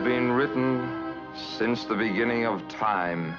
It 0.00 0.04
has 0.04 0.12
been 0.12 0.32
written 0.32 1.14
since 1.58 1.84
the 1.84 1.94
beginning 1.94 2.46
of 2.46 2.66
time, 2.68 3.36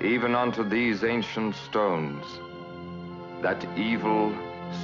even 0.00 0.34
unto 0.34 0.68
these 0.68 1.04
ancient 1.04 1.54
stones, 1.54 2.24
that 3.40 3.64
evil, 3.78 4.34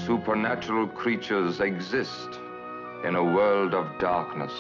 supernatural 0.05 0.87
creatures 0.87 1.59
exist 1.59 2.39
in 3.03 3.17
a 3.17 3.25
world 3.25 3.75
of 3.75 3.99
darkness. 3.99 4.53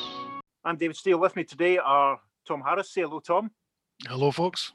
I'm 0.64 0.76
David 0.76 0.96
Steele. 0.96 1.20
With 1.20 1.36
me 1.36 1.44
today 1.44 1.78
are 1.78 2.18
Tom 2.44 2.60
Harris. 2.60 2.90
Say 2.90 3.02
hello, 3.02 3.20
Tom. 3.20 3.52
Hello, 4.08 4.32
folks. 4.32 4.72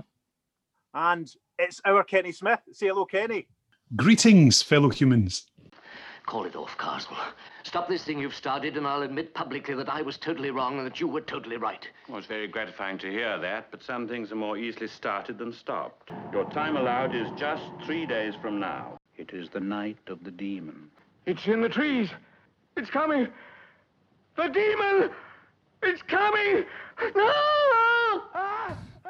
And 0.94 1.30
it's 1.60 1.82
our 1.84 2.06
Kenny 2.06 2.32
Smith. 2.32 2.62
Say 2.72 2.88
hello, 2.88 3.04
Kenny. 3.04 3.50
Greetings, 3.98 4.62
fellow 4.62 4.88
humans. 4.90 5.51
Call 6.26 6.46
it 6.46 6.56
off, 6.56 6.78
Karswell. 6.78 7.34
Stop 7.64 7.90
this 7.90 8.04
thing 8.04 8.20
you've 8.20 8.36
started, 8.36 8.78
and 8.78 8.88
I'll 8.88 9.02
admit 9.02 9.34
publicly 9.34 9.74
that 9.76 9.90
I 9.90 10.02
was 10.02 10.18
totally 10.18 10.52
wrong 10.52 10.78
and 10.78 10.86
that 10.86 11.00
you 11.00 11.08
were 11.08 11.22
totally 11.22 11.58
right. 11.58 11.86
Well, 12.08 12.20
it's 12.20 12.28
very 12.28 12.48
gratifying 12.48 12.98
to 13.00 13.10
hear 13.12 13.38
that, 13.40 13.70
but 13.72 13.84
some 13.84 14.08
things 14.08 14.32
are 14.32 14.36
more 14.36 14.58
easily 14.58 14.88
started 14.88 15.38
than 15.38 15.52
stopped. 15.52 16.12
Your 16.32 16.50
time 16.52 16.78
allowed 16.78 17.16
is 17.16 17.28
just 17.38 17.64
three 17.86 18.06
days 18.06 18.34
from 18.42 18.60
now. 18.60 18.98
It 19.18 19.32
is 19.34 19.50
the 19.50 19.60
night 19.60 19.98
of 20.08 20.24
the 20.24 20.32
demon. 20.32 20.90
It's 21.26 21.46
in 21.48 21.62
the 21.62 21.70
trees. 21.70 22.10
It's 22.78 22.90
coming. 22.90 23.28
The 24.38 24.48
demon! 24.48 25.10
It's 25.84 26.02
coming! 26.04 26.64
No! 27.16 28.22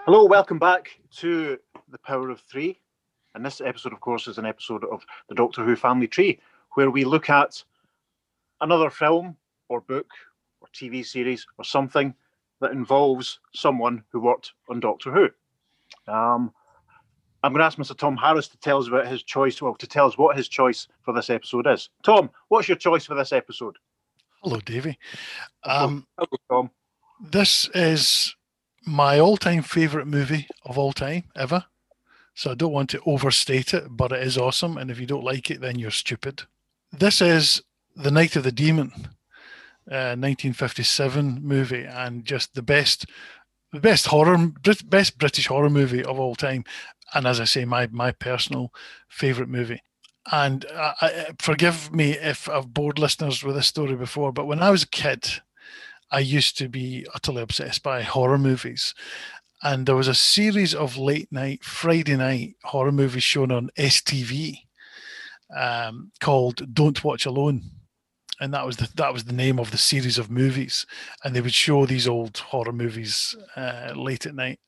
Hello, 0.05 0.25
welcome 0.25 0.57
back 0.57 0.99
to 1.17 1.59
The 1.91 1.99
Power 1.99 2.29
of 2.29 2.39
Three. 2.41 2.79
And 3.35 3.45
this 3.45 3.61
episode, 3.61 3.93
of 3.93 3.99
course, 3.99 4.27
is 4.27 4.39
an 4.39 4.45
episode 4.45 4.83
of 4.85 5.05
the 5.29 5.35
Doctor 5.35 5.63
Who 5.63 5.75
Family 5.75 6.07
Tree, 6.07 6.39
where 6.73 6.89
we 6.89 7.03
look 7.03 7.29
at 7.29 7.63
another 8.61 8.89
film 8.89 9.35
or 9.69 9.81
book 9.81 10.07
or 10.61 10.67
TV 10.73 11.05
series 11.05 11.45
or 11.57 11.63
something 11.63 12.13
that 12.59 12.71
involves 12.71 13.39
someone 13.53 14.03
who 14.11 14.19
worked 14.19 14.53
on 14.69 14.79
Doctor 14.79 15.11
Who. 15.11 15.29
Um, 16.11 16.53
I'm 17.43 17.53
going 17.53 17.59
to 17.59 17.65
ask 17.65 17.77
Mr. 17.77 17.97
Tom 17.97 18.15
Harris 18.15 18.47
to 18.49 18.57
tell 18.57 18.77
us 18.77 18.87
about 18.87 19.07
his 19.07 19.23
choice, 19.23 19.61
well, 19.61 19.73
to 19.75 19.87
tell 19.87 20.05
us 20.05 20.17
what 20.17 20.37
his 20.37 20.47
choice 20.47 20.87
for 21.01 21.13
this 21.13 21.29
episode 21.29 21.65
is. 21.67 21.89
Tom, 22.03 22.29
what's 22.49 22.67
your 22.67 22.77
choice 22.77 23.05
for 23.05 23.15
this 23.15 23.33
episode? 23.33 23.77
Hello, 24.43 24.59
Davey. 24.59 24.97
Um, 25.63 26.05
Hello, 26.17 26.37
Tom. 26.49 26.71
this 27.19 27.67
is 27.73 28.35
my 28.85 29.19
all-time 29.19 29.63
favorite 29.63 30.07
movie 30.07 30.47
of 30.65 30.77
all 30.77 30.93
time 30.93 31.23
ever. 31.35 31.65
So 32.33 32.51
I 32.51 32.55
don't 32.55 32.71
want 32.71 32.89
to 32.91 33.01
overstate 33.05 33.73
it, 33.73 33.85
but 33.89 34.11
it 34.11 34.23
is 34.23 34.37
awesome. 34.37 34.77
And 34.77 34.89
if 34.89 34.99
you 34.99 35.05
don't 35.05 35.23
like 35.23 35.51
it, 35.51 35.61
then 35.61 35.77
you're 35.77 35.91
stupid. 35.91 36.43
This 36.93 37.21
is 37.21 37.61
The 37.95 38.11
Night 38.11 38.35
of 38.35 38.43
the 38.43 38.51
Demon, 38.51 38.91
uh, 39.89 40.19
1957 40.19 41.39
movie, 41.41 41.85
and 41.85 42.25
just 42.25 42.53
the 42.53 42.61
best, 42.61 43.05
the 43.71 43.79
best 43.79 44.07
horror, 44.07 44.51
best 44.85 45.17
British 45.17 45.47
horror 45.47 45.69
movie 45.69 46.03
of 46.03 46.19
all 46.19 46.35
time. 46.35 46.65
And 47.13 47.25
as 47.25 47.39
I 47.39 47.45
say, 47.45 47.63
my 47.63 47.87
my 47.87 48.11
personal 48.11 48.73
favorite 49.07 49.47
movie. 49.47 49.81
And 50.33 50.65
I, 50.75 50.93
I, 51.01 51.27
forgive 51.39 51.93
me 51.93 52.11
if 52.11 52.49
I've 52.49 52.73
bored 52.73 52.99
listeners 52.99 53.41
with 53.41 53.55
this 53.55 53.67
story 53.67 53.95
before, 53.95 54.33
but 54.33 54.45
when 54.45 54.61
I 54.61 54.69
was 54.69 54.83
a 54.83 54.87
kid, 54.87 55.41
I 56.11 56.19
used 56.19 56.57
to 56.57 56.67
be 56.67 57.07
utterly 57.15 57.41
obsessed 57.41 57.83
by 57.83 58.01
horror 58.01 58.37
movies. 58.37 58.93
And 59.63 59.85
there 59.85 59.95
was 59.95 60.09
a 60.09 60.13
series 60.13 60.75
of 60.75 60.97
late 60.97 61.31
night, 61.31 61.63
Friday 61.63 62.17
night 62.17 62.55
horror 62.63 62.91
movies 62.91 63.23
shown 63.23 63.49
on 63.49 63.69
STV 63.77 64.65
um, 65.55 66.11
called 66.19 66.73
Don't 66.73 67.03
Watch 67.03 67.25
Alone. 67.25 67.63
And 68.39 68.53
that 68.53 68.65
was 68.65 68.77
the 68.77 68.89
that 68.95 69.13
was 69.13 69.25
the 69.25 69.33
name 69.33 69.59
of 69.59 69.69
the 69.69 69.77
series 69.77 70.17
of 70.17 70.31
movies, 70.31 70.87
and 71.23 71.35
they 71.35 71.41
would 71.41 71.53
show 71.53 71.85
these 71.85 72.07
old 72.07 72.37
horror 72.39 72.71
movies 72.71 73.35
uh, 73.55 73.93
late 73.95 74.25
at 74.25 74.33
night. 74.33 74.59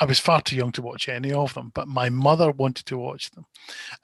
I 0.00 0.06
was 0.06 0.18
far 0.18 0.40
too 0.40 0.56
young 0.56 0.72
to 0.72 0.82
watch 0.82 1.08
any 1.08 1.32
of 1.32 1.52
them, 1.52 1.70
but 1.74 1.86
my 1.86 2.08
mother 2.08 2.50
wanted 2.50 2.86
to 2.86 2.96
watch 2.96 3.30
them, 3.30 3.44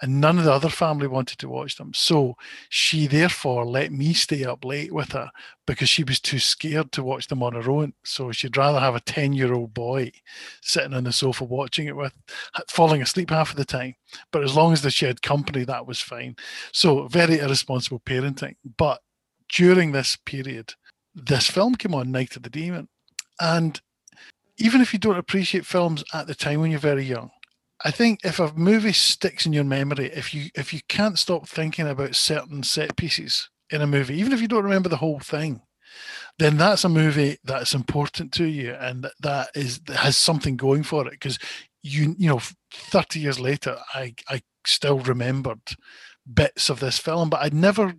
and 0.02 0.20
none 0.20 0.38
of 0.38 0.44
the 0.44 0.52
other 0.52 0.68
family 0.68 1.06
wanted 1.06 1.38
to 1.38 1.48
watch 1.48 1.76
them. 1.76 1.92
So 1.94 2.36
she 2.68 3.06
therefore 3.06 3.64
let 3.64 3.90
me 3.90 4.12
stay 4.12 4.44
up 4.44 4.64
late 4.64 4.92
with 4.92 5.12
her 5.12 5.30
because 5.66 5.88
she 5.88 6.04
was 6.04 6.20
too 6.20 6.38
scared 6.38 6.92
to 6.92 7.02
watch 7.02 7.28
them 7.28 7.42
on 7.42 7.54
her 7.54 7.70
own. 7.70 7.94
So 8.04 8.32
she'd 8.32 8.56
rather 8.56 8.80
have 8.80 8.96
a 8.96 9.00
10 9.00 9.32
year 9.32 9.54
old 9.54 9.72
boy 9.72 10.12
sitting 10.62 10.92
on 10.92 11.04
the 11.04 11.12
sofa 11.12 11.44
watching 11.44 11.86
it 11.86 11.96
with, 11.96 12.12
falling 12.68 13.00
asleep 13.00 13.30
half 13.30 13.50
of 13.50 13.56
the 13.56 13.64
time. 13.64 13.94
But 14.30 14.44
as 14.44 14.54
long 14.54 14.72
as 14.74 14.92
she 14.92 15.06
had 15.06 15.22
company, 15.22 15.64
that 15.64 15.86
was 15.86 16.00
fine. 16.00 16.36
So 16.72 17.08
very 17.08 17.38
irresponsible 17.38 18.00
parenting. 18.00 18.56
But 18.76 19.00
during 19.54 19.92
this 19.92 20.16
period, 20.16 20.74
this 21.14 21.48
film 21.48 21.74
came 21.74 21.94
on, 21.94 22.10
Night 22.10 22.36
of 22.36 22.42
the 22.42 22.50
Demon. 22.50 22.88
And 23.40 23.80
even 24.58 24.80
if 24.80 24.92
you 24.92 24.98
don't 24.98 25.18
appreciate 25.18 25.66
films 25.66 26.04
at 26.12 26.26
the 26.26 26.34
time 26.34 26.60
when 26.60 26.70
you're 26.70 26.80
very 26.80 27.04
young, 27.04 27.30
I 27.84 27.90
think 27.90 28.20
if 28.24 28.40
a 28.40 28.52
movie 28.54 28.92
sticks 28.92 29.46
in 29.46 29.52
your 29.52 29.64
memory, 29.64 30.06
if 30.06 30.34
you 30.34 30.50
if 30.54 30.74
you 30.74 30.80
can't 30.88 31.18
stop 31.18 31.48
thinking 31.48 31.86
about 31.86 32.16
certain 32.16 32.62
set 32.62 32.96
pieces 32.96 33.48
in 33.70 33.80
a 33.82 33.86
movie, 33.86 34.18
even 34.18 34.32
if 34.32 34.40
you 34.40 34.48
don't 34.48 34.64
remember 34.64 34.88
the 34.88 34.96
whole 34.96 35.20
thing, 35.20 35.62
then 36.38 36.56
that's 36.56 36.84
a 36.84 36.88
movie 36.88 37.38
that's 37.44 37.74
important 37.74 38.32
to 38.32 38.44
you 38.44 38.72
and 38.72 39.06
that, 39.20 39.50
is 39.54 39.78
that 39.80 39.98
has 39.98 40.16
something 40.16 40.56
going 40.56 40.82
for 40.82 41.06
it. 41.06 41.12
Because 41.12 41.38
you 41.82 42.16
you 42.18 42.28
know, 42.28 42.40
thirty 42.72 43.20
years 43.20 43.38
later, 43.38 43.78
I 43.94 44.14
I 44.28 44.42
still 44.66 44.98
remembered 44.98 45.60
bits 46.32 46.68
of 46.68 46.80
this 46.80 46.98
film, 46.98 47.30
but 47.30 47.40
I'd 47.42 47.54
never 47.54 47.94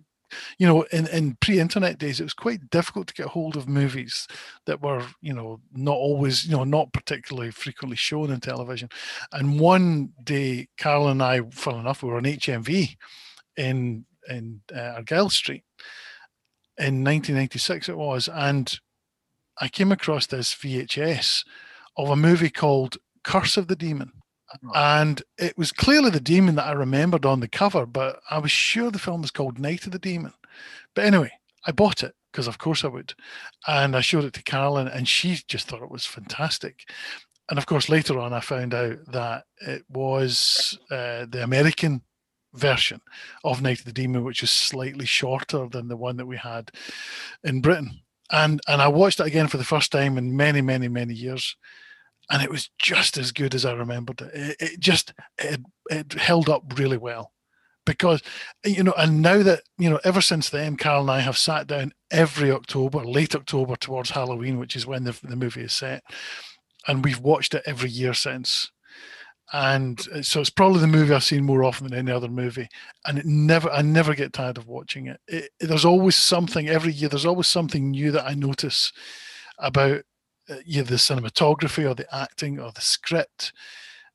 you 0.58 0.66
know, 0.66 0.82
in, 0.92 1.06
in 1.08 1.36
pre-internet 1.40 1.98
days, 1.98 2.20
it 2.20 2.24
was 2.24 2.34
quite 2.34 2.70
difficult 2.70 3.08
to 3.08 3.14
get 3.14 3.26
hold 3.26 3.56
of 3.56 3.68
movies 3.68 4.26
that 4.66 4.82
were, 4.82 5.04
you 5.20 5.32
know, 5.32 5.60
not 5.72 5.96
always, 5.96 6.46
you 6.46 6.56
know, 6.56 6.64
not 6.64 6.92
particularly 6.92 7.50
frequently 7.50 7.96
shown 7.96 8.30
in 8.30 8.40
television. 8.40 8.88
And 9.32 9.60
one 9.60 10.12
day, 10.24 10.68
Carol 10.76 11.08
and 11.08 11.22
I, 11.22 11.40
fun 11.50 11.78
enough, 11.78 12.02
we 12.02 12.10
were 12.10 12.16
on 12.16 12.24
HMV 12.24 12.96
in 13.56 14.04
in 14.28 14.60
uh, 14.74 14.94
Argyle 14.96 15.30
Street 15.30 15.64
in 16.78 17.04
1996. 17.04 17.88
It 17.88 17.96
was, 17.96 18.28
and 18.28 18.78
I 19.60 19.68
came 19.68 19.92
across 19.92 20.26
this 20.26 20.54
VHS 20.54 21.44
of 21.96 22.10
a 22.10 22.16
movie 22.16 22.50
called 22.50 22.98
Curse 23.24 23.56
of 23.56 23.68
the 23.68 23.76
Demon 23.76 24.12
and 24.74 25.22
it 25.38 25.56
was 25.56 25.72
clearly 25.72 26.10
the 26.10 26.20
demon 26.20 26.56
that 26.56 26.66
I 26.66 26.72
remembered 26.72 27.24
on 27.24 27.40
the 27.40 27.48
cover, 27.48 27.86
but 27.86 28.20
I 28.30 28.38
was 28.38 28.50
sure 28.50 28.90
the 28.90 28.98
film 28.98 29.22
was 29.22 29.30
called 29.30 29.58
Night 29.58 29.86
of 29.86 29.92
the 29.92 29.98
Demon. 29.98 30.32
But 30.94 31.04
anyway, 31.04 31.32
I 31.66 31.72
bought 31.72 32.02
it 32.02 32.14
because, 32.32 32.46
of 32.46 32.58
course, 32.58 32.84
I 32.84 32.88
would, 32.88 33.14
and 33.66 33.96
I 33.96 34.00
showed 34.00 34.24
it 34.24 34.32
to 34.34 34.42
Carolyn, 34.42 34.88
and 34.88 35.08
she 35.08 35.38
just 35.48 35.68
thought 35.68 35.82
it 35.82 35.90
was 35.90 36.06
fantastic. 36.06 36.88
And 37.48 37.58
of 37.58 37.66
course, 37.66 37.88
later 37.88 38.18
on, 38.18 38.32
I 38.32 38.40
found 38.40 38.74
out 38.74 38.98
that 39.08 39.44
it 39.60 39.84
was 39.88 40.78
uh, 40.90 41.26
the 41.28 41.42
American 41.42 42.02
version 42.54 43.00
of 43.44 43.62
Night 43.62 43.80
of 43.80 43.84
the 43.84 43.92
Demon, 43.92 44.24
which 44.24 44.42
is 44.42 44.50
slightly 44.50 45.06
shorter 45.06 45.68
than 45.68 45.88
the 45.88 45.96
one 45.96 46.16
that 46.16 46.26
we 46.26 46.36
had 46.36 46.70
in 47.44 47.60
Britain. 47.60 48.00
And 48.32 48.60
and 48.68 48.80
I 48.80 48.88
watched 48.88 49.18
it 49.18 49.26
again 49.26 49.48
for 49.48 49.56
the 49.56 49.64
first 49.64 49.90
time 49.90 50.16
in 50.16 50.36
many, 50.36 50.60
many, 50.60 50.86
many 50.86 51.14
years 51.14 51.56
and 52.30 52.42
it 52.42 52.50
was 52.50 52.70
just 52.78 53.18
as 53.18 53.32
good 53.32 53.54
as 53.54 53.64
I 53.64 53.72
remembered 53.72 54.20
it. 54.20 54.30
It, 54.32 54.56
it 54.60 54.80
just 54.80 55.12
it, 55.38 55.60
it 55.90 56.12
held 56.14 56.48
up 56.48 56.78
really 56.78 56.96
well 56.96 57.32
because 57.84 58.22
you 58.64 58.84
know, 58.84 58.94
and 58.96 59.20
now 59.20 59.42
that 59.42 59.62
you 59.76 59.90
know, 59.90 60.00
ever 60.04 60.20
since 60.20 60.48
then, 60.48 60.76
Carl 60.76 61.02
and 61.02 61.10
I 61.10 61.20
have 61.20 61.36
sat 61.36 61.66
down 61.66 61.92
every 62.10 62.50
October, 62.50 63.04
late 63.04 63.34
October 63.34 63.76
towards 63.76 64.10
Halloween, 64.10 64.58
which 64.58 64.76
is 64.76 64.86
when 64.86 65.04
the, 65.04 65.18
the 65.22 65.36
movie 65.36 65.62
is 65.62 65.74
set, 65.74 66.02
and 66.86 67.04
we've 67.04 67.20
watched 67.20 67.54
it 67.54 67.64
every 67.66 67.90
year 67.90 68.14
since. 68.14 68.70
And 69.52 70.00
uh, 70.14 70.22
so 70.22 70.40
it's 70.40 70.50
probably 70.50 70.78
the 70.78 70.86
movie 70.86 71.12
I've 71.12 71.24
seen 71.24 71.44
more 71.44 71.64
often 71.64 71.88
than 71.88 71.98
any 71.98 72.12
other 72.12 72.28
movie, 72.28 72.68
and 73.06 73.18
it 73.18 73.26
never 73.26 73.68
I 73.70 73.82
never 73.82 74.14
get 74.14 74.32
tired 74.32 74.58
of 74.58 74.68
watching 74.68 75.08
it. 75.08 75.20
it 75.26 75.50
there's 75.58 75.84
always 75.84 76.14
something 76.16 76.68
every 76.68 76.92
year. 76.92 77.08
There's 77.08 77.26
always 77.26 77.48
something 77.48 77.90
new 77.90 78.12
that 78.12 78.26
I 78.26 78.34
notice 78.34 78.92
about 79.58 80.02
either 80.66 80.90
the 80.90 80.96
cinematography 80.96 81.88
or 81.88 81.94
the 81.94 82.12
acting 82.14 82.58
or 82.58 82.72
the 82.72 82.80
script, 82.80 83.52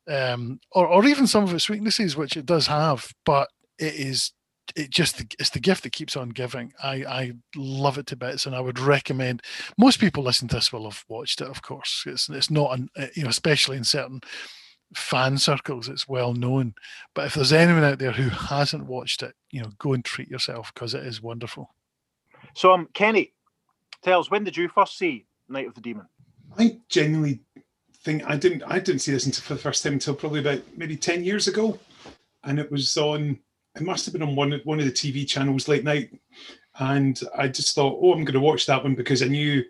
um, 0.08 0.60
or 0.72 0.88
or 0.88 1.06
even 1.06 1.28
some 1.28 1.44
of 1.44 1.54
its 1.54 1.70
weaknesses, 1.70 2.16
which 2.16 2.38
it 2.38 2.46
does 2.46 2.68
have. 2.68 3.12
But 3.26 3.50
it 3.80 3.96
is 3.96 4.32
it 4.76 4.90
just 4.90 5.24
it's 5.40 5.52
the 5.52 5.60
gift 5.60 5.84
that 5.84 5.92
keeps 5.92 6.16
on 6.18 6.30
giving. 6.30 6.74
I 6.84 6.94
I 7.06 7.32
love 7.56 7.98
it 7.98 8.08
to 8.08 8.16
bits, 8.16 8.46
and 8.46 8.56
I 8.56 8.62
would 8.62 8.80
recommend 8.80 9.42
most 9.78 10.00
people 10.00 10.24
listening 10.24 10.50
to 10.50 10.56
this 10.56 10.74
will 10.74 10.90
have 10.90 11.04
watched 11.08 11.42
it. 11.42 11.48
Of 11.48 11.62
course, 11.62 12.04
it's 12.08 12.30
it's 12.30 12.52
not 12.52 12.78
an 12.78 12.90
you 13.16 13.24
know 13.24 13.30
especially 13.30 13.78
in 13.78 13.84
certain 13.84 14.22
fan 14.94 15.38
circles 15.38 15.90
it's 15.90 16.08
well 16.08 16.34
known 16.34 16.74
but 17.16 17.26
if 17.26 17.34
there's 17.34 17.52
anyone 17.52 17.84
out 17.84 18.00
there 18.00 18.12
who 18.12 18.30
hasn't 18.30 18.86
watched 18.86 19.24
it 19.24 19.34
you 19.52 19.60
know 19.62 19.70
go 19.80 19.94
and 19.94 20.06
treat 20.06 20.30
yourself 20.30 20.72
because 20.74 20.94
it 20.94 21.04
is 21.06 21.22
wonderful 21.22 21.70
So, 22.56 22.72
um, 22.72 22.88
Kenny, 22.94 23.34
tells 24.04 24.30
when 24.30 24.44
did 24.44 24.56
you 24.56 24.70
first 24.70 24.98
see 24.98 25.26
Night 25.50 25.68
of 25.68 25.74
the 25.74 25.82
Demon? 25.82 26.08
I 26.58 26.80
genuinely 26.90 27.42
think 28.04 28.24
I 28.26 28.38
didn't 28.38 28.64
I 28.64 28.80
didn't 28.80 29.02
see 29.02 29.12
this 29.12 29.26
until 29.26 29.44
for 29.44 29.54
the 29.56 29.60
first 29.60 29.84
time 29.84 29.94
until 29.94 30.16
probably 30.16 30.40
about 30.40 30.62
maybe 30.76 30.96
10 30.96 31.24
years 31.24 31.48
ago. 31.48 31.80
And 32.44 32.60
it 32.60 32.72
was 32.72 32.98
on 32.98 33.40
it 33.76 33.82
must 33.82 34.06
have 34.06 34.14
been 34.14 34.22
on 34.22 34.36
one 34.36 34.60
one 34.64 34.80
of 34.80 34.86
the 34.86 34.92
TV 34.92 35.28
channels 35.28 35.68
late 35.68 35.84
night. 35.84 36.12
And 36.80 37.20
I 37.38 37.48
just 37.48 37.74
thought, 37.74 38.00
oh, 38.02 38.14
I'm 38.14 38.26
gonna 38.26 38.40
watch 38.40 38.66
that 38.68 38.84
one 38.84 38.96
because 38.96 39.22
I 39.22 39.28
knew 39.28 39.64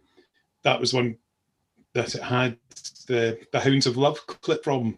that 0.63 0.79
was 0.79 0.93
one 0.93 1.17
that 1.93 2.15
it 2.15 2.23
had 2.23 2.57
the 3.07 3.39
the 3.51 3.59
Hounds 3.59 3.87
of 3.87 3.97
Love 3.97 4.25
clip 4.27 4.63
from. 4.63 4.97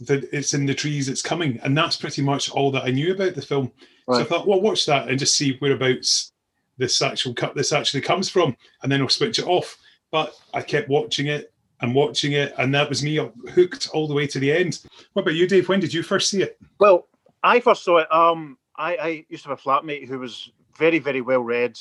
That 0.00 0.28
it's 0.32 0.54
in 0.54 0.66
the 0.66 0.74
trees, 0.74 1.08
it's 1.08 1.22
coming, 1.22 1.60
and 1.62 1.78
that's 1.78 1.96
pretty 1.96 2.20
much 2.20 2.50
all 2.50 2.72
that 2.72 2.82
I 2.82 2.90
knew 2.90 3.14
about 3.14 3.36
the 3.36 3.42
film. 3.42 3.70
So 4.08 4.14
I 4.14 4.24
thought, 4.24 4.46
well, 4.46 4.60
watch 4.60 4.86
that 4.86 5.08
and 5.08 5.18
just 5.18 5.36
see 5.36 5.56
whereabouts 5.60 6.32
this 6.76 7.00
actual 7.00 7.32
cut 7.32 7.54
this 7.54 7.72
actually 7.72 8.00
comes 8.00 8.28
from, 8.28 8.56
and 8.82 8.90
then 8.90 9.00
I'll 9.00 9.08
switch 9.08 9.38
it 9.38 9.46
off. 9.46 9.78
But 10.14 10.38
I 10.54 10.62
kept 10.62 10.88
watching 10.88 11.26
it 11.26 11.52
and 11.80 11.92
watching 11.92 12.34
it, 12.34 12.54
and 12.56 12.72
that 12.72 12.88
was 12.88 13.02
me 13.02 13.16
hooked 13.16 13.88
all 13.92 14.06
the 14.06 14.14
way 14.14 14.28
to 14.28 14.38
the 14.38 14.52
end. 14.52 14.78
What 15.12 15.22
about 15.22 15.34
you, 15.34 15.48
Dave? 15.48 15.68
When 15.68 15.80
did 15.80 15.92
you 15.92 16.04
first 16.04 16.30
see 16.30 16.40
it? 16.40 16.56
Well, 16.78 17.08
I 17.42 17.58
first 17.58 17.82
saw 17.82 17.98
it. 17.98 18.14
Um, 18.14 18.56
I, 18.76 18.94
I 18.94 19.26
used 19.28 19.42
to 19.42 19.48
have 19.48 19.58
a 19.58 19.60
flatmate 19.60 20.06
who 20.06 20.20
was 20.20 20.52
very, 20.78 21.00
very 21.00 21.20
well 21.20 21.40
read, 21.40 21.80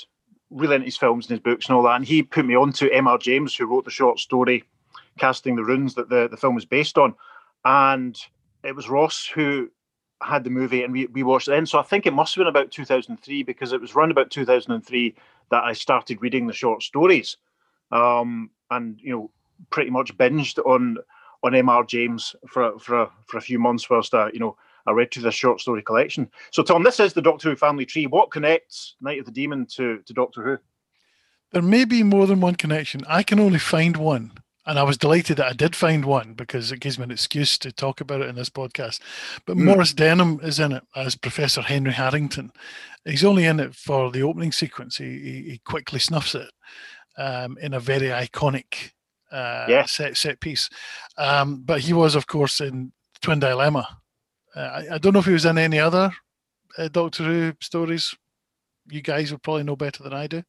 really 0.50 0.74
into 0.74 0.86
his 0.86 0.98
films 0.98 1.28
and 1.28 1.38
his 1.38 1.44
books 1.44 1.68
and 1.68 1.76
all 1.76 1.84
that. 1.84 1.96
And 1.96 2.06
he 2.06 2.24
put 2.24 2.48
me 2.48 2.56
on 2.56 2.74
to 2.74 2.92
M.R. 2.92 3.20
James, 3.20 3.56
who 3.56 3.68
wrote 3.68 3.86
the 3.86 3.92
short 3.92 4.18
story 4.18 4.64
Casting 5.20 5.56
the 5.56 5.64
Runes 5.64 5.94
that 5.94 6.10
the, 6.10 6.28
the 6.28 6.38
film 6.38 6.56
was 6.56 6.66
based 6.66 6.98
on. 6.98 7.14
And 7.66 8.18
it 8.64 8.76
was 8.76 8.90
Ross 8.90 9.28
who 9.28 9.70
had 10.24 10.44
the 10.44 10.50
movie 10.50 10.82
and 10.82 10.92
we, 10.92 11.06
we 11.06 11.22
watched 11.22 11.50
it 11.50 11.52
then. 11.52 11.68
So 11.68 11.78
I 11.78 11.84
think 11.84 12.08
it 12.08 12.14
must 12.14 12.34
have 12.34 12.42
been 12.42 12.48
about 12.48 12.72
2003 12.72 13.44
because 13.44 13.74
it 13.74 13.80
was 13.80 13.94
around 13.94 14.10
about 14.10 14.32
2003 14.32 15.14
that 15.52 15.64
I 15.64 15.74
started 15.74 16.20
reading 16.20 16.48
the 16.48 16.54
short 16.54 16.82
stories. 16.82 17.38
Um, 17.94 18.50
and, 18.72 19.00
you 19.02 19.12
know, 19.12 19.32
pretty 19.70 19.92
much 19.92 20.18
binged 20.18 20.60
on 20.66 20.98
on 21.44 21.54
M.R. 21.54 21.84
James 21.84 22.36
for 22.48 22.78
for 22.80 23.02
a, 23.04 23.10
for 23.28 23.38
a 23.38 23.42
few 23.42 23.60
months 23.60 23.90
whilst 23.90 24.14
I, 24.14 24.30
you 24.34 24.40
know, 24.40 24.58
I 24.86 24.92
read 24.92 25.12
through 25.12 25.24
the 25.24 25.32
short 25.32 25.62
story 25.62 25.82
collection. 25.82 26.30
So, 26.52 26.64
Tom, 26.64 26.84
this 26.84 27.00
is 27.00 27.14
the 27.14 27.22
Doctor 27.22 27.50
Who 27.50 27.56
family 27.56 27.86
tree. 27.86 28.08
What 28.08 28.32
connects 28.32 28.96
Night 29.02 29.20
of 29.20 29.26
the 29.26 29.32
Demon 29.32 29.66
to, 29.76 30.00
to 30.06 30.14
Doctor 30.14 30.44
Who? 30.44 30.58
There 31.52 31.62
may 31.62 31.86
be 31.86 32.04
more 32.04 32.26
than 32.28 32.42
one 32.42 32.56
connection. 32.56 33.02
I 33.08 33.24
can 33.24 33.40
only 33.40 33.60
find 33.60 33.96
one. 33.98 34.32
And 34.66 34.80
I 34.80 34.84
was 34.84 34.98
delighted 34.98 35.38
that 35.38 35.48
I 35.50 35.54
did 35.54 35.76
find 35.76 36.06
one 36.06 36.34
because 36.34 36.72
it 36.72 36.80
gives 36.80 36.98
me 36.98 37.04
an 37.04 37.12
excuse 37.12 37.58
to 37.60 37.72
talk 37.74 38.00
about 38.00 38.22
it 38.22 38.30
in 38.30 38.36
this 38.36 38.50
podcast. 38.50 39.02
But 39.46 39.58
Mm. 39.58 39.64
Maurice 39.66 39.94
Denham 39.94 40.40
is 40.42 40.58
in 40.58 40.72
it 40.72 40.84
as 40.96 41.18
Professor 41.18 41.62
Henry 41.62 41.92
Harrington. 41.92 42.54
He's 43.04 43.26
only 43.26 43.44
in 43.44 43.60
it 43.60 43.76
for 43.76 44.10
the 44.10 44.24
opening 44.24 44.54
sequence. 44.54 44.98
He, 44.98 45.20
he, 45.20 45.42
he 45.52 45.62
quickly 45.66 46.00
snuffs 46.00 46.34
it 46.34 46.50
um, 47.18 47.58
in 47.62 47.74
a 47.74 47.80
very 47.80 48.08
iconic 48.08 48.92
uh, 49.32 49.66
Yes. 49.68 49.92
set 49.94 50.18
set 50.18 50.40
piece. 50.40 50.70
Um, 51.18 51.62
but 51.64 51.82
he 51.82 51.94
was, 51.94 52.16
of 52.16 52.28
course, 52.28 52.62
in 52.62 52.92
Twin 53.22 53.40
Dilemma. 53.40 53.88
Uh, 54.56 54.60
I, 54.60 54.96
I 54.96 54.98
don't 55.00 55.14
know 55.14 55.20
if 55.20 55.26
he 55.26 55.34
was 55.34 55.46
in 55.46 55.58
any 55.58 55.80
other 55.80 56.12
uh, 56.78 56.88
Doctor 56.90 57.24
Who 57.24 57.54
stories. 57.62 58.14
You 58.90 59.02
guys 59.02 59.32
would 59.32 59.42
probably 59.42 59.64
know 59.64 59.76
better 59.76 60.04
than 60.04 60.14
I 60.14 60.28
do. 60.28 60.44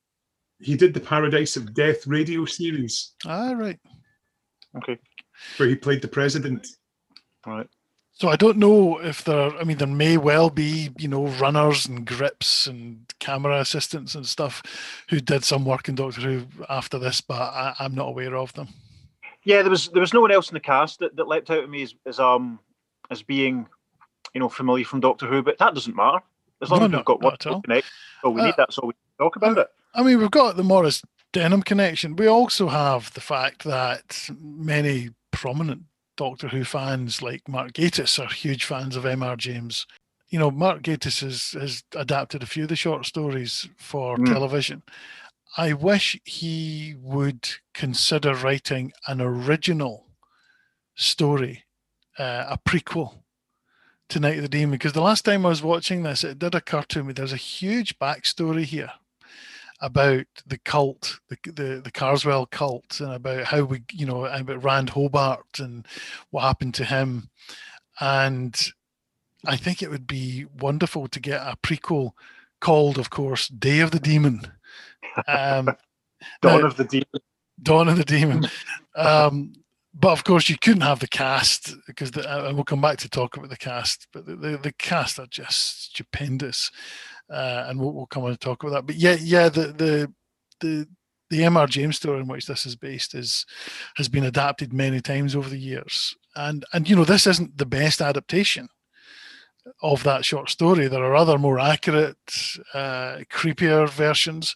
He 0.60 0.76
did 0.76 0.92
the 0.94 1.00
Paradise 1.00 1.56
of 1.56 1.72
Death 1.74 2.06
radio 2.06 2.44
series 2.44 3.12
All 3.26 3.54
right. 3.54 3.78
Okay. 4.76 4.98
where 5.56 5.68
he 5.68 5.74
played 5.76 6.02
the 6.02 6.08
president. 6.08 6.66
Right. 7.46 7.66
So 8.16 8.28
I 8.28 8.36
don't 8.36 8.58
know 8.58 8.98
if 9.00 9.24
there. 9.24 9.50
I 9.56 9.64
mean, 9.64 9.78
there 9.78 9.88
may 9.88 10.16
well 10.16 10.48
be, 10.48 10.90
you 10.98 11.08
know, 11.08 11.26
runners 11.26 11.84
and 11.86 12.06
grips 12.06 12.66
and 12.68 13.12
camera 13.18 13.58
assistants 13.60 14.14
and 14.14 14.24
stuff 14.24 14.62
who 15.10 15.18
did 15.20 15.42
some 15.44 15.64
work 15.64 15.88
in 15.88 15.96
Doctor 15.96 16.20
Who 16.20 16.46
after 16.68 16.96
this, 16.98 17.20
but 17.20 17.34
I, 17.40 17.74
I'm 17.80 17.94
not 17.94 18.08
aware 18.08 18.36
of 18.36 18.52
them. 18.52 18.68
Yeah, 19.42 19.62
there 19.62 19.70
was 19.70 19.88
there 19.88 20.00
was 20.00 20.14
no 20.14 20.20
one 20.20 20.30
else 20.30 20.48
in 20.48 20.54
the 20.54 20.60
cast 20.60 21.00
that, 21.00 21.16
that 21.16 21.26
leapt 21.26 21.50
out 21.50 21.64
at 21.64 21.68
me 21.68 21.82
as, 21.82 21.94
as 22.06 22.20
um 22.20 22.60
as 23.10 23.20
being, 23.22 23.66
you 24.32 24.40
know, 24.40 24.48
familiar 24.48 24.84
from 24.84 25.00
Doctor 25.00 25.26
Who, 25.26 25.42
but 25.42 25.58
that 25.58 25.74
doesn't 25.74 25.96
matter. 25.96 26.20
As 26.62 26.70
long 26.70 26.80
No, 26.80 26.86
as 26.86 26.92
we've 26.92 27.04
got 27.04 27.20
one 27.20 27.36
connect, 27.36 27.86
all 28.22 28.32
we 28.32 28.40
Uh, 28.42 28.46
need. 28.46 28.54
that, 28.56 28.72
so 28.72 28.86
we 28.86 28.92
can 28.92 29.24
talk 29.24 29.34
about 29.36 29.58
it. 29.58 29.68
I 29.92 30.02
mean, 30.04 30.18
we've 30.20 30.30
got 30.30 30.56
the 30.56 30.62
Maurice 30.62 31.02
Denham 31.32 31.62
connection. 31.62 32.14
We 32.14 32.28
also 32.28 32.68
have 32.68 33.12
the 33.14 33.20
fact 33.20 33.64
that 33.64 34.30
many 34.40 35.10
prominent 35.32 35.82
Doctor 36.16 36.48
Who 36.48 36.64
fans, 36.64 37.22
like 37.22 37.48
Mark 37.48 37.72
Gatiss, 37.72 38.18
are 38.18 38.32
huge 38.32 38.64
fans 38.64 38.96
of 38.96 39.04
M.R. 39.06 39.36
James. 39.36 39.86
You 40.28 40.38
know, 40.38 40.50
Mark 40.50 40.82
Gatiss 40.82 41.20
has, 41.20 41.50
has 41.60 41.82
adapted 41.94 42.42
a 42.42 42.46
few 42.46 42.64
of 42.64 42.68
the 42.68 42.76
short 42.76 43.06
stories 43.06 43.68
for 43.76 44.16
Mm. 44.16 44.26
television. 44.26 44.82
I 45.56 45.72
wish 45.72 46.18
he 46.24 46.94
would 46.98 47.48
consider 47.74 48.34
writing 48.34 48.92
an 49.06 49.20
original 49.20 50.06
story, 50.96 51.64
uh, 52.18 52.46
a 52.48 52.58
prequel 52.58 53.22
to 54.08 54.20
Night 54.20 54.36
of 54.36 54.42
the 54.42 54.48
Demon. 54.48 54.72
Because 54.72 54.92
the 54.92 55.00
last 55.00 55.24
time 55.24 55.46
I 55.46 55.50
was 55.50 55.62
watching 55.62 56.02
this, 56.02 56.24
it 56.24 56.38
did 56.38 56.54
occur 56.54 56.82
to 56.82 57.04
me 57.04 57.12
there's 57.12 57.32
a 57.32 57.36
huge 57.36 57.98
backstory 57.98 58.64
here 58.64 58.92
about 59.80 60.26
the 60.46 60.58
cult, 60.58 61.20
the 61.28 61.36
the, 61.44 61.80
the 61.82 61.92
Karswell 61.92 62.50
cult, 62.50 63.00
and 63.00 63.12
about 63.12 63.44
how 63.44 63.64
we, 63.64 63.82
you 63.92 64.06
know, 64.06 64.24
about 64.24 64.62
Rand 64.64 64.90
Hobart 64.90 65.58
and 65.58 65.86
what 66.30 66.42
happened 66.42 66.74
to 66.74 66.84
him. 66.84 67.30
And 68.00 68.60
I 69.46 69.56
think 69.56 69.82
it 69.82 69.90
would 69.90 70.06
be 70.06 70.46
wonderful 70.58 71.08
to 71.08 71.20
get 71.20 71.40
a 71.40 71.56
prequel 71.62 72.12
called, 72.60 72.98
of 72.98 73.10
course, 73.10 73.48
Day 73.48 73.80
of 73.80 73.90
the 73.90 74.00
Demon. 74.00 74.52
Um, 75.28 75.66
Dawn 76.42 76.60
now- 76.60 76.66
of 76.66 76.76
the 76.76 76.84
Demon. 76.84 77.06
Dawn 77.62 77.88
of 77.88 77.96
the 77.96 78.04
Demon. 78.04 78.48
Um, 78.96 79.54
but 79.92 80.12
of 80.12 80.22
course, 80.22 80.48
you 80.48 80.56
couldn't 80.56 80.82
have 80.82 81.00
the 81.00 81.08
cast 81.08 81.74
because, 81.86 82.12
the, 82.12 82.22
uh, 82.28 82.46
and 82.46 82.54
we'll 82.54 82.64
come 82.64 82.80
back 82.80 82.98
to 82.98 83.08
talk 83.08 83.36
about 83.36 83.50
the 83.50 83.56
cast. 83.56 84.06
But 84.12 84.24
the, 84.26 84.36
the, 84.36 84.56
the 84.56 84.72
cast 84.72 85.18
are 85.18 85.26
just 85.26 85.86
stupendous, 85.86 86.70
uh, 87.30 87.66
and 87.68 87.80
we'll, 87.80 87.92
we'll 87.92 88.06
come 88.06 88.24
on 88.24 88.30
and 88.30 88.40
talk 88.40 88.62
about 88.62 88.72
that. 88.72 88.86
But 88.86 88.96
yeah, 88.96 89.16
yeah, 89.20 89.48
the 89.48 89.68
the 89.68 90.12
the 90.60 90.88
the 91.30 91.44
M.R. 91.44 91.66
James 91.66 91.96
story 91.96 92.20
in 92.20 92.28
which 92.28 92.46
this 92.46 92.66
is 92.66 92.76
based 92.76 93.14
is 93.14 93.46
has 93.96 94.08
been 94.08 94.24
adapted 94.24 94.72
many 94.72 95.00
times 95.00 95.34
over 95.34 95.48
the 95.48 95.58
years, 95.58 96.14
and 96.36 96.64
and 96.72 96.88
you 96.88 96.96
know 96.96 97.04
this 97.04 97.26
isn't 97.26 97.58
the 97.58 97.66
best 97.66 98.00
adaptation 98.00 98.68
of 99.82 100.02
that 100.02 100.24
short 100.24 100.50
story. 100.50 100.88
There 100.88 101.04
are 101.04 101.16
other 101.16 101.38
more 101.38 101.58
accurate, 101.58 102.16
uh, 102.74 103.18
creepier 103.32 103.88
versions, 103.88 104.54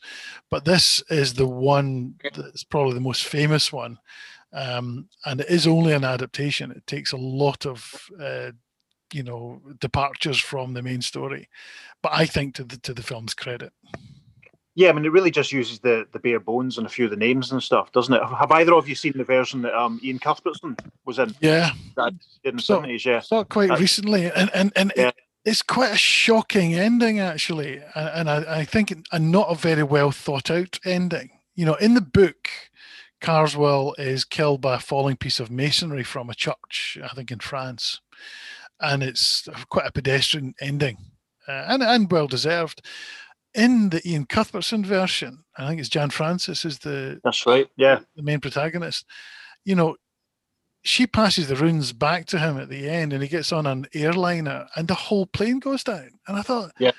but 0.51 0.65
this 0.65 1.03
is 1.09 1.35
the 1.35 1.47
one 1.47 2.15
that's 2.35 2.65
probably 2.65 2.95
the 2.95 3.01
most 3.01 3.25
famous 3.25 3.73
one. 3.73 3.99
Um, 4.53 5.09
and 5.25 5.41
it 5.41 5.51
is 5.51 5.67
only 5.67 5.93
an 5.93 6.05
adaptation. 6.05 6.71
It 6.71 6.87
takes 6.87 7.13
a 7.13 7.19
lot 7.19 7.67
of, 7.67 8.09
uh, 8.21 8.53
you 9.13 9.23
know, 9.23 9.61
departures 9.79 10.39
from 10.39 10.75
the 10.75 10.83
main 10.83 11.03
story, 11.03 11.49
but 12.03 12.13
I 12.13 12.27
think 12.27 12.55
to 12.57 12.65
the 12.65 12.77
to 12.79 12.95
the 12.95 13.03
film's 13.03 13.35
credit. 13.35 13.73
Yeah, 14.75 14.91
I 14.91 14.93
mean, 14.93 15.05
it 15.05 15.11
really 15.11 15.33
just 15.33 15.51
uses 15.51 15.81
the 15.81 16.07
the 16.13 16.21
bare 16.21 16.39
bones 16.39 16.79
and 16.79 16.87
a 16.87 16.91
few 16.91 17.07
of 17.07 17.11
the 17.11 17.17
names 17.17 17.51
and 17.51 17.61
stuff, 17.61 17.91
doesn't 17.91 18.15
it? 18.15 18.23
Have 18.23 18.53
either 18.53 18.75
of 18.75 18.89
you 18.89 18.95
seen 18.95 19.15
the 19.17 19.25
version 19.25 19.63
that 19.63 19.75
um, 19.75 20.01
Iain 20.05 20.21
Cuthbertson 20.21 20.77
was 21.05 21.19
in? 21.19 21.35
Yeah, 21.41 21.71
That 21.97 22.13
in 22.45 22.57
the 22.57 22.63
seventies, 22.63 23.05
yeah. 23.05 23.21
it 23.29 23.49
quite 23.49 23.77
recently, 23.79 24.31
and 24.31 24.51
and 24.55 24.73
and 24.77 24.93
yeah. 24.97 25.09
it, 25.09 25.17
it's 25.45 25.63
quite 25.63 25.93
a 25.93 25.97
shocking 25.97 26.75
ending 26.75 27.19
actually, 27.19 27.81
and, 27.97 28.29
and 28.29 28.31
I, 28.31 28.61
I 28.61 28.65
think 28.65 28.95
a 29.11 29.19
not 29.19 29.51
a 29.51 29.57
very 29.57 29.83
well 29.83 30.13
thought 30.13 30.51
out 30.51 30.79
ending. 30.85 31.31
You 31.57 31.65
know, 31.65 31.75
in 31.75 31.95
the 31.95 32.01
book, 32.01 32.49
Karswell 33.21 33.99
is 33.99 34.25
killed 34.25 34.61
by 34.61 34.77
a 34.77 34.81
falling 34.81 35.17
piece 35.17 35.41
of 35.41 35.51
masonry 35.51 36.05
from 36.05 36.31
a 36.31 36.35
church, 36.35 36.99
I 37.03 37.09
think 37.09 37.33
in 37.33 37.41
France, 37.41 38.01
and 38.81 39.03
it's 39.03 39.49
quite 39.71 39.87
a 39.87 39.93
pedestrian 39.93 40.55
ending, 40.61 40.99
uh, 41.49 41.65
and 41.69 41.83
and 41.83 42.11
well 42.11 42.27
deserved. 42.27 42.85
In 43.55 43.89
the 43.89 44.03
Iain 44.07 44.27
Cuthbertson 44.27 44.85
version, 44.85 45.45
I 45.57 45.67
think 45.67 45.81
it's 45.81 45.89
Jan 45.89 46.11
Francis 46.11 46.65
is 46.65 46.81
the 46.81 47.19
That's 47.25 47.47
right. 47.47 47.67
Yeah. 47.77 48.01
the 48.15 48.23
main 48.23 48.41
protagonist, 48.41 49.07
you 49.65 49.75
know, 49.75 49.97
she 50.83 51.07
passes 51.07 51.49
the 51.49 51.57
runes 51.57 51.93
back 51.93 52.27
to 52.27 52.39
him 52.39 52.59
at 52.59 52.69
the 52.69 52.89
end 52.89 53.13
and 53.13 53.23
he 53.23 53.29
gets 53.29 53.53
on 53.53 53.67
an 53.67 53.87
airliner 53.95 54.67
and 54.77 54.87
the 54.87 54.95
whole 54.95 55.27
plane 55.27 55.59
goes 55.59 55.83
down. 55.83 56.11
And 56.29 56.37
I 56.37 56.43
thought, 56.43 56.73
Yeah. 56.79 56.93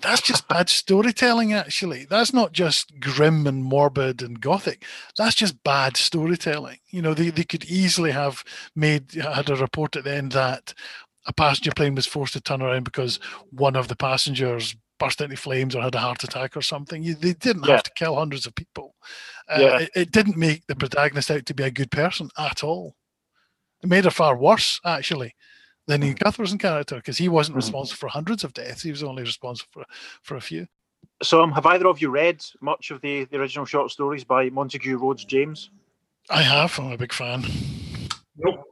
that's 0.00 0.22
just 0.22 0.48
bad 0.48 0.68
storytelling, 0.68 1.52
actually. 1.52 2.06
That's 2.08 2.32
not 2.32 2.52
just 2.52 2.98
grim 3.00 3.46
and 3.46 3.62
morbid 3.64 4.22
and 4.22 4.40
gothic. 4.40 4.84
That's 5.18 5.34
just 5.34 5.62
bad 5.64 5.96
storytelling. 5.96 6.78
You 6.88 7.02
know, 7.02 7.14
they, 7.14 7.30
they 7.30 7.44
could 7.44 7.64
easily 7.64 8.12
have 8.12 8.42
made, 8.74 9.12
had 9.12 9.50
a 9.50 9.56
report 9.56 9.96
at 9.96 10.04
the 10.04 10.14
end 10.14 10.32
that 10.32 10.72
a 11.26 11.32
passenger 11.32 11.72
plane 11.74 11.94
was 11.94 12.06
forced 12.06 12.32
to 12.34 12.40
turn 12.40 12.62
around 12.62 12.84
because 12.84 13.18
one 13.50 13.76
of 13.76 13.88
the 13.88 13.96
passengers 13.96 14.76
burst 14.98 15.20
into 15.20 15.36
flames 15.36 15.74
or 15.76 15.82
had 15.82 15.94
a 15.94 15.98
heart 15.98 16.24
attack 16.24 16.56
or 16.56 16.62
something. 16.62 17.02
You, 17.02 17.14
they 17.14 17.34
didn't 17.34 17.64
Yeah. 17.66 17.72
have 17.74 17.82
to 17.84 17.90
kill 17.94 18.16
hundreds 18.16 18.46
of 18.46 18.54
people. 18.54 18.94
Uh, 19.48 19.58
Yeah. 19.60 19.78
it, 19.80 19.90
it 19.94 20.12
didn't 20.12 20.36
make 20.38 20.66
the 20.66 20.76
protagonist 20.76 21.30
out 21.30 21.44
to 21.46 21.54
be 21.54 21.64
a 21.64 21.70
good 21.70 21.90
person 21.90 22.30
at 22.38 22.64
all. 22.64 22.96
It 23.82 23.88
made 23.90 24.04
her 24.04 24.10
far 24.10 24.36
worse, 24.36 24.80
actually, 24.84 25.34
than 25.86 26.02
Iain 26.02 26.14
Cuthbertson 26.16 26.58
character 26.58 26.96
because 26.96 27.18
he 27.18 27.28
wasn't 27.28 27.54
Mhm. 27.54 27.62
responsible 27.62 27.98
for 27.98 28.08
hundreds 28.08 28.42
of 28.42 28.54
deaths. 28.54 28.82
He 28.82 28.90
was 28.90 29.02
only 29.02 29.22
responsible 29.22 29.68
for 29.72 29.84
for 30.22 30.36
a 30.36 30.40
few. 30.40 30.66
So, 31.22 31.42
um, 31.42 31.52
have 31.52 31.66
either 31.66 31.86
of 31.88 32.00
you 32.00 32.08
read 32.10 32.44
much 32.60 32.90
of 32.90 33.00
the, 33.00 33.24
the 33.24 33.38
original 33.38 33.64
short 33.66 33.90
stories 33.90 34.24
by 34.24 34.48
Montague 34.50 34.96
Rhodes 34.96 35.24
James? 35.24 35.70
I 36.30 36.42
have. 36.42 36.78
I'm 36.78 36.90
a 36.92 36.96
big 36.98 37.12
fan. 37.12 37.44
Nope. 38.36 38.64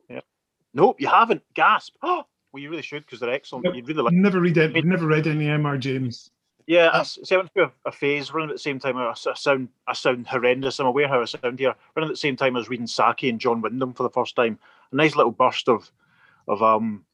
Nope, 0.72 1.00
you 1.00 1.06
haven't. 1.08 1.42
Gasp. 1.54 1.94
Oh, 2.02 2.24
well, 2.54 2.62
you 2.62 2.70
really 2.70 2.82
should 2.82 3.04
because 3.04 3.18
they're 3.20 3.30
excellent. 3.32 3.64
Nope. 3.64 3.74
You'd 3.74 3.88
really 3.88 4.02
like. 4.02 4.14
Never 4.14 4.40
read 4.40 4.56
it. 4.56 4.84
Never 4.84 5.06
read 5.06 5.26
any 5.26 5.48
M.R. 5.48 5.76
James. 5.76 6.30
Yeah, 6.66 6.88
I, 6.88 7.00
s- 7.00 7.18
see, 7.24 7.34
I 7.34 7.38
went 7.38 7.52
through 7.52 7.64
a, 7.64 7.88
a 7.88 7.92
phase 7.92 8.32
running 8.32 8.48
at 8.48 8.54
the 8.54 8.60
same 8.60 8.78
time. 8.78 8.96
I, 8.96 9.10
s- 9.10 9.26
I 9.26 9.34
sound 9.34 9.68
I 9.86 9.92
sound 9.92 10.26
horrendous. 10.26 10.78
I'm 10.78 10.86
aware 10.86 11.08
how 11.08 11.20
I 11.20 11.24
sound 11.26 11.58
here. 11.58 11.74
Running 11.94 12.08
at 12.08 12.12
the 12.14 12.16
same 12.16 12.36
time, 12.36 12.56
I 12.56 12.60
was 12.60 12.68
reading 12.70 12.86
Saki 12.86 13.28
and 13.28 13.38
John 13.40 13.60
Wyndham 13.60 13.92
for 13.92 14.04
the 14.04 14.08
first 14.10 14.34
time. 14.36 14.58
A 14.92 14.96
nice 14.96 15.14
little 15.16 15.32
burst 15.32 15.68
of 15.68 15.90
of 16.48 16.62
um 16.62 17.04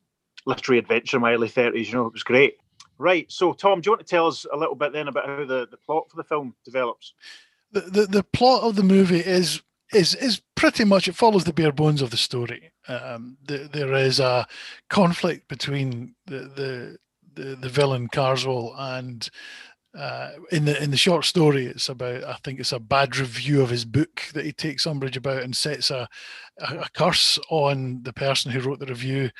literary 0.47 0.79
adventure 0.79 1.17
in 1.17 1.23
my 1.23 1.33
early 1.33 1.49
thirties. 1.49 1.89
You 1.89 1.95
know, 1.97 2.07
it 2.07 2.13
was 2.13 2.23
great. 2.23 2.59
Right. 2.99 3.25
So, 3.33 3.55
Tom, 3.55 3.81
do 3.81 3.89
you 3.89 3.93
want 3.93 4.07
to 4.07 4.11
tell 4.11 4.27
us 4.27 4.45
a 4.53 4.57
little 4.57 4.75
bit 4.75 4.93
then 4.93 5.09
about 5.09 5.25
how 5.27 5.45
the, 5.47 5.67
the 5.71 5.79
plot 5.79 6.11
for 6.11 6.17
the 6.17 6.25
film 6.25 6.55
develops? 6.65 7.15
the, 7.73 7.81
the 7.81 8.07
the 8.07 8.23
plot 8.23 8.63
of 8.63 8.77
the 8.77 8.83
movie 8.83 9.21
is 9.21 9.63
is 9.93 10.15
is 10.17 10.43
pretty 10.55 10.85
much 10.85 11.09
it 11.09 11.15
follows 11.17 11.45
the 11.45 11.53
bare 11.53 11.73
bones 11.73 12.03
of 12.03 12.11
the 12.11 12.17
story. 12.17 12.71
Um, 12.91 13.37
the, 13.47 13.69
there 13.73 13.95
is 13.95 14.21
a 14.21 14.47
conflict 14.89 15.49
between 15.49 16.15
the 16.27 16.39
the 16.39 16.99
the, 17.35 17.57
the 17.57 17.69
villain 17.69 18.09
Karswell 18.09 18.75
and 18.77 19.29
uh, 19.97 20.31
in 20.53 20.65
the 20.65 20.81
in 20.83 20.91
the 20.91 20.97
short 20.97 21.25
story, 21.25 21.67
it's 21.67 21.89
about 21.89 22.23
I 22.25 22.35
think 22.45 22.61
it's 22.61 22.73
a 22.73 22.79
bad 22.79 23.17
review 23.17 23.61
of 23.61 23.71
his 23.71 23.85
book 23.85 24.23
that 24.35 24.45
he 24.45 24.53
takes 24.53 24.87
umbrage 24.87 25.17
about 25.17 25.43
and 25.43 25.57
sets 25.57 25.91
a, 25.91 26.09
a, 26.59 26.79
a 26.79 26.87
curse 26.95 27.39
on 27.51 28.03
the 28.03 28.13
person 28.13 28.53
who 28.53 28.61
wrote 28.61 28.79
the 28.79 28.87
review, 28.87 29.31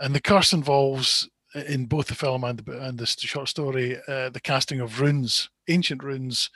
and 0.00 0.14
the 0.14 0.20
curse 0.20 0.52
involves 0.52 1.28
in 1.54 1.86
both 1.86 2.08
the 2.08 2.14
film 2.14 2.42
and 2.42 2.58
the 2.60 2.80
and 2.80 2.98
the 2.98 3.06
short 3.06 3.48
story 3.48 3.96
uh, 4.08 4.28
the 4.30 4.40
casting 4.42 4.80
of 4.80 5.00
runes, 5.00 5.50
ancient 5.68 6.02
runes, 6.02 6.50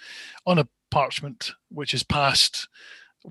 on 0.45 0.59
a 0.59 0.69
parchment 0.91 1.53
which 1.69 1.95
is 1.95 2.03
passed 2.03 2.69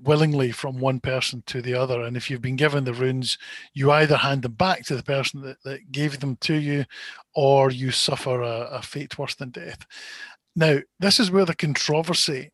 willingly 0.02 0.52
from 0.52 0.78
one 0.78 1.00
person 1.00 1.42
to 1.46 1.62
the 1.62 1.74
other. 1.74 2.02
And 2.02 2.16
if 2.16 2.30
you've 2.30 2.42
been 2.42 2.56
given 2.56 2.84
the 2.84 2.94
runes, 2.94 3.38
you 3.74 3.90
either 3.90 4.16
hand 4.16 4.42
them 4.42 4.52
back 4.52 4.84
to 4.84 4.96
the 4.96 5.02
person 5.02 5.40
that, 5.42 5.62
that 5.64 5.90
gave 5.90 6.20
them 6.20 6.36
to 6.42 6.54
you, 6.54 6.84
or 7.34 7.70
you 7.70 7.90
suffer 7.90 8.42
a, 8.42 8.68
a 8.72 8.82
fate 8.82 9.18
worse 9.18 9.34
than 9.34 9.50
death. 9.50 9.86
Now, 10.54 10.78
this 10.98 11.20
is 11.20 11.30
where 11.30 11.44
the 11.44 11.54
controversy 11.54 12.50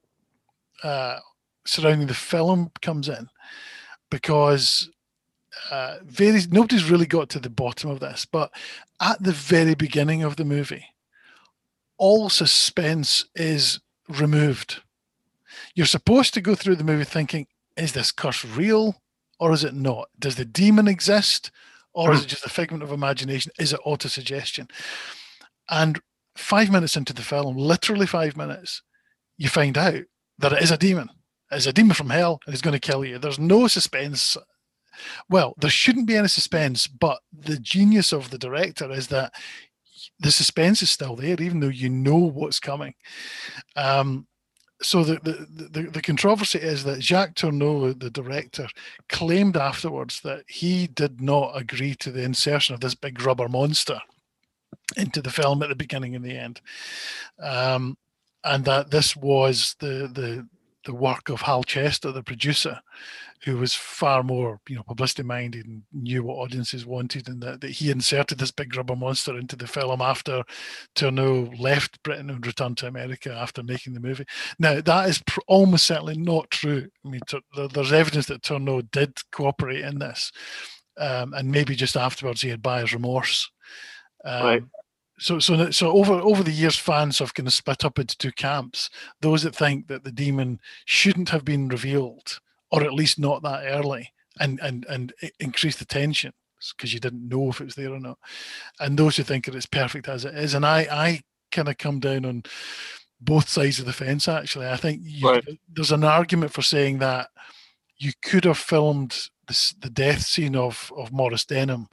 uh, 0.83 1.19
surrounding 1.67 2.09
the 2.09 2.15
film 2.15 2.71
comes 2.81 3.09
in, 3.09 3.29
because 4.11 4.91
uh, 5.71 5.99
very 6.05 6.41
nobody's 6.51 6.91
really 6.91 7.07
got 7.07 7.29
to 7.31 7.41
the 7.41 7.51
bottom 7.51 7.91
of 7.91 8.01
this. 8.01 8.25
But 8.25 8.51
at 9.01 9.23
the 9.23 9.33
very 9.33 9.75
beginning 9.75 10.23
of 10.23 10.37
the 10.37 10.45
movie, 10.45 10.87
all 11.99 12.29
suspense 12.29 13.27
is 13.35 13.81
removed 14.09 14.83
you're 15.75 15.87
supposed 15.87 16.35
to 16.35 16.41
go 16.41 16.55
through 16.55 16.77
the 16.77 16.85
movie 16.85 17.05
thinking, 17.05 17.47
is 17.77 17.93
this 17.93 18.13
curse 18.13 18.45
real 18.45 19.03
or 19.41 19.53
is 19.53 19.65
it 19.65 19.75
not? 19.75 20.09
Does 20.19 20.37
the 20.37 20.45
demon 20.45 20.89
exist 20.89 21.51
or 21.95 22.13
is 22.13 22.25
it 22.25 22.29
just 22.29 22.47
a 22.47 22.51
figment 22.51 22.83
of 22.83 22.93
imagination? 22.93 23.53
Is 23.59 23.73
it 23.73 23.81
autosuggestion? 23.87 24.71
And 25.71 26.01
five 26.37 26.71
minutes 26.71 26.97
into 26.97 27.13
the 27.13 27.23
film, 27.23 27.57
literally 27.57 28.07
five 28.07 28.37
minutes, 28.37 28.83
you 29.37 29.49
find 29.49 29.77
out 29.77 30.03
that 30.39 30.53
it 30.53 30.63
is 30.63 30.71
a 30.71 30.79
demon. 30.79 31.09
It's 31.51 31.67
a 31.67 31.73
demon 31.73 31.95
from 31.95 32.11
hell 32.11 32.41
and 32.47 32.55
it's 32.55 32.63
going 32.63 32.79
to 32.79 32.81
kill 32.81 33.05
you. 33.05 33.19
There's 33.19 33.39
no 33.39 33.69
suspense. 33.69 34.37
Well, 35.29 35.55
there 35.59 35.71
shouldn't 35.71 36.07
be 36.07 36.17
any 36.17 36.29
suspense, 36.29 36.87
but 36.87 37.21
the 37.33 37.59
genius 37.59 38.13
of 38.13 38.31
the 38.31 38.39
director 38.39 38.91
is 38.91 39.09
that 39.09 39.33
the 40.19 40.31
suspense 40.31 40.83
is 40.83 40.91
still 40.91 41.17
there, 41.17 41.41
even 41.41 41.61
though 41.61 41.69
you 41.69 41.89
know 41.89 42.17
what's 42.17 42.61
coming. 42.61 42.95
Um, 43.77 44.27
so 44.83 45.05
the, 45.05 45.15
the, 45.23 45.47
the, 45.71 45.91
the 45.91 46.03
controversy 46.03 46.59
is 46.59 46.85
that 46.85 47.03
Jacques 47.03 47.35
Tourneur, 47.35 47.95
the 47.95 48.11
director, 48.11 48.69
claimed 49.09 49.57
afterwards 49.57 50.21
that 50.23 50.45
he 50.49 50.87
did 50.87 51.21
not 51.21 51.53
agree 51.55 51.95
to 51.97 52.11
the 52.11 52.23
insertion 52.23 52.75
of 52.75 52.81
this 52.81 52.95
big 52.95 53.23
rubber 53.23 53.49
monster 53.49 54.01
into 54.97 55.23
the 55.23 55.31
film 55.31 55.63
at 55.63 55.69
the 55.69 55.75
beginning 55.75 56.15
and 56.15 56.25
the 56.25 56.37
end, 56.37 56.61
um, 57.41 57.97
and 58.45 58.65
that 58.65 58.91
this 58.91 59.17
was 59.17 59.77
the 59.79 60.11
the 60.13 60.47
the 60.85 60.95
work 60.95 61.29
of 61.29 61.43
Hal 61.43 61.65
Chester, 61.65 62.13
the 62.13 62.23
producer, 62.23 62.81
who 63.45 63.57
was 63.57 63.75
far 63.75 64.23
more, 64.23 64.61
you 64.69 64.77
know, 64.77 64.83
publicity 64.85 65.23
minded 65.25 65.67
and 65.67 65.83
knew 65.93 66.23
what 66.23 66.37
audiences 66.37 66.87
wanted, 66.87 67.29
and 67.29 67.43
that, 67.43 67.61
that 67.61 67.71
he 67.71 67.91
inserted 67.91 68.39
this 68.39 68.53
big 68.53 68.77
rubber 68.77 68.95
monster 68.95 69.37
into 69.37 69.57
the 69.57 69.67
film 69.67 70.01
after 70.01 70.45
Tourneur 70.95 71.51
left 71.59 72.03
Britain 72.03 72.31
and 72.31 72.47
returned 72.47 72.79
to 72.79 72.87
America 72.87 73.33
after 73.33 73.63
making 73.63 73.95
the 73.95 74.01
movie. 74.01 74.27
Now, 74.59 74.81
that 74.81 75.09
is 75.09 75.23
pr- 75.27 75.41
almost 75.49 75.87
certainly 75.87 76.17
not 76.17 76.51
true. 76.51 76.89
I 77.05 77.09
mean, 77.09 77.21
there- 77.57 77.69
there's 77.69 77.93
evidence 77.93 78.27
that 78.27 78.43
Tourneur 78.43 78.83
did 78.93 79.19
cooperate 79.33 79.85
in 79.85 79.99
this, 79.99 80.31
um, 80.97 81.35
and 81.35 81.51
maybe 81.51 81.75
just 81.75 81.97
afterwards 81.97 82.43
he 82.43 82.51
had 82.51 82.63
buyer's 82.63 82.93
remorse. 82.93 83.51
Um, 84.25 84.45
Right. 84.45 84.63
So, 85.23 85.39
so, 85.39 85.71
so 85.71 85.93
over 85.93 86.15
over 86.15 86.43
the 86.43 86.51
years, 86.51 86.77
fans 86.77 87.21
have 87.21 87.33
kind 87.33 87.47
of 87.47 87.55
split 87.55 87.85
up 87.85 88.01
into 88.01 88.19
two 88.19 88.33
camps: 88.33 88.91
those 89.21 89.45
that 89.45 89.55
think 89.55 89.87
that 89.87 90.03
the 90.03 90.11
demon 90.11 90.61
shouldn't 90.85 91.29
have 91.29 91.45
been 91.45 91.69
revealed, 91.69 92.41
or 92.73 92.83
at 92.83 92.93
least 92.93 93.21
not 93.21 93.41
that 93.43 93.65
early, 93.67 94.13
and 94.41 94.59
and 94.61 94.85
and 94.89 95.13
increase 95.39 95.77
the 95.77 95.85
tension 95.85 96.33
because 96.77 96.93
you 96.93 96.99
didn't 96.99 97.29
know 97.29 97.51
if 97.51 97.61
it 97.61 97.65
was 97.67 97.77
there 97.77 97.93
or 97.93 98.01
not, 98.01 98.19
and 98.81 98.99
those 98.99 99.17
who 99.17 99.23
think 99.23 99.45
that 99.45 99.55
it's 99.55 99.65
perfect 99.67 100.09
as 100.09 100.25
it 100.25 100.35
is. 100.35 100.55
And 100.55 100.67
I 100.67 100.89
I 100.91 101.23
kind 101.53 101.69
of 101.69 101.79
come 101.79 102.01
down 102.01 102.25
on 102.25 102.43
both 103.21 103.49
sides 103.49 103.79
of 103.79 103.87
the 103.87 103.93
fence. 103.93 104.27
Actually, 104.27 104.67
I 104.67 104.77
think 104.77 105.03
you, 105.05 105.29
Right. 105.29 105.45
there's 105.73 105.93
an 105.93 106.03
argument 106.03 106.53
for 106.53 106.63
saying 106.63 106.99
that 106.99 107.29
you 107.97 108.13
could 108.23 108.45
have 108.45 108.59
filmed 108.59 109.29
this, 109.47 109.73
the 109.79 109.91
death 109.91 110.23
scene 110.23 110.57
of 110.57 110.93
of 110.97 111.13
Maurice 111.13 111.45
Denham 111.45 111.87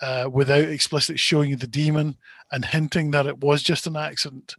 uh, 0.00 0.28
without 0.32 0.64
explicitly 0.68 1.18
showing 1.18 1.50
you 1.50 1.56
the 1.56 1.66
demon 1.66 2.16
and 2.52 2.64
hinting 2.64 3.10
that 3.12 3.26
it 3.26 3.38
was 3.38 3.62
just 3.62 3.86
an 3.86 3.96
accident, 3.96 4.54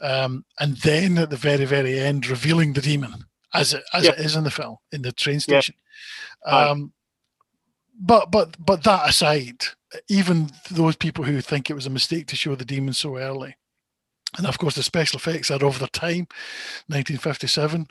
um, 0.00 0.44
and 0.58 0.76
then 0.78 1.18
at 1.18 1.30
the 1.30 1.36
very 1.36 1.64
very 1.64 1.98
end 1.98 2.26
revealing 2.26 2.72
the 2.72 2.80
demon 2.82 3.24
as 3.54 3.74
it 3.74 3.84
as 3.92 4.04
Yeah. 4.04 4.12
it 4.12 4.18
is 4.20 4.36
in 4.36 4.44
the 4.44 4.50
film 4.50 4.76
in 4.92 5.02
the 5.02 5.12
train 5.12 5.40
station. 5.40 5.74
Aye. 6.46 6.68
Um, 6.70 6.92
but 8.00 8.30
but 8.30 8.56
but 8.64 8.82
that 8.84 9.08
aside, 9.08 9.64
even 10.08 10.50
those 10.70 10.96
people 10.96 11.24
who 11.24 11.40
think 11.40 11.68
it 11.70 11.74
was 11.74 11.86
a 11.86 11.90
mistake 11.90 12.26
to 12.28 12.36
show 12.36 12.54
the 12.54 12.64
demon 12.64 12.94
so 12.94 13.16
early, 13.18 13.56
and 14.38 14.46
of 14.46 14.58
course 14.58 14.74
the 14.74 14.82
special 14.82 15.18
effects 15.18 15.50
are 15.50 15.64
of 15.64 15.78
their 15.78 15.88
time, 15.88 16.26
1957. 16.88 17.86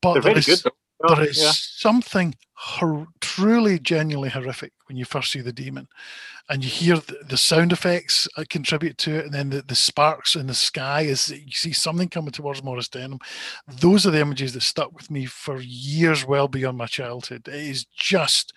But 0.00 0.12
They're 0.14 0.22
very 0.22 0.38
is- 0.38 0.46
good. 0.46 0.58
though. 0.64 0.70
There 1.06 1.22
Yeah, 1.24 1.30
yeah. 1.32 1.52
something 1.52 2.34
hor- 2.54 3.08
truly, 3.20 3.78
genuinely 3.78 4.30
horrific 4.30 4.72
when 4.86 4.96
you 4.96 5.04
first 5.04 5.32
see 5.32 5.40
the 5.40 5.52
demon, 5.52 5.88
and 6.48 6.64
you 6.64 6.70
hear 6.70 6.96
the, 6.96 7.18
the 7.28 7.36
sound 7.36 7.72
effects 7.72 8.26
uh, 8.36 8.44
contribute 8.48 8.98
to 8.98 9.18
it, 9.18 9.26
and 9.26 9.34
then 9.34 9.50
the, 9.50 9.62
the 9.62 9.74
sparks 9.74 10.34
in 10.36 10.46
the 10.46 10.54
sky 10.54 11.06
as 11.06 11.30
you 11.30 11.52
see 11.52 11.72
something 11.72 12.08
coming 12.08 12.32
towards 12.32 12.62
Maurice 12.62 12.88
Denham. 12.88 13.20
Those 13.68 14.06
are 14.06 14.10
the 14.10 14.20
images 14.20 14.54
that 14.54 14.62
stuck 14.62 14.92
with 14.94 15.10
me 15.10 15.26
for 15.26 15.60
years, 15.60 16.26
well 16.26 16.48
beyond 16.48 16.78
my 16.78 16.86
childhood. 16.86 17.46
It 17.48 17.54
is 17.54 17.84
just 17.84 18.52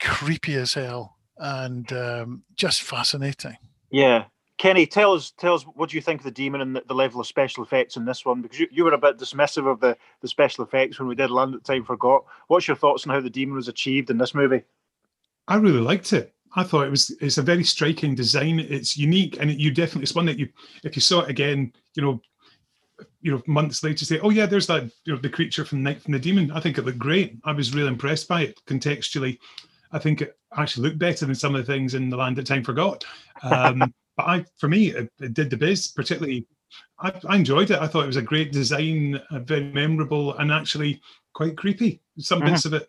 creepy 0.00 0.54
as 0.56 0.74
hell 0.74 1.16
and 1.38 1.92
um, 1.92 2.42
just 2.56 2.82
fascinating. 2.82 3.56
Yeah. 3.90 4.24
Kenny, 4.62 4.86
tell 4.86 5.14
us, 5.14 5.32
tell 5.32 5.54
us, 5.54 5.64
what 5.64 5.90
do 5.90 5.96
you 5.96 6.00
think 6.00 6.20
of 6.20 6.24
the 6.24 6.30
demon 6.30 6.60
and 6.60 6.76
the, 6.76 6.84
the 6.86 6.94
level 6.94 7.20
of 7.20 7.26
special 7.26 7.64
effects 7.64 7.96
in 7.96 8.04
this 8.04 8.24
one? 8.24 8.42
Because 8.42 8.60
you, 8.60 8.68
you 8.70 8.84
were 8.84 8.92
a 8.92 8.98
bit 8.98 9.18
dismissive 9.18 9.68
of 9.68 9.80
the, 9.80 9.96
the 10.20 10.28
special 10.28 10.62
effects 10.62 11.00
when 11.00 11.08
we 11.08 11.16
did 11.16 11.32
Land 11.32 11.56
at 11.56 11.64
Time 11.64 11.82
Forgot. 11.82 12.24
What's 12.46 12.68
your 12.68 12.76
thoughts 12.76 13.04
on 13.04 13.12
how 13.12 13.20
the 13.20 13.28
demon 13.28 13.56
was 13.56 13.66
achieved 13.66 14.08
in 14.08 14.18
this 14.18 14.36
movie? 14.36 14.62
I 15.48 15.56
really 15.56 15.80
liked 15.80 16.12
it. 16.12 16.32
I 16.54 16.62
thought 16.62 16.86
it 16.86 16.92
was 16.92 17.10
it's 17.20 17.38
a 17.38 17.42
very 17.42 17.64
striking 17.64 18.14
design. 18.14 18.60
It's 18.60 18.96
unique, 18.96 19.36
and 19.40 19.50
you 19.50 19.72
definitely 19.72 20.04
it's 20.04 20.14
one 20.14 20.26
that 20.26 20.38
you 20.38 20.48
if 20.84 20.94
you 20.94 21.02
saw 21.02 21.22
it 21.22 21.28
again, 21.28 21.72
you 21.96 22.02
know, 22.04 22.20
you 23.20 23.32
know, 23.32 23.42
months 23.48 23.82
later, 23.82 24.04
say, 24.04 24.20
oh 24.20 24.30
yeah, 24.30 24.46
there's 24.46 24.68
that 24.68 24.84
you 25.04 25.12
know 25.12 25.18
the 25.18 25.28
creature 25.28 25.64
from 25.64 25.82
Night 25.82 26.00
from 26.00 26.12
the 26.12 26.20
Demon. 26.20 26.52
I 26.52 26.60
think 26.60 26.78
it 26.78 26.84
looked 26.84 27.00
great. 27.00 27.36
I 27.42 27.50
was 27.50 27.74
really 27.74 27.88
impressed 27.88 28.28
by 28.28 28.42
it 28.42 28.60
contextually. 28.66 29.38
I 29.90 29.98
think 29.98 30.22
it 30.22 30.38
actually 30.56 30.86
looked 30.86 31.00
better 31.00 31.26
than 31.26 31.34
some 31.34 31.56
of 31.56 31.66
the 31.66 31.72
things 31.72 31.94
in 31.94 32.10
the 32.10 32.16
Land 32.16 32.36
that 32.36 32.46
Time 32.46 32.62
Forgot. 32.62 33.04
Um, 33.42 33.92
but 34.16 34.26
I, 34.26 34.44
for 34.58 34.68
me, 34.68 34.88
it, 34.90 35.10
it 35.20 35.34
did 35.34 35.50
the 35.50 35.56
biz. 35.56 35.88
Particularly, 35.88 36.46
I, 37.00 37.12
I 37.28 37.36
enjoyed 37.36 37.70
it. 37.70 37.78
I 37.78 37.86
thought 37.86 38.04
it 38.04 38.08
was 38.08 38.16
a 38.16 38.22
great 38.22 38.52
design, 38.52 39.20
uh, 39.30 39.38
very 39.40 39.64
memorable, 39.72 40.36
and 40.36 40.52
actually 40.52 41.00
quite 41.34 41.56
creepy. 41.56 42.00
Some 42.18 42.40
Mhm. 42.40 42.46
bits 42.46 42.64
of 42.64 42.74
it. 42.74 42.88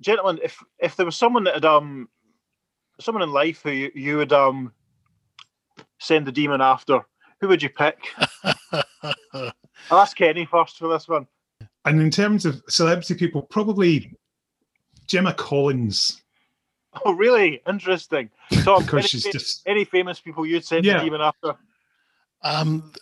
Gentlemen, 0.00 0.40
if 0.42 0.62
if 0.78 0.96
there 0.96 1.06
was 1.06 1.16
someone 1.16 1.44
that 1.44 1.54
had 1.54 1.64
um 1.64 2.08
someone 3.00 3.22
in 3.22 3.32
life 3.32 3.62
who 3.62 3.70
you, 3.70 3.90
you 3.94 4.16
would 4.16 4.32
um 4.32 4.72
send 5.98 6.26
the 6.26 6.32
demon 6.32 6.60
after, 6.60 7.00
who 7.40 7.48
would 7.48 7.62
you 7.62 7.68
pick? 7.68 7.98
I'll 9.02 9.52
ask 9.90 10.16
Kenny 10.16 10.44
first 10.46 10.78
for 10.78 10.88
this 10.88 11.08
one. 11.08 11.26
And 11.84 12.00
in 12.00 12.10
terms 12.10 12.46
of 12.46 12.62
celebrity 12.68 13.14
people, 13.14 13.42
probably 13.42 14.16
Gemma 15.06 15.34
Collins. 15.34 16.23
Oh, 17.04 17.12
really? 17.12 17.60
Interesting. 17.66 18.30
Tom, 18.62 18.82
Because 18.84 19.12
any, 19.24 19.32
just- 19.32 19.62
any 19.66 19.84
famous 19.84 20.20
people 20.20 20.46
you'd 20.46 20.64
send 20.64 20.84
Yeah. 20.84 21.02
demon 21.02 21.20
after? 21.20 21.54
Um, 22.42 22.92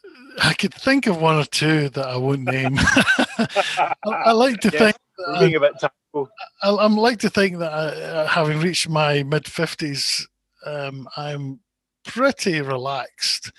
I 0.43 0.55
could 0.55 0.73
think 0.73 1.07
of 1.07 1.21
one 1.21 1.37
or 1.37 1.45
two 1.45 1.89
that 1.91 2.07
I 2.07 2.17
won't 2.17 2.43
name. 2.43 2.77
I, 3.39 3.95
I 4.07 4.33
like 4.33 4.61
to 4.61 4.71
Yeah. 4.73 4.79
think 4.79 4.97
being 5.41 5.57
a 5.57 5.61
bit 5.61 5.73
tactful. 5.81 6.29
I, 6.63 6.75
I'm 6.77 6.97
like 6.97 7.19
to 7.21 7.31
think 7.31 7.59
that 7.59 7.73
uh, 7.73 8.27
having 8.27 8.61
reached 8.61 8.89
my 8.89 9.23
mid 9.25 9.47
fifties, 9.47 10.27
um, 10.65 11.09
I'm 11.17 11.61
pretty 12.05 12.61
relaxed 12.61 13.53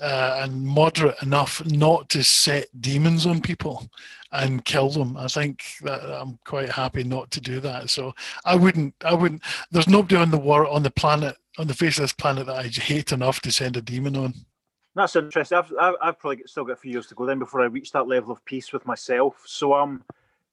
uh, 0.00 0.40
and 0.42 0.64
moderate 0.64 1.20
enough 1.22 1.64
not 1.66 2.08
to 2.10 2.22
set 2.22 2.66
demons 2.80 3.26
on 3.26 3.40
people 3.40 3.88
and 4.32 4.64
kill 4.64 4.90
them. 4.90 5.16
I 5.16 5.26
think 5.28 5.64
that 5.82 6.02
I'm 6.02 6.38
quite 6.44 6.70
happy 6.70 7.04
not 7.04 7.30
to 7.32 7.40
do 7.40 7.60
that. 7.60 7.90
So 7.90 8.14
I 8.44 8.56
wouldn't. 8.56 8.94
I 9.04 9.14
wouldn't. 9.14 9.42
There's 9.70 9.88
nobody 9.88 10.16
on 10.16 10.30
the 10.30 10.38
war 10.38 10.66
on 10.66 10.82
the 10.82 10.90
planet 10.90 11.36
on 11.58 11.66
the 11.66 11.74
face 11.74 11.98
of 11.98 12.02
this 12.02 12.12
planet 12.12 12.46
that 12.46 12.56
I 12.56 12.68
hate 12.68 13.12
enough 13.12 13.40
to 13.42 13.52
send 13.52 13.76
a 13.76 13.82
demon 13.82 14.16
on. 14.16 14.34
That's 14.94 15.16
interesting. 15.16 15.58
I've, 15.58 15.72
I've, 16.02 16.18
probably 16.18 16.42
still 16.46 16.64
got 16.64 16.72
a 16.72 16.76
few 16.76 16.92
years 16.92 17.06
to 17.08 17.14
go 17.14 17.24
then 17.24 17.38
before 17.38 17.60
I 17.60 17.66
reach 17.66 17.92
that 17.92 18.08
level 18.08 18.32
of 18.32 18.44
peace 18.44 18.72
with 18.72 18.84
myself. 18.86 19.40
So 19.46 19.74
um, 19.74 20.02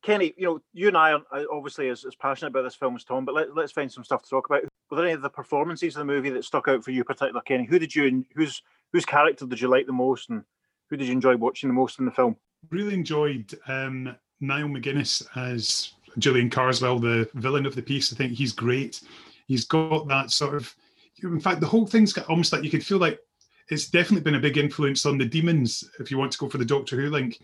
Kenny, 0.04 0.36
you 0.38 0.46
know, 0.46 0.62
you 0.72 0.88
and 0.88 0.98
I 0.98 1.14
are 1.14 1.46
obviously 1.52 1.90
as, 1.90 2.06
as 2.06 2.14
passionate 2.14 2.50
about 2.50 2.62
this 2.62 2.75
film 2.75 2.96
as 2.96 3.04
Tom, 3.04 3.25
but 3.25 3.34
let, 3.34 3.56
let's 3.56 3.72
find 3.72 3.92
some 3.92 4.04
stuff 4.04 4.22
to 4.22 4.30
talk 4.30 4.48
about. 4.48 4.64
Were 4.89 4.98
there 4.98 5.06
any 5.06 5.13
of 5.13 5.22
the 5.22 5.30
performances 5.30 5.96
of 5.96 6.00
the 6.00 6.06
movie 6.06 6.30
that 6.30 6.46
stuck 6.46 6.68
out 6.68 6.84
for 6.84 6.92
you, 6.92 7.04
particular 7.04 7.42
Kenny? 7.42 7.65
Who 7.65 7.80
did 7.80 7.96
you, 7.96 8.25
whose 8.36 8.62
whose 8.94 9.06
character 9.06 9.46
did 9.46 9.60
you 9.60 9.68
like 9.68 9.88
the 9.88 9.94
most, 9.94 10.30
and 10.30 10.44
who 10.89 10.98
did 10.98 11.08
you 11.08 11.13
enjoy 11.13 11.36
watching 11.36 11.70
the 11.70 11.74
most 11.74 12.00
in 12.00 12.06
the 12.06 12.12
film? 12.12 12.36
Really 12.70 12.94
enjoyed 12.94 13.54
um, 13.68 14.15
Niall 14.39 14.70
MacGinnis 14.70 15.25
as 15.36 15.94
Julian 16.18 16.50
Karswell, 16.50 17.01
the 17.01 17.30
villain 17.39 17.65
of 17.65 17.75
the 17.75 17.82
piece. 17.82 18.13
I 18.13 18.15
think 18.15 18.34
he's 18.34 18.54
great. 18.54 19.01
He's 19.48 19.65
got 19.65 20.08
that 20.08 20.32
sort 20.32 20.56
of, 20.56 20.74
in 21.22 21.39
fact, 21.39 21.62
the 21.62 21.68
whole 21.68 21.86
thing's 21.86 22.13
got 22.13 22.30
almost 22.30 22.54
like 22.54 22.63
you 22.63 22.70
could 22.70 22.86
feel 22.86 22.98
like 22.98 23.20
it's 23.70 23.89
definitely 23.89 24.22
been 24.22 24.36
a 24.36 24.39
big 24.39 24.58
influence 24.58 25.06
on 25.06 25.18
the 25.18 25.25
demons. 25.25 25.89
If 26.00 26.12
you 26.12 26.18
want 26.18 26.32
to 26.32 26.38
go 26.38 26.50
for 26.50 26.58
the 26.58 26.65
Doctor 26.65 26.96
Who 26.96 27.10
link, 27.10 27.39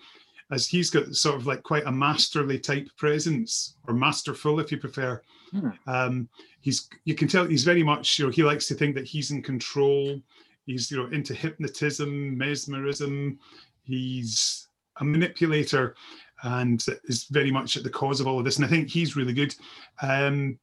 as 0.51 0.67
he's 0.67 0.89
got 0.89 1.13
sort 1.15 1.35
of 1.35 1.47
like 1.47 1.63
quite 1.63 1.85
a 1.85 1.91
masterly 1.91 2.59
type 2.59 2.87
presence 2.97 3.75
or 3.87 3.93
masterful 3.93 4.59
if 4.59 4.71
you 4.71 4.77
prefer 4.77 5.21
hmm. 5.51 5.69
um, 5.87 6.29
he's 6.61 6.89
you 7.05 7.15
can 7.15 7.27
tell 7.27 7.45
he's 7.45 7.63
very 7.63 7.83
much 7.83 8.19
you 8.19 8.25
know 8.25 8.31
he 8.31 8.43
likes 8.43 8.67
to 8.67 8.75
think 8.75 8.95
that 8.95 9.05
he's 9.05 9.31
in 9.31 9.41
control 9.41 10.19
he's 10.65 10.91
you 10.91 10.97
know 10.97 11.09
into 11.11 11.33
hypnotism 11.33 12.37
mesmerism 12.37 13.39
he's 13.83 14.67
a 14.97 15.03
manipulator 15.03 15.95
and 16.43 16.85
is 17.05 17.25
very 17.25 17.51
much 17.51 17.77
at 17.77 17.83
the 17.83 17.89
cause 17.89 18.19
of 18.19 18.27
all 18.27 18.39
of 18.39 18.45
this 18.45 18.57
and 18.57 18.65
i 18.65 18.67
think 18.67 18.89
he's 18.89 19.15
really 19.15 19.33
good 19.33 19.53
um, 20.01 20.57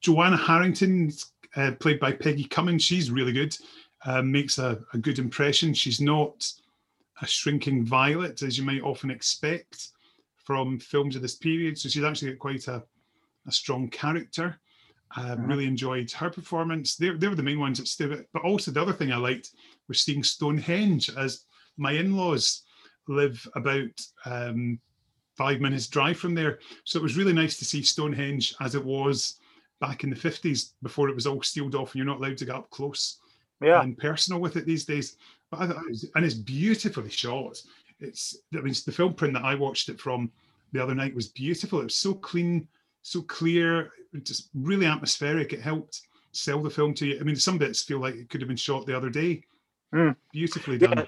joanna 0.00 0.36
harrington 0.36 1.12
uh, 1.56 1.72
played 1.80 2.00
by 2.00 2.12
peggy 2.12 2.44
cummins 2.44 2.82
she's 2.82 3.10
really 3.10 3.32
good 3.32 3.56
uh, 4.04 4.22
makes 4.22 4.58
a, 4.58 4.80
a 4.94 4.98
good 4.98 5.18
impression 5.18 5.72
she's 5.72 6.00
not 6.00 6.52
a 7.22 7.26
shrinking 7.26 7.84
violet, 7.84 8.42
as 8.42 8.58
you 8.58 8.64
might 8.64 8.82
often 8.82 9.10
expect 9.10 9.88
from 10.36 10.78
films 10.78 11.16
of 11.16 11.22
this 11.22 11.36
period. 11.36 11.78
So 11.78 11.88
she's 11.88 12.04
actually 12.04 12.32
got 12.32 12.40
quite 12.40 12.68
a, 12.68 12.82
a 13.46 13.52
strong 13.52 13.88
character. 13.88 14.58
Um, 15.16 15.24
mm-hmm. 15.24 15.46
Really 15.46 15.66
enjoyed 15.66 16.10
her 16.12 16.30
performance. 16.30 16.96
They, 16.96 17.10
they 17.10 17.28
were 17.28 17.34
the 17.34 17.42
main 17.42 17.60
ones 17.60 17.78
that 17.78 17.88
stood 17.88 18.12
out. 18.12 18.24
But 18.32 18.42
also, 18.42 18.70
the 18.70 18.80
other 18.80 18.94
thing 18.94 19.12
I 19.12 19.16
liked 19.16 19.50
was 19.88 20.00
seeing 20.00 20.22
Stonehenge, 20.22 21.10
as 21.16 21.44
my 21.76 21.92
in 21.92 22.16
laws 22.16 22.62
live 23.08 23.46
about 23.54 23.90
um, 24.24 24.78
five 25.36 25.60
minutes 25.60 25.86
drive 25.86 26.18
from 26.18 26.34
there. 26.34 26.58
So 26.84 26.98
it 26.98 27.02
was 27.02 27.16
really 27.16 27.32
nice 27.32 27.58
to 27.58 27.64
see 27.64 27.82
Stonehenge 27.82 28.54
as 28.60 28.74
it 28.74 28.84
was 28.84 29.38
back 29.80 30.04
in 30.04 30.10
the 30.10 30.16
50s 30.16 30.72
before 30.82 31.08
it 31.08 31.14
was 31.14 31.26
all 31.26 31.42
sealed 31.42 31.74
off 31.74 31.92
and 31.92 31.96
you're 31.96 32.06
not 32.06 32.18
allowed 32.18 32.36
to 32.38 32.44
get 32.44 32.54
up 32.54 32.70
close 32.70 33.18
yeah. 33.60 33.82
and 33.82 33.98
personal 33.98 34.40
with 34.40 34.56
it 34.56 34.66
these 34.66 34.84
days. 34.84 35.16
But 35.50 35.60
I, 35.60 35.64
and 36.14 36.24
it's 36.24 36.34
beautifully 36.34 37.10
shot. 37.10 37.60
It's 38.00 38.36
I 38.54 38.60
mean 38.60 38.74
the 38.86 38.92
film 38.92 39.14
print 39.14 39.34
that 39.34 39.44
I 39.44 39.54
watched 39.54 39.88
it 39.88 40.00
from 40.00 40.30
the 40.72 40.82
other 40.82 40.94
night 40.94 41.14
was 41.14 41.28
beautiful. 41.28 41.80
It 41.80 41.84
was 41.84 41.96
so 41.96 42.14
clean, 42.14 42.66
so 43.02 43.22
clear, 43.22 43.90
just 44.22 44.48
really 44.54 44.86
atmospheric. 44.86 45.52
It 45.52 45.60
helped 45.60 46.02
sell 46.32 46.62
the 46.62 46.70
film 46.70 46.94
to 46.94 47.06
you. 47.06 47.20
I 47.20 47.22
mean, 47.22 47.36
some 47.36 47.58
bits 47.58 47.82
feel 47.82 47.98
like 47.98 48.14
it 48.14 48.30
could 48.30 48.40
have 48.40 48.48
been 48.48 48.56
shot 48.56 48.86
the 48.86 48.96
other 48.96 49.10
day. 49.10 49.42
Mm. 49.92 50.16
Beautifully 50.32 50.78
done. 50.78 50.98
Yeah, 50.98 51.04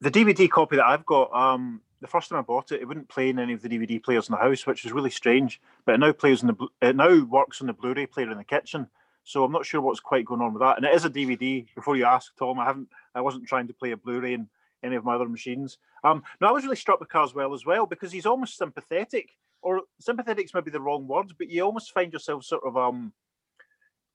the 0.00 0.10
DVD 0.10 0.50
copy 0.50 0.76
that 0.76 0.86
I've 0.86 1.06
got, 1.06 1.32
um, 1.32 1.80
the 2.00 2.08
first 2.08 2.28
time 2.28 2.38
I 2.38 2.42
bought 2.42 2.72
it, 2.72 2.80
it 2.80 2.88
wouldn't 2.88 3.08
play 3.08 3.28
in 3.28 3.38
any 3.38 3.52
of 3.52 3.62
the 3.62 3.68
DVD 3.68 4.02
players 4.02 4.28
in 4.28 4.32
the 4.32 4.38
house, 4.38 4.66
which 4.66 4.82
was 4.84 4.92
really 4.92 5.10
strange. 5.10 5.60
But 5.84 5.94
it 5.94 5.98
now 5.98 6.12
plays 6.12 6.42
in 6.42 6.48
the 6.48 6.68
it 6.80 6.96
now 6.96 7.24
works 7.24 7.60
on 7.60 7.68
the 7.68 7.72
Blu-ray 7.72 8.06
player 8.06 8.30
in 8.30 8.38
the 8.38 8.44
kitchen. 8.44 8.88
So 9.24 9.44
I'm 9.44 9.52
not 9.52 9.64
sure 9.64 9.80
what's 9.80 10.00
quite 10.00 10.24
going 10.24 10.40
on 10.40 10.52
with 10.52 10.62
that. 10.62 10.78
And 10.78 10.86
it 10.86 10.94
is 10.94 11.04
a 11.04 11.10
DVD. 11.10 11.66
Before 11.74 11.96
you 11.96 12.04
ask, 12.04 12.36
Tom, 12.36 12.58
I 12.58 12.64
haven't, 12.64 12.88
I 13.14 13.20
wasn't 13.20 13.46
trying 13.46 13.68
to 13.68 13.74
play 13.74 13.92
a 13.92 13.96
Blu-ray 13.96 14.34
in 14.34 14.48
any 14.82 14.96
of 14.96 15.04
my 15.04 15.14
other 15.14 15.28
machines. 15.28 15.78
Um, 16.02 16.24
no, 16.40 16.48
I 16.48 16.52
was 16.52 16.64
really 16.64 16.76
struck 16.76 16.98
with 16.98 17.08
Karswell 17.08 17.54
as 17.54 17.64
well 17.64 17.86
because 17.86 18.10
he's 18.10 18.26
almost 18.26 18.58
sympathetic, 18.58 19.30
or 19.62 19.82
sympathetic's 20.00 20.54
maybe 20.54 20.70
the 20.70 20.80
wrong 20.80 21.06
word, 21.06 21.32
but 21.38 21.48
you 21.48 21.62
almost 21.62 21.92
find 21.92 22.12
yourself 22.12 22.44
sort 22.44 22.64
of 22.66 22.76
um, 22.76 23.12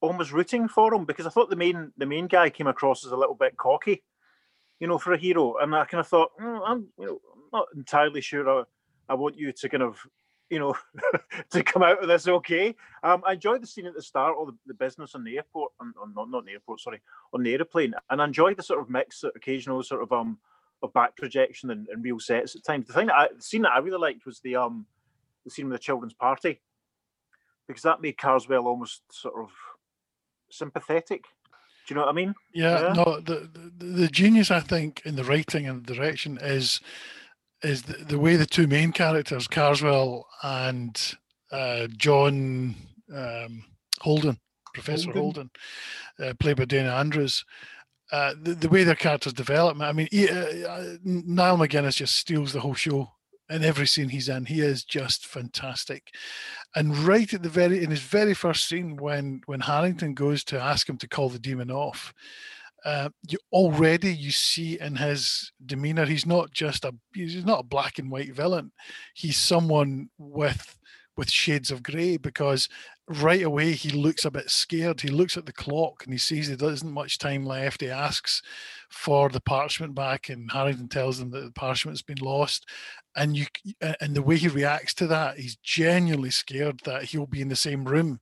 almost 0.02 0.32
rooting 0.32 0.68
for 0.68 0.94
him 0.94 1.06
because 1.06 1.26
I 1.26 1.30
thought 1.30 1.50
the 1.50 1.56
main 1.56 1.92
the 1.98 2.06
main 2.06 2.28
guy 2.28 2.50
came 2.50 2.68
across 2.68 3.06
as 3.06 3.12
a 3.12 3.18
little 3.18 3.36
bit 3.36 3.58
cocky, 3.58 4.04
you 4.80 4.88
know, 4.88 4.98
for 4.98 5.14
a 5.14 5.18
hero, 5.18 5.58
and 5.58 5.74
I 5.76 5.86
kind 5.86 6.02
of 6.02 6.08
thought, 6.08 6.32
mm, 6.40 6.62
I'm, 6.66 6.88
you 7.00 7.06
know, 7.06 7.20
I'm 7.34 7.50
not 7.52 7.68
entirely 7.76 8.22
sure 8.22 8.50
I, 8.50 8.64
I 9.10 9.16
want 9.16 9.38
you 9.38 9.52
to 9.52 9.70
kind 9.70 9.84
of 9.84 10.00
you 10.50 10.60
know, 10.60 10.76
to 11.52 11.64
come 11.64 11.84
out 11.84 12.02
of 12.02 12.08
this 12.08 12.28
okay. 12.28 12.76
Um, 13.04 13.22
I 13.26 13.34
enjoyed 13.34 13.62
the 13.62 13.68
scene 13.68 13.86
at 13.86 13.94
the 13.94 14.02
start, 14.02 14.36
or 14.38 14.46
the, 14.46 14.56
the 14.66 14.74
business 14.74 15.16
on 15.16 15.24
the 15.24 15.36
airport, 15.38 15.72
on, 15.80 15.94
on 16.02 16.14
not 16.14 16.30
not 16.30 16.46
the 16.46 16.54
airport, 16.54 16.82
sorry, 16.82 17.02
on 17.34 17.44
the 17.44 17.54
airplane, 17.54 17.94
and 18.10 18.22
I 18.22 18.26
enjoyed 18.26 18.58
the 18.58 18.64
sort 18.64 18.82
of 18.82 18.90
mix, 18.90 19.24
occasional 19.24 19.84
sort 19.84 20.04
of 20.04 20.12
um 20.12 20.38
of 20.84 20.94
back 20.94 21.18
projection 21.18 21.72
and, 21.72 21.88
and 21.90 22.04
real 22.04 22.20
sets 22.20 22.56
at 22.56 22.64
times. 22.64 22.88
The 22.88 22.94
thing 22.94 23.08
that 23.08 23.16
I, 23.16 23.28
the 23.36 23.42
scene 23.42 23.64
that 23.64 23.72
I 23.72 23.80
really 23.80 23.98
liked 23.98 24.26
was 24.26 24.40
the 24.40 24.56
um 24.56 24.86
the 25.48 25.52
scene 25.52 25.70
with 25.70 25.80
the 25.80 25.84
children's 25.84 26.14
party, 26.14 26.62
because 27.68 27.84
that 27.84 28.02
made 28.02 28.18
Karswell 28.18 28.66
almost 28.66 29.02
sort 29.12 29.36
of 29.42 29.50
sympathetic. 30.50 31.24
Do 31.88 31.94
you 31.94 31.96
know 31.96 32.02
what 32.02 32.10
I 32.10 32.14
mean? 32.14 32.36
Yeah, 32.54 32.82
yeah. 32.82 32.94
no, 32.94 33.20
the, 33.22 33.50
the 33.78 33.86
the 33.86 34.08
genius 34.10 34.52
I 34.52 34.60
think 34.60 35.02
in 35.06 35.16
the 35.16 35.24
writing 35.24 35.68
and 35.68 35.86
direction 35.86 36.38
is 36.42 36.82
is 37.64 37.84
the, 37.84 37.94
the 38.04 38.20
way 38.20 38.36
the 38.36 38.46
two 38.46 38.68
main 38.68 38.92
characters, 38.92 39.48
Karswell 39.48 40.24
and 40.44 41.16
uh, 41.52 41.88
John 41.96 42.76
um, 43.16 43.64
Holden, 44.02 44.38
Professor 44.74 45.12
Holden, 45.12 45.50
Holden 46.20 46.30
uh, 46.32 46.34
played 46.40 46.58
by 46.58 46.66
Dana 46.66 46.94
Andrews. 46.94 47.46
Uh, 48.12 48.34
the, 48.42 48.54
the 48.54 48.70
way 48.70 48.84
their 48.84 48.96
characters 48.96 49.34
develop, 49.34 49.80
I 49.82 49.92
mean, 49.92 50.08
he, 50.12 50.30
uh, 50.30 50.70
uh, 50.70 50.96
Niall 51.04 51.58
MacGinnis 51.58 51.98
just 51.98 52.16
steals 52.16 52.54
the 52.54 52.62
whole 52.62 52.74
show 52.74 53.12
in 53.50 53.64
every 53.64 53.88
scene 53.88 54.10
he's 54.10 54.30
in. 54.30 54.46
He 54.46 54.62
is 54.62 54.84
just 54.84 55.26
fantastic. 55.26 56.14
And 56.76 56.98
right 56.98 57.34
at 57.34 57.44
the 57.44 57.50
very 57.50 57.84
in 57.84 57.90
his 57.90 58.02
very 58.02 58.34
first 58.34 58.68
scene, 58.68 58.98
when 58.98 59.42
when 59.46 59.62
Harrington 59.62 60.14
goes 60.14 60.44
to 60.46 60.60
ask 60.60 60.88
him 60.88 60.98
to 60.98 61.08
call 61.08 61.30
the 61.30 61.40
demon 61.40 61.72
off, 61.72 62.14
uh, 62.86 63.10
you 63.28 63.38
already 63.52 64.14
you 64.14 64.32
see 64.32 64.80
in 64.80 64.96
his 64.96 65.52
demeanor 65.66 66.06
he's 66.06 66.26
not 66.26 66.52
just 66.52 66.86
a 66.86 66.94
he's 67.14 67.46
not 67.46 67.60
a 67.60 67.68
black 67.68 68.00
and 68.00 68.10
white 68.12 68.34
villain 68.34 68.72
he's 69.14 69.38
someone 69.38 70.10
with 70.18 70.78
with 71.18 71.30
shades 71.30 71.72
of 71.72 71.82
gray 71.82 72.18
because 72.18 72.70
right 73.08 73.42
away 73.42 73.72
he 73.72 73.90
looks 73.90 74.24
a 74.24 74.32
bit 74.32 74.50
scared 74.50 75.02
he 75.02 75.08
looks 75.10 75.36
at 75.36 75.46
the 75.46 75.54
clock 75.54 76.04
and 76.04 76.14
he 76.14 76.18
sees 76.18 76.56
there 76.56 76.70
isn't 76.72 76.92
much 76.92 77.18
time 77.18 77.44
left 77.44 77.82
he 77.82 77.90
asks 77.90 78.42
for 78.89 79.30
the 79.30 79.41
parchment 79.41 79.93
back 79.93 80.30
and 80.30 80.52
harrington 80.52 80.88
tells 80.88 81.19
him 81.19 81.30
that 81.32 81.41
the 81.41 81.52
parchment's 81.52 82.02
been 82.02 82.17
lost 82.19 82.65
and 83.15 83.36
you 83.36 83.45
and 84.00 84.15
the 84.15 84.21
way 84.21 84.38
he 84.38 84.47
reacts 84.47 84.93
to 84.93 85.08
that 85.08 85.38
he's 85.38 85.58
genuinely 85.58 86.32
scared 86.32 86.80
that 86.86 87.04
he'll 87.04 87.26
be 87.26 87.41
in 87.41 87.50
the 87.50 87.56
same 87.56 87.84
room 87.86 88.19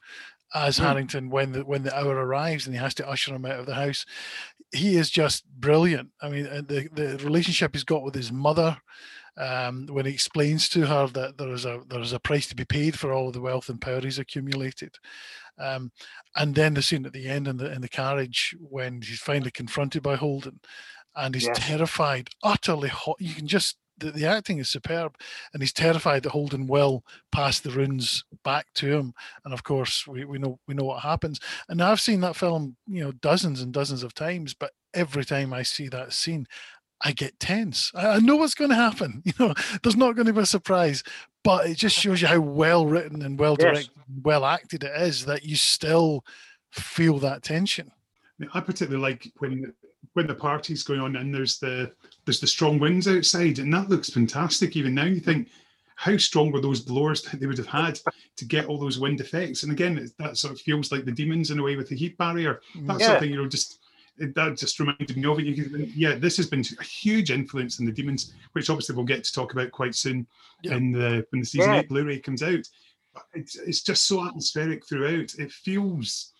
as 0.56 0.80
mm. 0.80 0.84
Harrington 0.84 1.30
when 1.30 1.51
the 1.51 1.65
when 1.65 1.84
the 1.84 1.95
hour 1.95 2.15
arrives 2.15 2.65
and 2.65 2.75
he 2.75 2.82
has 2.82 2.95
to 2.95 3.08
usher 3.08 3.36
him 3.36 3.45
out 3.45 3.60
of 3.60 3.65
the 3.65 3.75
house. 3.75 4.06
He 4.71 4.95
is 4.95 5.10
just 5.10 5.45
brilliant. 5.45 6.10
I 6.21 6.30
mean, 6.30 6.43
the 6.43 6.89
the 6.91 7.17
relationship 7.23 7.75
he's 7.75 7.84
got 7.84 8.04
with 8.04 8.15
his 8.15 8.32
mother, 8.32 8.78
um, 9.38 9.88
when 9.88 10.06
he 10.06 10.13
explains 10.13 10.69
to 10.69 10.86
her 10.86 11.08
that 11.08 11.38
there 11.38 11.51
is 11.51 11.65
a 11.65 11.82
there 11.88 12.01
is 12.01 12.13
a 12.13 12.19
price 12.19 12.47
to 12.47 12.56
be 12.56 12.65
paid 12.65 12.97
for 12.97 13.13
all 13.13 13.28
of 13.28 13.34
the 13.34 13.41
wealth 13.41 13.69
and 13.69 13.82
power 13.82 14.01
he's 14.01 14.19
accumulated, 14.19 14.95
um, 15.58 15.91
and 16.36 16.56
then 16.56 16.74
the 16.74 16.82
scene 16.82 17.06
at 17.06 17.13
the 17.13 17.28
end 17.28 17.48
in 17.48 17.58
the 17.58 17.72
in 17.72 17.82
the 17.82 17.89
carriage 17.89 18.56
when 18.60 19.02
he's 19.02 19.20
finally 19.20 19.52
confronted 19.52 20.04
by 20.04 20.15
Holden, 20.15 20.60
and 21.15 21.36
he's 21.36 21.46
yes. 21.46 21.58
terrified, 21.60 22.30
utterly 22.44 22.89
hot. 22.89 23.18
You 23.20 23.34
can 23.34 23.48
just 23.48 23.78
the, 23.98 24.12
the 24.12 24.26
acting 24.26 24.60
is 24.60 24.70
superb, 24.70 25.15
and 25.54 25.62
he's 25.62 25.74
terrified 25.74 26.24
that 26.24 26.32
Holden 26.32 26.68
will 26.68 27.04
pass 27.32 27.60
the 27.60 27.72
runes 27.72 28.24
back 28.44 28.68
to 28.76 28.91
him. 28.91 29.13
And 29.44 29.54
of 29.54 29.63
course, 29.63 30.06
we, 30.08 30.26
we 30.26 30.38
know 30.38 30.60
we 30.68 30.74
know 30.74 30.84
what 30.84 31.04
happens. 31.04 31.39
And 31.70 31.82
I've 31.82 32.02
seen 32.02 32.22
that 32.22 32.36
film, 32.36 32.76
you 32.88 33.04
know, 33.04 33.12
dozens 33.12 33.62
and 33.62 33.74
dozens 33.74 34.04
of 34.04 34.13
times, 34.13 34.54
but 34.54 34.72
every 34.94 35.26
time 35.26 35.54
I 35.54 35.63
see 35.63 35.88
that 35.89 36.13
scene, 36.13 36.48
I 37.01 37.12
get 37.12 37.39
tense. 37.39 37.91
I, 37.93 38.08
I 38.08 38.19
know 38.19 38.36
what's 38.36 38.55
going 38.55 38.71
to 38.71 38.75
happen. 38.75 39.21
You 39.25 39.34
know, 39.39 39.53
there's 39.84 39.95
not 39.95 40.15
going 40.15 40.27
to 40.27 40.34
be 40.34 40.41
a 40.41 40.45
surprise, 40.45 41.03
but 41.43 41.67
it 41.67 41.75
just 41.77 41.97
shows 41.97 42.21
you 42.21 42.27
how 42.27 42.39
well 42.39 42.86
written 42.86 43.21
and 43.21 43.38
well 43.39 43.55
directed, 43.55 43.89
yes. 43.95 44.19
well 44.23 44.45
acted 44.45 44.84
it 44.84 45.01
is 45.01 45.25
that 45.25 45.43
you 45.43 45.55
still 45.55 46.23
feel 46.71 47.19
that 47.19 47.43
tension. 47.43 47.91
I 48.53 48.60
particularly 48.60 49.01
like 49.01 49.31
when 49.39 49.73
when 50.13 50.27
the 50.27 50.36
party's 50.36 50.84
going 50.84 51.01
on 51.01 51.15
and 51.15 51.34
there's 51.34 51.60
the 51.60 51.91
there's 52.25 52.39
the 52.39 52.47
strong 52.47 52.79
winds 52.79 53.08
outside, 53.08 53.60
and 53.60 53.73
that 53.73 53.89
looks 53.89 54.10
fantastic. 54.10 54.75
Even 54.75 54.95
now, 54.95 55.05
you 55.05 55.19
think 55.19 55.49
how 55.95 56.17
strong 56.17 56.51
were 56.51 56.62
those 56.62 56.81
blowers 56.81 57.21
that 57.23 57.39
they 57.39 57.45
would 57.45 57.58
have 57.58 57.67
had 57.67 57.99
to 58.36 58.45
get 58.45 58.65
all 58.65 58.77
those 58.77 58.99
wind 58.99 59.21
effects? 59.21 59.63
And 59.63 59.71
again, 59.71 60.10
that 60.19 60.38
sort 60.38 60.53
of 60.53 60.62
feels 60.62 60.91
like 60.91 61.05
the 61.05 61.12
demons 61.12 61.51
in 61.51 61.60
a 61.60 61.63
way 61.63 61.75
with 61.75 61.89
the 61.89 61.95
heat 61.95 62.17
barrier. 62.17 62.62
That's 62.81 63.01
yeah. 63.01 63.08
something 63.08 63.29
you 63.29 63.38
know 63.38 63.47
just 63.47 63.79
it, 64.17 64.34
that 64.36 64.58
just 64.58 64.80
reminded 64.80 65.17
me 65.17 65.25
of 65.25 65.39
it. 65.39 65.45
You 65.45 65.56
can, 65.56 65.91
yeah, 65.95 66.15
this 66.15 66.38
has 66.38 66.47
been 66.47 66.63
a 66.80 66.84
huge 66.84 67.32
influence 67.32 67.80
in 67.80 67.86
the 67.86 67.91
demons, 67.91 68.34
which 68.54 68.69
obviously 68.69 68.95
we'll 68.95 69.06
get 69.06 69.23
to 69.23 69.34
talk 69.34 69.54
about 69.54 69.71
quite 69.71 69.95
soon 69.95 70.28
Yeah. 70.63 70.75
in 70.75 70.91
the 70.91 71.25
when 71.30 71.41
the 71.41 71.45
season 71.45 71.73
Yeah. 71.73 71.80
eight 71.80 71.89
Blu-ray 71.89 72.19
comes 72.19 72.43
out. 72.43 72.67
But 73.13 73.23
it's 73.34 73.56
it's 73.58 73.82
just 73.82 74.08
so 74.08 74.25
atmospheric 74.25 74.86
throughout. 74.86 75.34
It 75.36 75.51
feels, 75.51 76.34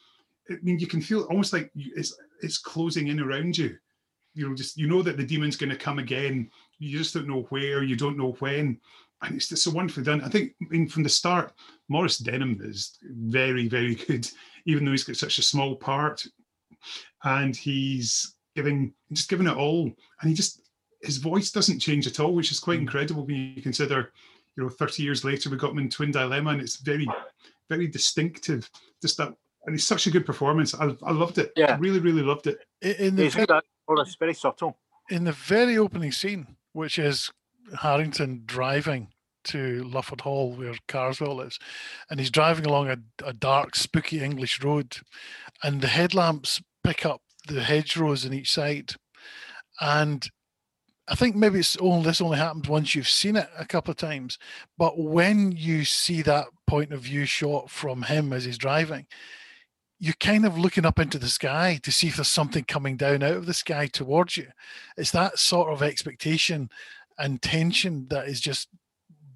I 0.50 0.56
mean, 0.62 0.80
you 0.80 0.88
can 0.88 1.02
feel 1.02 1.24
almost 1.24 1.54
like 1.54 1.72
you, 1.74 1.92
it's 1.96 2.16
it's 2.42 2.58
closing 2.58 3.08
in 3.08 3.20
around 3.20 3.58
you. 3.58 3.78
You 4.34 4.50
know, 4.50 4.56
just 4.56 4.78
you 4.78 4.88
know 4.88 5.02
that 5.02 5.18
the 5.18 5.26
demon's 5.26 5.56
going 5.58 5.70
to 5.70 5.78
come 5.78 6.00
again. 6.00 6.50
You 6.80 6.98
just 6.98 7.14
don't 7.14 7.28
know 7.28 7.44
where. 7.50 7.84
You 7.84 7.96
don't 7.96 8.18
know 8.18 8.34
when. 8.40 8.80
And 9.22 9.36
it's 9.36 9.48
just 9.48 9.64
so 9.64 9.72
wonderfully 9.72 10.04
done. 10.04 10.22
I 10.22 10.28
think, 10.28 10.54
I 10.62 10.66
mean, 10.70 10.90
from 10.90 11.04
the 11.04 11.10
start, 11.10 11.54
Maurice 11.88 12.18
Denham 12.18 12.60
is 12.62 13.00
very, 13.02 13.70
very 13.70 13.96
good, 14.08 14.30
even 14.66 14.84
though 14.84 14.92
he's 14.92 15.06
got 15.06 15.16
such 15.16 15.40
a 15.40 15.42
small 15.42 15.78
part 15.78 16.26
and 17.24 17.56
he's 17.56 18.36
giving 18.56 18.94
just 19.12 19.30
giving 19.30 19.48
it 19.48 19.58
all. 19.58 19.92
And 20.22 20.30
he 20.30 20.34
just 20.34 20.62
his 21.02 21.18
voice 21.18 21.52
doesn't 21.52 21.80
change 21.80 22.08
at 22.08 22.20
all 22.20 22.34
which 22.34 22.52
is 22.52 22.60
quite 22.60 22.80
mm. 22.80 22.84
incredible 22.84 23.26
when 23.26 23.54
you 23.56 23.62
consider 23.62 24.12
you 24.56 24.64
know 24.64 24.70
30 24.70 25.04
years 25.04 25.24
later 25.24 25.50
we 25.50 25.58
got 25.58 25.72
him 25.72 25.80
in 25.80 25.90
twin 25.90 26.12
dilemma 26.12 26.52
and 26.52 26.62
it's 26.62 26.78
very 26.78 27.08
very 27.70 27.88
distinctive. 27.88 28.70
Just 29.02 29.18
that 29.18 29.34
and 29.66 29.76
it's 29.76 29.86
such 29.86 30.06
a 30.08 30.12
good 30.12 30.26
performance. 30.26 30.76
I, 30.76 30.96
I 31.04 31.12
loved 31.12 31.38
it. 31.38 31.52
Yeah. 31.56 31.78
really 31.80 32.00
really 32.00 32.22
loved 32.22 32.48
it. 32.48 32.60
In 32.82 33.16
the 33.16 33.24
He's 33.24 33.34
ve- 33.34 33.42
good 33.42 33.52
at 33.52 33.64
it's 33.90 34.16
very 34.16 34.34
subtle. 34.34 34.78
in 35.10 35.26
the 35.26 35.32
very 35.32 35.78
opening 35.78 36.12
scene, 36.12 36.56
which 36.74 36.98
is 36.98 37.32
Harrington 37.82 38.44
driving 38.46 39.10
to 39.46 39.84
Lufford 39.84 40.22
Hall, 40.22 40.54
where 40.54 40.74
Karswell 40.88 41.46
is, 41.46 41.60
and 42.10 42.20
he's 42.20 42.32
driving 42.32 42.66
along 42.66 42.90
a, 42.90 42.98
a 43.24 43.34
dark, 43.34 43.76
spooky 43.76 44.20
English 44.22 44.64
road, 44.64 44.98
and 45.64 45.82
the 45.82 45.88
headlamps 45.88 46.62
pick 46.86 47.06
up 47.06 47.22
the 47.48 47.64
hedgerows 47.64 48.26
on 48.26 48.34
each 48.34 48.54
side, 48.54 48.94
and 49.82 50.30
I 51.08 51.16
think 51.16 51.36
maybe 51.36 51.60
it's 51.60 51.78
only 51.78 52.04
this 52.04 52.22
only 52.22 52.38
happens 52.38 52.68
once 52.68 52.96
you've 52.96 53.10
seen 53.10 53.36
it 53.36 53.50
a 53.58 53.66
couple 53.66 53.92
of 53.92 53.98
times, 53.98 54.40
but 54.78 54.98
when 54.98 55.52
you 55.52 55.86
see 55.86 56.22
that 56.24 56.48
point 56.68 56.92
of 56.94 57.02
view 57.02 57.26
shot 57.26 57.70
from 57.70 58.04
him 58.04 58.34
as 58.34 58.46
he's 58.46 58.58
driving, 58.58 59.06
you're 60.00 60.14
kind 60.20 60.46
of 60.46 60.58
looking 60.58 60.86
up 60.86 61.00
into 61.00 61.20
the 61.20 61.28
sky 61.28 61.80
to 61.84 61.92
see 61.92 62.08
if 62.08 62.18
there's 62.18 62.28
something 62.28 62.64
coming 62.64 62.98
down 62.98 63.24
out 63.24 63.38
of 63.38 63.46
the 63.46 63.54
sky 63.54 63.88
towards 63.88 64.36
you. 64.38 64.48
It's 64.98 65.12
that 65.12 65.40
sort 65.40 65.72
of 65.72 65.84
expectation 65.84 66.70
and 67.18 67.42
tension 67.42 68.08
that 68.10 68.28
is 68.28 68.42
just 68.42 68.68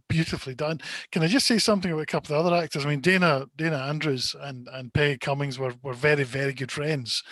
beautifully 0.10 0.56
done. 0.56 0.82
Can 1.12 1.24
I 1.24 1.28
just 1.28 1.48
say 1.48 1.58
something 1.58 1.92
about 1.92 2.02
a 2.02 2.06
couple 2.08 2.36
of 2.36 2.44
the 2.44 2.50
other 2.50 2.62
actors? 2.62 2.86
I 2.86 2.90
mean, 2.90 3.00
Dana 3.02 3.46
Dana 3.56 3.78
Andrews 3.78 4.36
and 4.40 4.68
and 4.74 4.94
Peggy 4.94 5.18
Cummins 5.18 5.58
were 5.58 5.74
were 5.84 5.94
very 5.94 6.24
very 6.24 6.54
good 6.54 6.72
friends, 6.72 7.24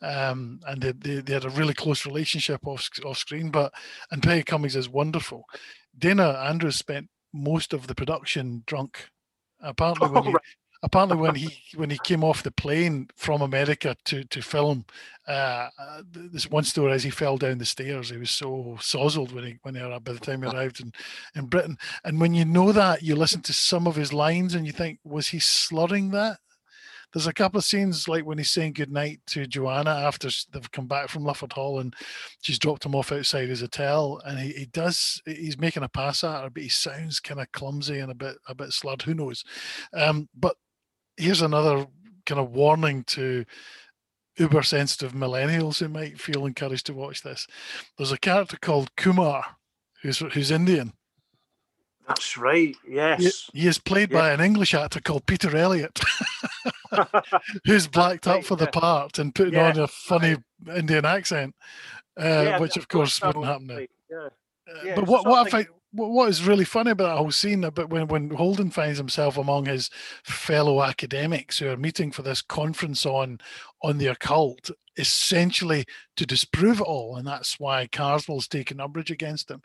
um, 0.00 0.58
and 0.66 0.82
they, 0.82 0.92
they 0.92 1.20
they 1.20 1.34
had 1.34 1.44
a 1.44 1.50
really 1.50 1.74
close 1.74 2.04
relationship 2.06 2.66
off 2.66 2.88
off 3.04 3.18
screen. 3.18 3.50
But 3.50 3.72
and 4.10 4.22
Peggy 4.22 4.42
Cummins 4.42 4.76
is 4.76 4.88
wonderful. 4.88 5.44
Dana 5.96 6.30
Andrews 6.48 6.76
spent 6.76 7.08
most 7.32 7.72
of 7.72 7.86
the 7.86 7.94
production 7.94 8.64
drunk. 8.66 9.08
Apparently, 9.60 10.08
when 10.08 10.22
Oh, 10.22 10.22
he, 10.26 10.32
right. 10.32 10.42
Apparently 10.82 11.16
when 11.16 11.34
he 11.34 11.56
when 11.76 11.90
he 11.90 11.98
came 12.04 12.24
off 12.24 12.42
the 12.42 12.50
plane 12.50 13.08
from 13.16 13.42
America 13.42 13.96
to 14.04 14.24
to 14.24 14.42
film, 14.42 14.84
uh, 15.28 15.68
uh, 15.78 16.02
this 16.12 16.50
one 16.50 16.64
story 16.64 16.92
as 16.92 17.04
he 17.04 17.10
fell 17.10 17.36
down 17.36 17.58
the 17.58 17.64
stairs, 17.64 18.10
he 18.10 18.16
was 18.16 18.30
so 18.30 18.76
sozzled 18.80 19.32
when 19.32 19.44
he 19.44 19.58
when 19.62 19.74
he 19.74 19.80
arrived 19.80 20.04
by 20.04 20.12
the 20.12 20.20
time 20.20 20.42
he 20.42 20.48
arrived 20.48 20.80
in, 20.80 20.92
in 21.34 21.46
Britain. 21.46 21.78
And 22.04 22.20
when 22.20 22.34
you 22.34 22.44
know 22.44 22.72
that, 22.72 23.02
you 23.02 23.14
listen 23.14 23.42
to 23.42 23.52
some 23.52 23.86
of 23.86 23.96
his 23.96 24.12
lines 24.12 24.54
and 24.54 24.66
you 24.66 24.72
think, 24.72 24.98
was 25.04 25.28
he 25.28 25.38
slurring 25.38 26.10
that? 26.10 26.38
There's 27.12 27.26
a 27.26 27.34
couple 27.34 27.58
of 27.58 27.64
scenes 27.64 28.08
like 28.08 28.24
when 28.24 28.38
he's 28.38 28.50
saying 28.50 28.72
goodnight 28.72 29.20
to 29.26 29.46
Joanna 29.46 29.90
after 29.90 30.30
they've 30.50 30.72
come 30.72 30.86
back 30.86 31.10
from 31.10 31.24
Lufford 31.24 31.52
Hall 31.52 31.80
and 31.80 31.94
she's 32.40 32.58
dropped 32.58 32.86
him 32.86 32.94
off 32.94 33.12
outside 33.12 33.50
his 33.50 33.60
hotel, 33.60 34.20
and 34.24 34.38
he, 34.38 34.52
he 34.52 34.64
does 34.66 35.20
he's 35.26 35.58
making 35.58 35.82
a 35.82 35.88
pass 35.88 36.24
at 36.24 36.42
her, 36.42 36.50
but 36.50 36.62
he 36.62 36.70
sounds 36.70 37.20
kind 37.20 37.38
of 37.38 37.52
clumsy 37.52 37.98
and 37.98 38.10
a 38.10 38.14
bit 38.14 38.36
a 38.48 38.54
bit 38.54 38.72
slurred. 38.72 39.02
Who 39.02 39.12
knows? 39.12 39.44
Um, 39.92 40.28
but 40.34 40.56
here's 41.16 41.42
another 41.42 41.86
kind 42.26 42.40
of 42.40 42.50
warning 42.52 43.04
to 43.04 43.44
uber 44.38 44.62
sensitive 44.62 45.12
millennials 45.12 45.78
who 45.78 45.88
might 45.88 46.20
feel 46.20 46.46
encouraged 46.46 46.86
to 46.86 46.94
watch 46.94 47.22
this. 47.22 47.46
There's 47.98 48.12
a 48.12 48.18
character 48.18 48.56
called 48.60 48.94
Kumar 48.96 49.44
who's 50.02 50.18
who's 50.18 50.50
Indian. 50.50 50.92
That's 52.08 52.36
right. 52.36 52.74
Yes. 52.88 53.48
he 53.54 53.66
is 53.66 53.78
played 53.78 54.10
Yeah. 54.10 54.18
by 54.18 54.30
an 54.32 54.40
English 54.40 54.74
actor 54.74 55.00
called 55.00 55.26
Peter 55.26 55.56
Elliott, 55.56 56.00
who's 57.64 57.86
blacked 57.86 58.26
up 58.26 58.36
right, 58.36 58.46
for 58.46 58.56
the 58.56 58.66
part 58.66 59.18
and 59.18 59.34
putting 59.34 59.54
Yeah, 59.54 59.70
on 59.70 59.78
a 59.78 59.86
funny 59.86 60.36
Indian 60.74 61.04
accent, 61.04 61.54
uh, 62.20 62.24
Yeah, 62.24 62.58
which 62.58 62.76
of 62.76 62.88
course 62.88 63.22
wouldn't 63.22 63.44
happen 63.44 63.66
now. 63.68 63.78
Yeah. 64.10 64.16
Uh, 64.68 64.82
Yeah, 64.84 64.94
but 64.96 65.06
what 65.06 65.26
what 65.26 65.46
I 65.46 65.50
find 65.50 65.66
what 65.92 66.28
is 66.28 66.46
really 66.46 66.64
funny 66.64 66.90
about 66.90 67.08
that 67.08 67.18
whole 67.18 67.30
scene 67.30 67.64
about 67.64 67.90
when 67.90 68.06
when 68.08 68.30
Holden 68.30 68.70
finds 68.70 68.98
himself 68.98 69.36
among 69.36 69.66
his 69.66 69.90
fellow 70.24 70.82
academics 70.82 71.58
who 71.58 71.68
are 71.68 71.76
meeting 71.76 72.10
for 72.10 72.22
this 72.22 72.42
conference 72.42 73.04
on 73.04 73.38
on 73.82 73.98
the 73.98 74.06
occult, 74.06 74.70
essentially 74.96 75.84
to 76.16 76.26
disprove 76.26 76.80
it 76.80 76.86
all, 76.86 77.16
and 77.16 77.26
that's 77.26 77.60
why 77.60 77.86
Karswell's 77.86 78.48
taken 78.48 78.80
umbrage 78.80 79.10
against 79.10 79.50
him. 79.50 79.62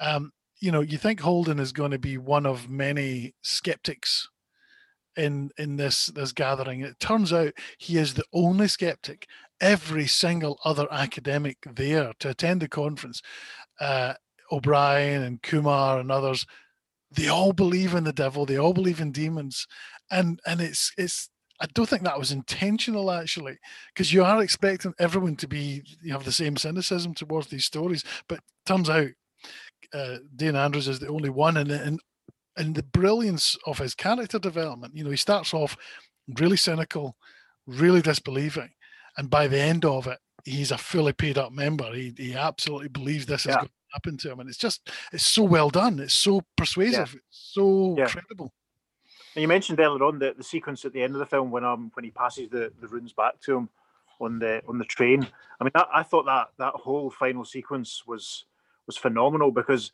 Um, 0.00 0.32
you 0.60 0.72
know, 0.72 0.80
you 0.80 0.98
think 0.98 1.20
Holden 1.20 1.58
is 1.58 1.72
going 1.72 1.92
to 1.92 1.98
be 1.98 2.18
one 2.18 2.46
of 2.46 2.68
many 2.68 3.34
skeptics 3.42 4.28
in 5.16 5.50
in 5.56 5.76
this 5.76 6.06
this 6.06 6.32
gathering. 6.32 6.80
It 6.80 6.98
turns 6.98 7.32
out 7.32 7.52
he 7.78 7.96
is 7.96 8.14
the 8.14 8.24
only 8.32 8.68
skeptic. 8.68 9.26
Every 9.60 10.06
single 10.06 10.58
other 10.64 10.88
academic 10.90 11.58
there 11.70 12.12
to 12.20 12.30
attend 12.30 12.62
the 12.62 12.68
conference, 12.68 13.20
uh, 13.78 14.14
O'Brien 14.50 15.22
and 15.22 15.42
Kumar 15.42 16.00
and 16.00 16.10
others, 16.10 16.46
they 17.12 17.28
all 17.28 17.52
believe 17.52 17.94
in 17.94 18.04
the 18.04 18.12
devil. 18.12 18.46
They 18.46 18.56
all 18.58 18.72
believe 18.72 19.00
in 19.00 19.12
demons, 19.12 19.66
and 20.10 20.40
and 20.46 20.60
it's 20.60 20.92
it's. 20.96 21.28
I 21.62 21.66
don't 21.74 21.86
think 21.88 22.04
that 22.04 22.18
was 22.18 22.32
intentional 22.32 23.10
actually, 23.10 23.58
because 23.92 24.12
you 24.14 24.24
are 24.24 24.42
expecting 24.42 24.94
everyone 24.98 25.36
to 25.36 25.48
be 25.48 25.82
you 26.02 26.12
have 26.12 26.24
the 26.24 26.32
same 26.32 26.56
cynicism 26.56 27.14
towards 27.14 27.48
these 27.48 27.66
stories, 27.66 28.02
but 28.28 28.40
turns 28.64 28.88
out 28.88 29.08
uh, 29.92 30.16
Dana 30.36 30.60
Andrews 30.60 30.88
is 30.88 30.98
the 31.00 31.08
only 31.08 31.30
one, 31.30 31.56
and 31.56 31.70
and 31.70 32.00
and 32.56 32.74
the 32.74 32.82
brilliance 32.82 33.56
of 33.66 33.78
his 33.78 33.94
character 33.94 34.38
development. 34.38 34.96
You 34.96 35.04
know, 35.04 35.10
he 35.10 35.16
starts 35.16 35.52
off 35.52 35.76
really 36.38 36.56
cynical, 36.56 37.16
really 37.66 38.00
disbelieving, 38.02 38.70
and 39.18 39.28
by 39.28 39.46
the 39.48 39.60
end 39.60 39.84
of 39.84 40.06
it, 40.06 40.18
he's 40.44 40.70
a 40.70 40.78
fully 40.78 41.12
paid 41.12 41.36
up 41.38 41.52
member. 41.52 41.92
He 41.92 42.14
he 42.16 42.34
absolutely 42.34 42.88
believes 42.88 43.26
this 43.26 43.42
is 43.42 43.48
Yeah. 43.48 43.56
going 43.56 43.66
to 43.66 43.72
happen 43.92 44.16
to 44.18 44.30
him, 44.30 44.40
and 44.40 44.48
it's 44.48 44.58
just 44.58 44.90
it's 45.12 45.24
so 45.24 45.42
well 45.42 45.70
done. 45.70 45.98
It's 46.00 46.14
so 46.14 46.42
persuasive. 46.56 47.14
It's 47.14 47.50
so 47.52 47.94
Yeah. 47.98 48.06
credible. 48.06 48.52
And 49.34 49.42
you 49.42 49.48
mentioned 49.48 49.78
earlier 49.78 50.04
on 50.04 50.18
the, 50.18 50.34
the 50.36 50.42
sequence 50.42 50.84
at 50.84 50.92
the 50.92 51.02
end 51.02 51.14
of 51.14 51.20
the 51.20 51.26
film 51.26 51.50
when 51.50 51.64
um 51.64 51.90
when 51.94 52.04
he 52.04 52.10
passes 52.10 52.48
the, 52.50 52.72
the 52.80 52.88
runes 52.88 53.12
back 53.12 53.40
to 53.42 53.56
him 53.56 53.68
on 54.20 54.38
the 54.38 54.62
on 54.68 54.78
the 54.78 54.84
train. 54.84 55.26
I 55.60 55.64
mean, 55.64 55.70
that, 55.74 55.88
I 55.92 56.02
thought 56.02 56.26
that 56.26 56.48
that 56.58 56.74
whole 56.74 57.10
final 57.10 57.44
sequence 57.44 58.04
was 58.06 58.44
was 58.86 58.96
phenomenal 58.96 59.50
because 59.50 59.92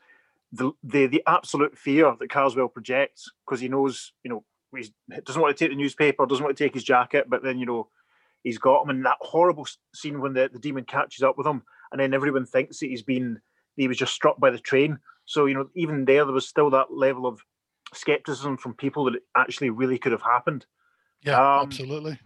the 0.53 0.73
the 0.83 1.07
the 1.07 1.23
absolute 1.27 1.77
fear 1.77 2.15
that 2.19 2.31
Karswell 2.31 2.73
projects 2.73 3.31
because 3.45 3.61
he 3.61 3.69
knows 3.69 4.13
you 4.25 4.31
know 4.31 4.45
he 4.75 4.91
doesn't 5.25 5.41
want 5.41 5.57
to 5.57 5.65
take 5.65 5.71
the 5.71 5.77
newspaper, 5.77 6.27
doesn't 6.27 6.45
want 6.45 6.57
to 6.57 6.65
take 6.65 6.75
his 6.75 6.85
jacket, 6.85 7.27
but 7.29 7.43
then 7.43 7.59
you 7.59 7.67
know 7.67 7.89
he's 8.43 8.59
got 8.59 8.83
him. 8.83 8.91
And 8.91 9.05
that 9.05 9.19
horrible 9.21 9.67
scene 9.95 10.21
when 10.21 10.35
the, 10.35 10.51
the 10.53 10.59
demon 10.59 10.85
catches 10.85 11.23
up 11.23 11.39
with 11.39 11.47
him, 11.47 11.63
and 11.93 12.01
then 12.01 12.15
everyone 12.15 12.47
thinks 12.47 12.79
that 12.81 12.87
he's 12.87 13.03
been 13.03 13.41
he 13.77 13.89
was 13.89 13.97
just 13.97 14.15
struck 14.15 14.39
by 14.39 14.51
the 14.51 14.59
train. 14.59 14.99
So 15.25 15.47
you 15.47 15.55
know 15.55 15.69
even 15.75 16.05
there 16.05 16.25
there 16.25 16.35
was 16.35 16.49
still 16.49 16.71
that 16.71 16.93
level 16.93 17.27
of 17.27 17.41
skepticism 17.95 18.57
from 18.57 18.75
people 18.75 19.05
that 19.05 19.17
it 19.17 19.23
actually 19.37 19.71
really 19.71 19.99
could 19.99 20.13
have 20.13 20.23
happened. 20.23 20.67
Yeah, 21.23 21.41
Um, 21.41 21.67
absolutely. 21.67 22.19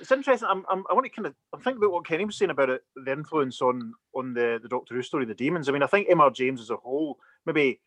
It's 0.00 0.12
interesting. 0.12 0.48
I'm, 0.48 0.64
I'm 0.70 0.84
I 0.90 0.94
want 0.94 1.06
to 1.06 1.10
kind 1.10 1.26
of 1.26 1.34
I'm 1.52 1.60
thinking 1.60 1.82
about 1.82 1.92
what 1.92 2.06
Kenny 2.06 2.24
was 2.24 2.36
saying 2.36 2.50
about 2.50 2.70
it, 2.70 2.82
the 2.94 3.12
influence 3.12 3.60
on 3.60 3.94
on 4.14 4.32
the 4.32 4.60
the 4.62 4.68
Doctor 4.68 4.94
Who 4.94 5.02
story, 5.02 5.24
the 5.24 5.34
demons. 5.34 5.68
I 5.68 5.72
mean, 5.72 5.82
I 5.82 5.86
think 5.86 6.08
M.R. 6.08 6.30
James 6.30 6.60
as 6.60 6.70
a 6.70 6.76
whole, 6.76 7.18
maybe 7.46 7.80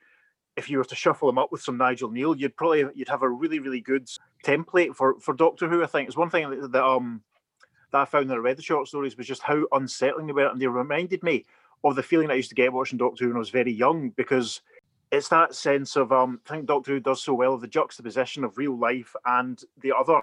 if 0.58 0.70
you 0.70 0.78
were 0.78 0.84
to 0.84 0.96
shuffle 0.96 1.30
him 1.30 1.38
up 1.38 1.52
with 1.52 1.62
some 1.62 1.78
Nigel 1.78 2.10
Kneale, 2.12 2.38
you'd 2.38 2.58
probably 2.58 2.86
you'd 2.94 3.08
have 3.08 3.22
a 3.22 3.30
really 3.30 3.60
really 3.60 3.80
good 3.80 4.10
template 4.44 4.96
for 4.96 5.20
for 5.20 5.34
Doctor 5.34 5.70
Who. 5.70 5.84
I 5.84 5.88
think 5.88 6.08
it's 6.08 6.18
one 6.18 6.30
thing 6.30 6.50
that, 6.50 6.72
that 6.74 6.84
um 6.84 7.22
that 7.92 8.02
I 8.02 8.06
found 8.06 8.28
when 8.30 8.38
I 8.38 8.42
read 8.42 8.58
the 8.58 8.64
short 8.64 8.88
stories 8.88 9.18
was 9.18 9.28
just 9.28 9.42
how 9.42 9.64
unsettling 9.72 10.28
they 10.28 10.34
were, 10.34 10.48
and 10.48 10.62
they 10.62 10.68
reminded 10.68 11.24
me 11.24 11.46
of 11.84 11.96
the 11.96 12.04
feeling 12.04 12.30
I 12.30 12.36
used 12.36 12.50
to 12.50 12.56
get 12.56 12.74
watching 12.74 12.98
Doctor 12.98 13.24
Who 13.24 13.30
when 13.30 13.38
I 13.38 13.40
was 13.40 13.50
very 13.50 13.72
young 13.72 14.10
because 14.12 14.62
it's 15.12 15.30
that 15.30 15.56
sense 15.56 15.96
of 15.96 16.12
um 16.12 16.40
I 16.48 16.54
think 16.54 16.66
Doctor 16.66 16.94
Who 16.94 17.00
does 17.00 17.24
so 17.24 17.34
well 17.34 17.58
the 17.58 17.68
juxtaposition 17.68 18.44
of 18.44 18.58
real 18.58 18.78
life 18.78 19.16
and 19.26 19.62
the 19.82 19.94
other. 19.98 20.22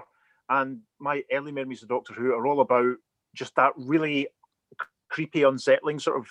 And 0.48 0.80
my 0.98 1.22
early 1.32 1.52
memories 1.52 1.82
of 1.82 1.88
Doctor 1.88 2.14
Who 2.14 2.32
are 2.32 2.46
all 2.46 2.60
about 2.60 2.96
just 3.34 3.54
that 3.56 3.72
really 3.76 4.28
creepy, 5.08 5.42
unsettling 5.42 5.98
sort 5.98 6.18
of. 6.18 6.28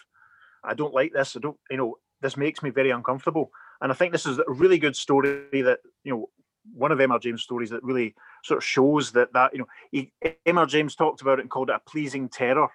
I 0.63 0.73
don't 0.73 0.93
like 0.93 1.13
this. 1.13 1.35
I 1.35 1.39
don't, 1.39 1.57
you 1.69 1.77
know, 1.77 1.97
this 2.21 2.35
makes 2.35 2.63
me 2.63 2.71
very 2.71 2.89
uncomfortable. 2.89 3.51
And 3.81 3.91
I 3.91 3.95
think 3.95 4.11
this 4.11 4.25
is 4.25 4.39
a 4.39 4.43
really 4.51 4.79
good 4.79 4.95
story 4.95 5.61
that 5.61 5.79
you 6.03 6.11
know 6.11 6.29
one 6.73 6.91
of 6.91 6.99
M.R. 6.99 7.19
James' 7.19 7.43
stories 7.43 7.69
that 7.69 7.83
really 7.83 8.15
sort 8.43 8.57
of 8.57 8.63
shows 8.63 9.11
that 9.11 9.33
that 9.33 9.53
you 9.53 9.59
know 9.59 10.31
M.R. 10.45 10.65
James 10.65 10.95
talked 10.95 11.21
about 11.21 11.39
it 11.39 11.43
and 11.43 11.49
called 11.49 11.69
it 11.69 11.75
a 11.75 11.89
pleasing 11.89 12.27
terror. 12.27 12.69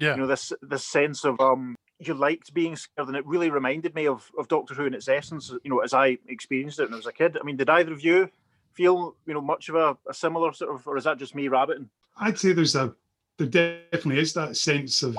Yeah. 0.00 0.14
You 0.14 0.22
know 0.22 0.26
this 0.26 0.52
this 0.62 0.86
sense 0.86 1.24
of 1.24 1.40
um 1.40 1.76
you 1.98 2.14
liked 2.14 2.54
being 2.54 2.76
scared, 2.76 3.08
and 3.08 3.16
it 3.16 3.26
really 3.26 3.50
reminded 3.50 3.94
me 3.94 4.06
of 4.06 4.30
of 4.38 4.48
Doctor 4.48 4.74
Who 4.74 4.86
in 4.86 4.94
its 4.94 5.08
essence. 5.08 5.52
You 5.62 5.70
know, 5.70 5.80
as 5.80 5.94
I 5.94 6.18
experienced 6.26 6.80
it 6.80 6.84
when 6.84 6.94
I 6.94 6.96
was 6.96 7.06
a 7.06 7.12
kid. 7.12 7.36
I 7.38 7.44
mean, 7.44 7.56
did 7.56 7.70
either 7.70 7.92
of 7.92 8.02
you 8.02 8.30
feel 8.72 9.14
you 9.26 9.34
know 9.34 9.40
much 9.40 9.68
of 9.68 9.74
a, 9.74 9.96
a 10.08 10.14
similar 10.14 10.52
sort 10.52 10.74
of, 10.74 10.86
or 10.86 10.96
is 10.96 11.04
that 11.04 11.18
just 11.18 11.34
me 11.34 11.48
rabbiting? 11.48 11.90
I'd 12.16 12.38
say 12.38 12.52
there's 12.52 12.76
a 12.76 12.94
there 13.38 13.82
definitely 13.90 14.20
is 14.20 14.32
that 14.34 14.56
sense 14.56 15.02
of 15.02 15.16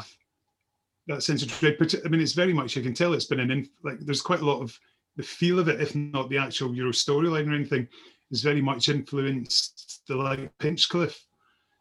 that 1.07 1.23
sense 1.23 1.43
of 1.43 1.49
dread. 1.59 1.77
I 2.05 2.09
mean, 2.09 2.21
it's 2.21 2.33
very 2.33 2.53
much 2.53 2.75
you 2.75 2.83
can 2.83 2.93
tell 2.93 3.13
it's 3.13 3.25
been 3.25 3.39
an 3.39 3.51
inf- 3.51 3.69
like 3.83 3.99
there's 3.99 4.21
quite 4.21 4.41
a 4.41 4.45
lot 4.45 4.61
of 4.61 4.77
the 5.17 5.23
feel 5.23 5.59
of 5.59 5.67
it, 5.67 5.81
if 5.81 5.95
not 5.95 6.29
the 6.29 6.37
actual 6.37 6.73
Euro 6.75 6.91
storyline 6.91 7.49
or 7.49 7.55
anything, 7.55 7.87
is 8.31 8.43
very 8.43 8.61
much 8.61 8.89
influenced 8.89 10.01
the 10.07 10.15
like 10.15 10.51
Hinchcliffe 10.59 11.25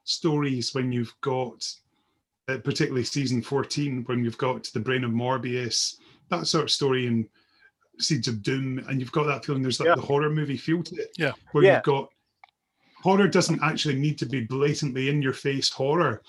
stories 0.04 0.74
when 0.74 0.90
you've 0.90 1.14
got, 1.20 1.64
Uh, 2.50 2.58
particularly 2.58 3.04
season 3.04 3.42
14, 3.42 4.02
when 4.06 4.24
you've 4.24 4.38
got 4.38 4.64
the 4.72 4.80
brain 4.80 5.04
of 5.04 5.10
Morbius, 5.10 5.96
that 6.30 6.46
sort 6.46 6.64
of 6.64 6.70
story 6.70 7.06
and 7.06 7.28
Seeds 7.98 8.28
of 8.28 8.42
Doom, 8.42 8.78
and 8.88 8.98
you've 8.98 9.12
got 9.12 9.24
that 9.26 9.44
feeling 9.44 9.62
there's 9.62 9.78
like 9.78 9.88
Yeah. 9.88 9.94
the 9.94 10.00
horror 10.00 10.30
movie 10.30 10.56
feel 10.56 10.82
to 10.82 10.94
it. 10.96 11.10
Yeah. 11.18 11.32
Where 11.52 11.64
Yeah. 11.64 11.76
you've 11.76 11.84
got 11.84 12.10
horror 13.02 13.28
doesn't 13.28 13.62
actually 13.62 13.96
need 13.96 14.18
to 14.18 14.26
be 14.26 14.40
blatantly 14.40 15.08
in 15.08 15.22
your 15.22 15.32
face 15.32 15.68
horror. 15.68 16.22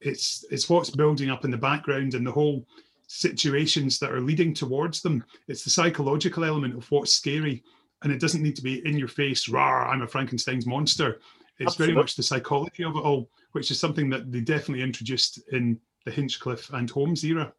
It's 0.00 0.44
it's 0.50 0.68
what's 0.68 0.90
building 0.90 1.30
up 1.30 1.44
in 1.44 1.50
the 1.50 1.56
background 1.58 2.14
and 2.14 2.26
the 2.26 2.32
whole 2.32 2.66
situations 3.08 3.98
that 3.98 4.10
are 4.12 4.20
leading 4.20 4.54
towards 4.54 5.00
them. 5.02 5.24
It's 5.48 5.64
the 5.64 5.70
psychological 5.70 6.44
element 6.44 6.76
of 6.76 6.90
what's 6.90 7.12
scary, 7.12 7.62
and 8.02 8.12
it 8.12 8.20
doesn't 8.20 8.42
need 8.42 8.56
to 8.56 8.62
be 8.62 8.84
in 8.86 8.96
your 8.98 9.08
face. 9.08 9.48
Rah! 9.48 9.90
I'm 9.90 10.02
a 10.02 10.06
Frankenstein's 10.06 10.66
monster. 10.66 11.20
It's 11.58 11.74
very 11.74 11.92
much 11.92 12.14
the 12.14 12.22
psychology 12.22 12.84
of 12.84 12.94
it 12.96 13.00
all, 13.00 13.28
which 13.52 13.70
is 13.70 13.80
something 13.80 14.10
that 14.10 14.30
they 14.30 14.40
definitely 14.40 14.82
introduced 14.82 15.40
in 15.52 15.78
the 16.04 16.10
Hinchcliffe 16.10 16.70
and 16.72 16.88
Holmes 16.88 17.24
era. 17.24 17.52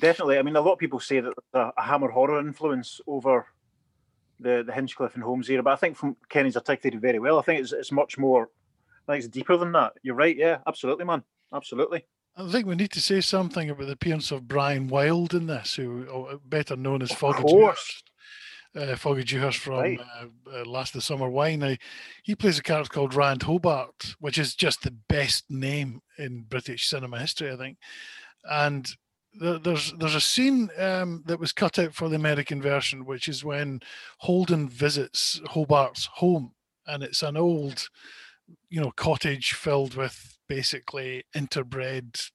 Definitely. 0.00 0.38
I 0.38 0.42
mean, 0.42 0.56
a 0.56 0.60
lot 0.60 0.74
of 0.74 0.78
people 0.78 1.00
say 1.00 1.20
that 1.20 1.32
a, 1.54 1.70
a 1.76 1.82
Hammer 1.82 2.10
horror 2.10 2.38
influence 2.40 3.00
over 3.06 3.46
the 4.40 4.62
the 4.64 4.72
Hinchcliffe 4.72 5.14
and 5.14 5.24
Holmes 5.24 5.50
era, 5.50 5.62
but 5.62 5.72
I 5.72 5.76
think 5.76 5.96
from 5.96 6.16
Kenny's 6.28 6.56
articulated 6.56 7.00
very 7.00 7.18
well. 7.18 7.38
I 7.38 7.42
think 7.42 7.60
it's 7.60 7.72
it's 7.72 7.92
much 7.92 8.18
more. 8.18 8.50
I 9.06 9.12
think 9.12 9.24
it's 9.24 9.32
deeper 9.32 9.56
than 9.56 9.72
that. 9.72 9.94
You're 10.02 10.14
right. 10.14 10.36
Yeah, 10.36 10.58
absolutely, 10.66 11.04
man. 11.04 11.24
Absolutely. 11.52 12.04
I 12.36 12.48
think 12.48 12.66
we 12.66 12.76
need 12.76 12.92
to 12.92 13.00
say 13.00 13.20
something 13.20 13.68
about 13.68 13.86
the 13.86 13.94
appearance 13.94 14.30
of 14.30 14.46
Brian 14.46 14.86
Wilde 14.86 15.34
in 15.34 15.46
this, 15.46 15.74
who 15.74 16.06
oh, 16.08 16.40
better 16.44 16.76
known 16.76 17.02
as 17.02 17.10
Of 17.10 17.18
Foggy 17.18 17.42
course. 17.42 18.02
Uh, 18.76 18.96
Foggy 18.96 19.24
Dewhurst 19.24 19.58
from 19.58 19.74
Right. 19.74 20.00
uh, 20.00 20.26
uh, 20.52 20.64
Last 20.64 20.90
of 20.90 21.00
the 21.00 21.02
Summer 21.02 21.28
Wine. 21.28 21.60
Now, 21.60 21.74
he 22.22 22.34
plays 22.34 22.58
a 22.58 22.62
character 22.62 22.92
called 22.92 23.14
Rand 23.14 23.42
Hobart, 23.42 24.14
which 24.20 24.38
is 24.38 24.54
just 24.54 24.82
the 24.82 24.90
best 25.08 25.44
name 25.50 26.00
in 26.18 26.42
British 26.42 26.86
cinema 26.86 27.18
history, 27.18 27.50
I 27.50 27.56
think. 27.56 27.78
And 28.44 28.88
there, 29.34 29.58
there's 29.58 29.92
there's 29.94 30.14
a 30.14 30.20
scene 30.20 30.68
um, 30.78 31.22
that 31.26 31.40
was 31.40 31.52
cut 31.52 31.78
out 31.78 31.94
for 31.94 32.08
the 32.08 32.16
American 32.16 32.60
version, 32.62 33.04
which 33.04 33.26
is 33.28 33.44
when 33.44 33.80
Holden 34.18 34.68
visits 34.68 35.40
Hobart's 35.50 36.06
home, 36.06 36.52
and 36.86 37.02
it's 37.02 37.22
an 37.22 37.36
old, 37.36 37.88
you 38.68 38.80
know, 38.80 38.92
cottage 38.96 39.52
filled 39.52 39.94
with 39.94 40.38
basically 40.48 41.24
interbred 41.34 42.30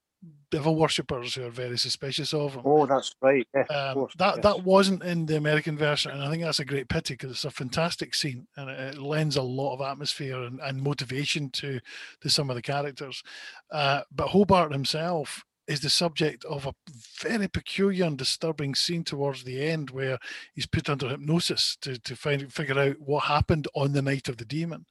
devil 0.51 0.75
worshippers 0.75 1.33
who 1.33 1.43
are 1.45 1.49
very 1.49 1.77
suspicious 1.77 2.31
of 2.33 2.53
him. 2.53 2.62
Oh, 2.63 2.86
that's 2.86 3.15
right. 3.21 3.47
Yeah, 3.55 3.63
Um, 3.63 3.93
course. 3.95 4.13
that 4.17 4.36
yes. 4.36 4.43
that 4.43 4.63
wasn't 4.63 5.03
in 5.03 5.25
the 5.25 5.36
American 5.36 5.77
version, 5.77 6.12
and 6.12 6.21
I 6.23 6.29
think 6.29 6.43
that's 6.43 6.59
a 6.59 6.65
great 6.65 6.89
pity 6.89 7.15
because 7.15 7.31
it's 7.31 7.45
a 7.45 7.51
fantastic 7.51 8.13
scene 8.13 8.47
and 8.55 8.69
it, 8.69 8.79
it 8.95 8.97
lends 9.01 9.36
a 9.36 9.41
lot 9.41 9.73
of 9.73 9.81
atmosphere 9.81 10.43
and, 10.43 10.59
and 10.62 10.81
motivation 10.81 11.49
to 11.51 11.79
to 12.21 12.29
some 12.29 12.49
of 12.49 12.55
the 12.55 12.62
characters. 12.62 13.23
Uh, 13.71 14.01
but 14.15 14.27
Hobart 14.27 14.71
himself 14.71 15.43
is 15.65 15.79
the 15.79 15.89
subject 15.89 16.43
of 16.45 16.67
a 16.67 16.73
very 17.21 17.47
peculiar 17.47 18.05
and 18.05 18.17
disturbing 18.17 18.75
scene 18.75 19.03
towards 19.03 19.43
the 19.43 19.65
end 19.65 19.89
where 19.91 20.19
he's 20.53 20.65
put 20.65 20.89
under 20.89 21.09
hypnosis 21.09 21.77
to 21.81 21.97
to 22.01 22.15
find 22.15 22.53
figure 22.53 22.77
out 22.79 22.99
what 22.99 23.23
happened 23.23 23.67
on 23.73 23.93
the 23.93 24.01
night 24.03 24.29
of 24.29 24.38
the 24.38 24.45
demon, 24.45 24.86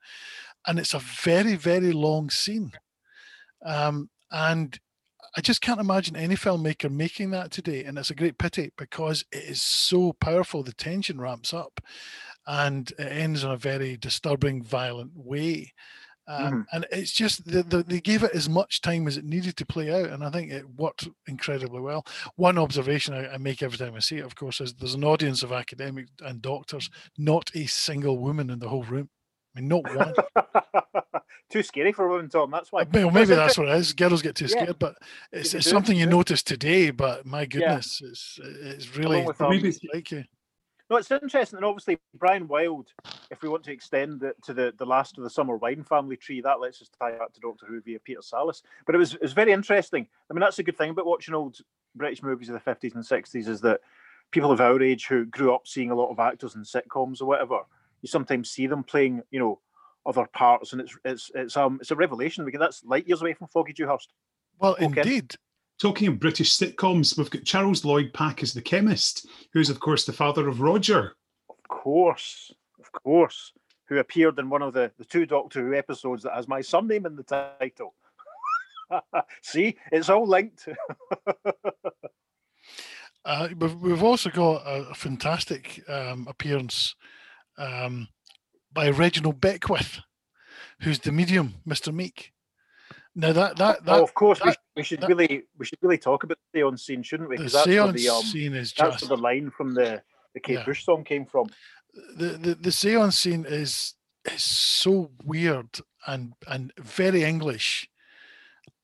and 0.66 0.78
it's 0.80 0.94
a 0.94 0.98
very 0.98 1.54
very 1.54 1.92
long 1.92 2.30
scene, 2.30 2.72
um, 3.64 4.10
and 4.32 4.80
I 5.36 5.40
just 5.40 5.62
can't 5.62 5.80
imagine 5.80 6.16
any 6.16 6.34
filmmaker 6.34 6.90
making 6.90 7.30
that 7.30 7.50
today, 7.50 7.84
and 7.84 7.96
it's 7.98 8.10
a 8.10 8.14
great 8.14 8.38
pity 8.38 8.70
because 8.76 9.24
it 9.32 9.44
is 9.44 9.62
so 9.62 10.12
powerful. 10.14 10.62
The 10.62 10.72
tension 10.74 11.20
ramps 11.20 11.54
up, 11.54 11.80
and 12.46 12.90
it 12.98 13.12
ends 13.12 13.42
in 13.42 13.50
a 13.50 13.56
very 13.56 13.96
disturbing, 13.96 14.62
violent 14.62 15.12
way. 15.14 15.72
Um, 16.28 16.66
And 16.72 16.86
it's 16.92 17.12
just 17.12 17.44
the, 17.46 17.62
the, 17.62 17.82
they 17.82 18.00
gave 18.00 18.22
it 18.22 18.34
as 18.34 18.48
much 18.48 18.80
time 18.80 19.08
as 19.08 19.16
it 19.16 19.24
needed 19.24 19.56
to 19.56 19.66
play 19.66 19.92
out, 19.92 20.10
and 20.10 20.22
I 20.22 20.30
think 20.30 20.52
it 20.52 20.68
worked 20.76 21.08
incredibly 21.26 21.80
well. 21.80 22.06
One 22.36 22.58
observation 22.58 23.14
I, 23.14 23.34
I 23.34 23.38
make 23.38 23.62
every 23.62 23.78
time 23.78 23.94
I 23.94 24.00
see 24.00 24.18
it, 24.18 24.24
of 24.24 24.36
course, 24.36 24.60
is 24.60 24.74
there's 24.74 24.94
an 24.94 25.04
audience 25.04 25.42
of 25.42 25.50
academics 25.52 26.10
and 26.20 26.42
doctors, 26.42 26.90
not 27.18 27.50
a 27.54 27.66
single 27.66 28.18
woman 28.18 28.50
in 28.50 28.58
the 28.60 28.68
whole 28.68 28.84
room. 28.84 29.08
I 29.56 29.60
mean, 29.60 29.68
not 29.68 29.94
one. 29.94 30.14
Too 31.52 31.62
scary 31.62 31.92
for 31.92 32.08
women, 32.08 32.30
Tom. 32.30 32.50
That's 32.50 32.72
why. 32.72 32.84
Well, 32.90 33.10
maybe 33.10 33.34
that's 33.34 33.58
what 33.58 33.68
it 33.68 33.76
is. 33.76 33.92
Girls 33.92 34.22
get 34.22 34.34
too 34.34 34.46
Yeah. 34.46 34.62
scared, 34.62 34.78
but 34.78 34.96
it's, 35.30 35.52
it's 35.52 35.66
it, 35.66 35.70
something 35.70 35.94
you 35.94 36.06
notice 36.06 36.42
today. 36.42 36.90
But 36.90 37.26
my 37.26 37.44
goodness, 37.44 38.00
it's 38.02 38.40
it's 38.42 38.96
really 38.96 39.26
Maybe 39.38 39.78
like 39.92 40.10
you. 40.10 40.24
No, 40.88 40.96
it's 40.96 41.10
interesting, 41.10 41.58
and 41.58 41.66
obviously 41.66 41.98
Brian 42.14 42.48
Wilde. 42.48 42.88
If 43.30 43.42
we 43.42 43.50
want 43.50 43.64
to 43.64 43.72
extend 43.72 44.22
it 44.22 44.36
to 44.44 44.54
the, 44.54 44.72
the 44.78 44.86
last 44.86 45.18
of 45.18 45.24
the 45.24 45.30
summer 45.30 45.56
wine 45.58 45.84
family 45.84 46.16
tree, 46.16 46.40
that 46.40 46.58
lets 46.58 46.80
us 46.80 46.88
tie 46.98 47.12
back 47.12 47.34
to 47.34 47.40
Doctor 47.40 47.66
Who 47.66 47.82
via 47.82 47.98
Peter 47.98 48.20
Sallis. 48.20 48.62
But 48.86 48.94
it 48.94 48.98
was 48.98 49.12
it 49.12 49.20
was 49.20 49.34
very 49.34 49.52
interesting. 49.52 50.06
I 50.30 50.32
mean, 50.32 50.40
that's 50.40 50.58
a 50.58 50.62
good 50.62 50.78
thing 50.78 50.88
about 50.88 51.04
watching 51.04 51.34
old 51.34 51.58
British 51.94 52.22
movies 52.22 52.48
of 52.48 52.54
the 52.54 52.60
fifties 52.60 52.94
and 52.94 53.04
sixties 53.04 53.46
is 53.46 53.60
that 53.60 53.80
people 54.30 54.52
of 54.52 54.62
our 54.62 54.82
age 54.82 55.06
who 55.06 55.26
grew 55.26 55.54
up 55.54 55.66
seeing 55.66 55.90
a 55.90 55.94
lot 55.94 56.10
of 56.10 56.18
actors 56.18 56.54
in 56.54 56.62
sitcoms 56.62 57.20
or 57.20 57.26
whatever, 57.26 57.58
you 58.00 58.08
sometimes 58.08 58.50
see 58.50 58.66
them 58.66 58.82
playing, 58.82 59.22
you 59.30 59.38
know, 59.38 59.60
other 60.06 60.26
parts, 60.32 60.72
and 60.72 60.80
it's 60.80 60.96
it's 61.04 61.30
it's 61.34 61.56
um 61.56 61.78
it's 61.80 61.90
a 61.90 61.96
revelation 61.96 62.44
because 62.44 62.60
that's 62.60 62.84
light 62.84 63.06
years 63.06 63.22
away 63.22 63.34
from 63.34 63.48
Foggy 63.48 63.72
Dewhurst. 63.72 64.12
Well, 64.58 64.72
okay. 64.80 64.84
indeed. 64.84 65.34
Talking 65.80 66.08
of 66.08 66.20
British 66.20 66.56
sitcoms, 66.56 67.18
we've 67.18 67.30
got 67.30 67.44
Charles 67.44 67.84
Lloyd 67.84 68.12
Pack 68.12 68.42
as 68.42 68.52
the 68.52 68.62
chemist, 68.62 69.26
who's 69.52 69.70
of 69.70 69.80
course 69.80 70.04
the 70.04 70.12
father 70.12 70.48
of 70.48 70.60
Roger. 70.60 71.16
Of 71.48 71.56
course, 71.68 72.52
of 72.78 72.92
course, 72.92 73.52
who 73.88 73.98
appeared 73.98 74.38
in 74.38 74.48
one 74.48 74.62
of 74.62 74.74
the, 74.74 74.92
the 74.98 75.04
two 75.04 75.26
Doctor 75.26 75.66
Who 75.66 75.74
episodes 75.74 76.22
that 76.22 76.34
has 76.34 76.46
my 76.46 76.60
surname 76.60 77.06
in 77.06 77.16
the 77.16 77.24
title. 77.24 77.94
See, 79.42 79.76
it's 79.90 80.08
all 80.08 80.26
linked. 80.26 80.68
Uh, 83.24 83.48
we've, 83.56 83.74
we've 83.76 84.02
also 84.02 84.30
got 84.30 84.66
a, 84.66 84.88
a 84.90 84.94
fantastic 84.94 85.80
um, 85.88 86.26
appearance 86.28 86.96
um, 87.56 88.08
by 88.72 88.88
Reginald 88.90 89.40
Beckwith, 89.40 90.00
who's 90.80 90.98
the 91.00 91.12
medium, 91.12 91.54
Mr. 91.66 91.92
Meek. 91.92 92.32
Now 93.14 93.32
that 93.32 93.56
that 93.58 93.84
that 93.84 94.00
oh, 94.00 94.02
of 94.02 94.14
course, 94.14 94.40
we, 94.42 94.50
that- 94.50 94.58
we 94.76 94.82
should 94.82 95.00
that- 95.02 95.08
really 95.08 95.42
we 95.58 95.66
should 95.66 95.78
really 95.82 95.98
talk 95.98 96.24
about 96.24 96.38
the 96.52 96.60
seance 96.60 96.82
scene, 96.84 97.02
shouldn't 97.02 97.28
we? 97.28 97.36
the 97.36 97.42
'Cause 97.44 97.52
that's 97.52 97.66
where 97.66 97.92
the 97.92 98.08
um, 98.08 98.22
scene 98.22 98.54
is 98.54 98.72
that's 98.72 99.00
just 99.00 99.10
where 99.10 99.16
the 99.16 99.22
line 99.22 99.50
from 99.50 99.74
the 99.74 100.02
the 100.34 100.40
Kate 100.40 100.54
Yeah. 100.54 100.64
Bush 100.64 100.84
song 100.84 101.04
came 101.04 101.26
from. 101.26 101.48
the, 102.16 102.28
the 102.38 102.54
the 102.54 102.72
seance 102.72 103.18
scene 103.18 103.44
is 103.46 103.94
is 104.24 104.42
so 104.42 105.10
weird 105.24 105.80
and 106.06 106.32
and 106.48 106.72
very 106.78 107.22
English 107.22 107.90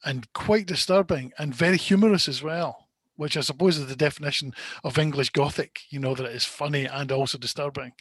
and 0.04 0.30
quite 0.34 0.66
disturbing 0.66 1.32
and 1.38 1.54
very 1.54 1.78
humorous 1.78 2.28
as 2.28 2.42
well, 2.42 2.88
which 3.16 3.34
I 3.36 3.40
suppose 3.40 3.78
is 3.78 3.86
the 3.86 3.96
definition 3.96 4.52
of 4.84 4.98
English 4.98 5.30
Gothic. 5.30 5.80
You 5.88 6.00
know 6.00 6.14
that 6.14 6.26
it 6.26 6.34
is 6.36 6.44
funny 6.44 6.84
and 6.84 7.10
also 7.10 7.38
disturbing. 7.38 7.92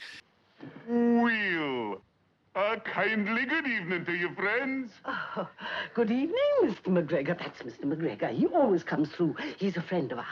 Well, 0.89 2.01
a 2.55 2.79
kindly 2.79 3.45
good 3.45 3.67
evening 3.67 4.05
to 4.05 4.13
you, 4.13 4.33
friends. 4.35 4.91
Oh, 5.05 5.47
good 5.93 6.09
evening, 6.09 6.37
Mr. 6.63 6.87
McGregor. 6.87 7.37
That's 7.37 7.61
Mr. 7.61 7.83
McGregor. 7.83 8.31
He 8.31 8.47
always 8.47 8.83
comes 8.83 9.09
through. 9.09 9.35
He's 9.57 9.77
a 9.77 9.81
friend 9.81 10.11
of 10.11 10.19
ours. 10.19 10.27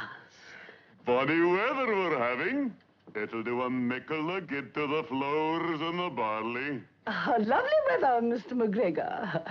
Funny 1.05 1.41
weather 1.41 1.87
we're 1.87 2.17
having. 2.17 2.73
It'll 3.15 3.43
do 3.43 3.61
a 3.61 3.69
mickle 3.69 4.27
to 4.33 4.41
get 4.41 4.73
to 4.73 4.87
the 4.87 5.03
floors 5.07 5.79
and 5.81 5.99
the 5.99 6.09
barley. 6.09 6.81
Ah, 7.07 7.35
lovely 7.37 7.69
weather, 7.89 8.19
Mr. 8.21 8.53
McGregor. 8.53 9.43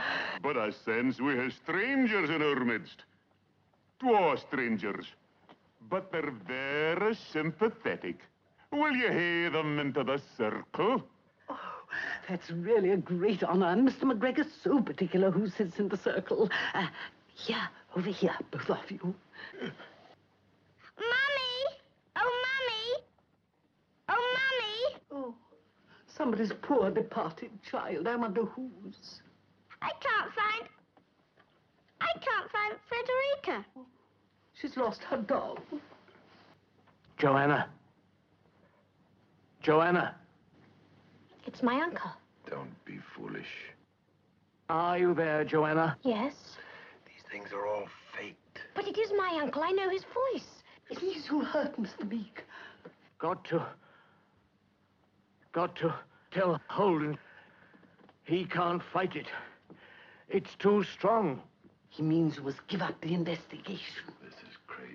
But 0.42 0.56
I 0.56 0.70
sense 0.70 1.20
we 1.20 1.36
have 1.36 1.52
strangers 1.52 2.30
in 2.30 2.42
our 2.42 2.64
midst. 2.64 3.02
Two 4.00 4.36
strangers. 4.48 5.06
But 5.88 6.10
they're 6.10 6.32
very 6.46 7.14
sympathetic. 7.14 8.18
Will 8.74 8.96
you 8.96 9.08
hear 9.08 9.50
them 9.50 9.78
into 9.78 10.02
the 10.02 10.20
circle? 10.36 11.00
Oh, 11.48 11.60
that's 12.28 12.50
really 12.50 12.90
a 12.90 12.96
great 12.96 13.44
honor. 13.44 13.68
And 13.68 13.88
Mr. 13.88 14.02
McGregor's 14.02 14.52
so 14.64 14.80
particular 14.80 15.30
who 15.30 15.48
sits 15.48 15.78
in 15.78 15.88
the 15.88 15.96
circle. 15.96 16.50
Uh, 16.74 16.88
here, 17.32 17.68
over 17.96 18.10
here, 18.10 18.34
both 18.50 18.68
of 18.68 18.90
you. 18.90 19.14
Mummy! 20.98 21.56
Oh, 22.16 22.42
Mummy! 22.46 23.04
Oh, 24.08 24.34
Mummy! 24.34 25.00
Oh, 25.12 25.34
Somebody's 26.08 26.52
poor 26.62 26.90
departed 26.90 27.50
child. 27.70 28.08
I 28.08 28.16
wonder 28.16 28.44
whose. 28.44 29.20
I 29.82 29.90
can't 30.00 30.32
find. 30.34 30.68
I 32.00 32.12
can't 32.18 32.50
find 32.50 32.74
Frederica. 32.88 33.64
She's 34.60 34.76
lost 34.76 35.04
her 35.04 35.18
dog. 35.18 35.60
Joanna. 37.18 37.68
Joanna. 39.64 40.14
It's 41.46 41.62
my 41.62 41.80
uncle. 41.80 42.10
Don't 42.50 42.84
be 42.84 42.98
foolish. 43.16 43.72
Are 44.68 44.98
you 44.98 45.14
there, 45.14 45.42
Joanna? 45.42 45.96
Yes. 46.02 46.34
These 47.06 47.24
things 47.30 47.50
are 47.50 47.66
all 47.66 47.88
faked. 48.14 48.60
But 48.74 48.86
it 48.86 48.98
is 48.98 49.10
my 49.16 49.38
uncle. 49.40 49.62
I 49.62 49.70
know 49.70 49.88
his 49.88 50.04
voice. 50.04 50.62
Please, 50.92 51.24
who 51.24 51.40
hurt 51.40 51.80
Mr. 51.80 52.06
Meek? 52.06 52.44
Got 53.18 53.42
to. 53.46 53.66
Got 55.52 55.74
to 55.76 55.94
tell 56.30 56.60
Holden. 56.68 57.16
He 58.24 58.44
can't 58.44 58.82
fight 58.92 59.16
it. 59.16 59.28
It's 60.28 60.54
too 60.56 60.84
strong. 60.84 61.40
He 61.88 62.02
means 62.02 62.36
you 62.36 62.42
must 62.42 62.66
give 62.66 62.82
up 62.82 63.00
the 63.00 63.14
investigation. 63.14 64.04
This 64.22 64.34
is 64.34 64.58
crazy. 64.66 64.92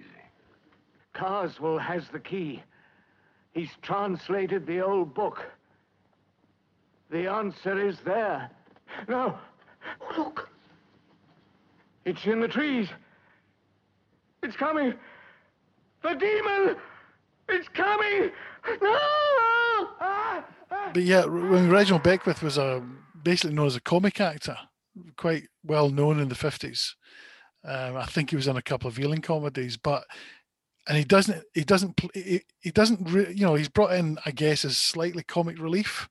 Karswell 1.15 1.81
has 1.81 2.09
the 2.09 2.19
key. 2.19 2.61
He's 3.53 3.71
translated 3.81 4.65
the 4.65 4.81
old 4.81 5.13
book. 5.13 5.43
The 7.09 7.27
answer 7.27 7.79
is 7.87 7.97
there. 8.05 8.49
No, 9.07 9.37
look. 10.17 10.49
it's 12.05 12.25
in 12.25 12.39
the 12.39 12.47
trees. 12.47 12.87
It's 14.43 14.55
coming. 14.55 14.93
The 16.03 16.13
demon! 16.13 16.75
It's 17.49 17.67
coming! 17.69 18.31
No! 18.81 18.97
But 20.93 21.03
yeah, 21.03 21.25
when 21.25 21.69
Reginald 21.69 22.03
Beckwith 22.03 22.41
was 22.41 22.57
a 22.57 22.83
basically 23.21 23.55
known 23.55 23.67
as 23.67 23.75
a 23.75 23.81
comic 23.81 24.21
actor, 24.21 24.57
quite 25.17 25.43
well 25.63 25.89
known 25.89 26.19
in 26.19 26.29
the 26.29 26.35
fifties. 26.35 26.95
Um, 27.63 27.97
I 27.97 28.05
think 28.05 28.29
he 28.29 28.35
was 28.35 28.47
in 28.47 28.55
a 28.55 28.61
couple 28.61 28.87
of 28.87 28.97
Ealing 28.97 29.21
comedies, 29.21 29.77
but 29.77 30.05
and 30.89 30.97
he 30.97 31.03
doesn't 31.05 31.41
he 31.53 31.63
doesn't 31.63 31.97
he, 32.13 32.41
he 32.59 32.71
doesn't 32.71 33.09
re- 33.09 33.31
you 33.33 33.45
know 33.45 33.53
he's 33.55 33.69
brought 33.69 33.93
in 33.93 34.17
I 34.25 34.31
guess 34.31 34.65
as 34.65 34.77
slightly 34.77 35.23
comic 35.23 35.57
relief, 35.59 36.09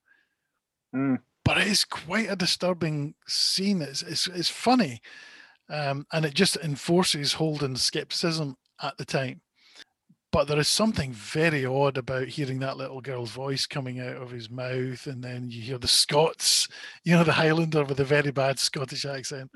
Mm. 0.95 1.19
but 1.45 1.59
it 1.59 1.67
is 1.67 1.85
quite 1.85 2.31
a 2.31 2.37
disturbing 2.37 3.15
scene. 3.27 3.83
It's 3.83 4.03
it's, 4.03 4.27
it's 4.29 4.49
funny, 4.49 5.03
um, 5.69 6.07
and 6.15 6.25
it 6.25 6.33
just 6.33 6.57
enforces 6.57 7.35
Holden's 7.35 7.83
skepticism 7.83 8.57
at 8.83 8.97
the 8.97 9.05
time. 9.05 9.43
But 10.31 10.47
there 10.47 10.59
is 10.59 10.69
something 10.69 11.13
very 11.13 11.65
odd 11.65 11.97
about 11.97 12.29
hearing 12.29 12.59
that 12.61 12.77
little 12.77 13.01
girl's 13.01 13.31
voice 13.31 13.67
coming 13.67 13.99
out 13.99 14.17
of 14.17 14.31
his 14.31 14.51
mouth, 14.51 15.07
and 15.07 15.23
then 15.25 15.51
you 15.51 15.61
hear 15.63 15.79
the 15.79 15.89
Scots, 15.89 16.69
you 17.03 17.15
know, 17.17 17.25
the 17.25 17.33
Highlander 17.33 17.83
with 17.85 17.99
a 18.01 18.05
very 18.05 18.31
bad 18.31 18.59
Scottish 18.59 19.07
accent. 19.07 19.51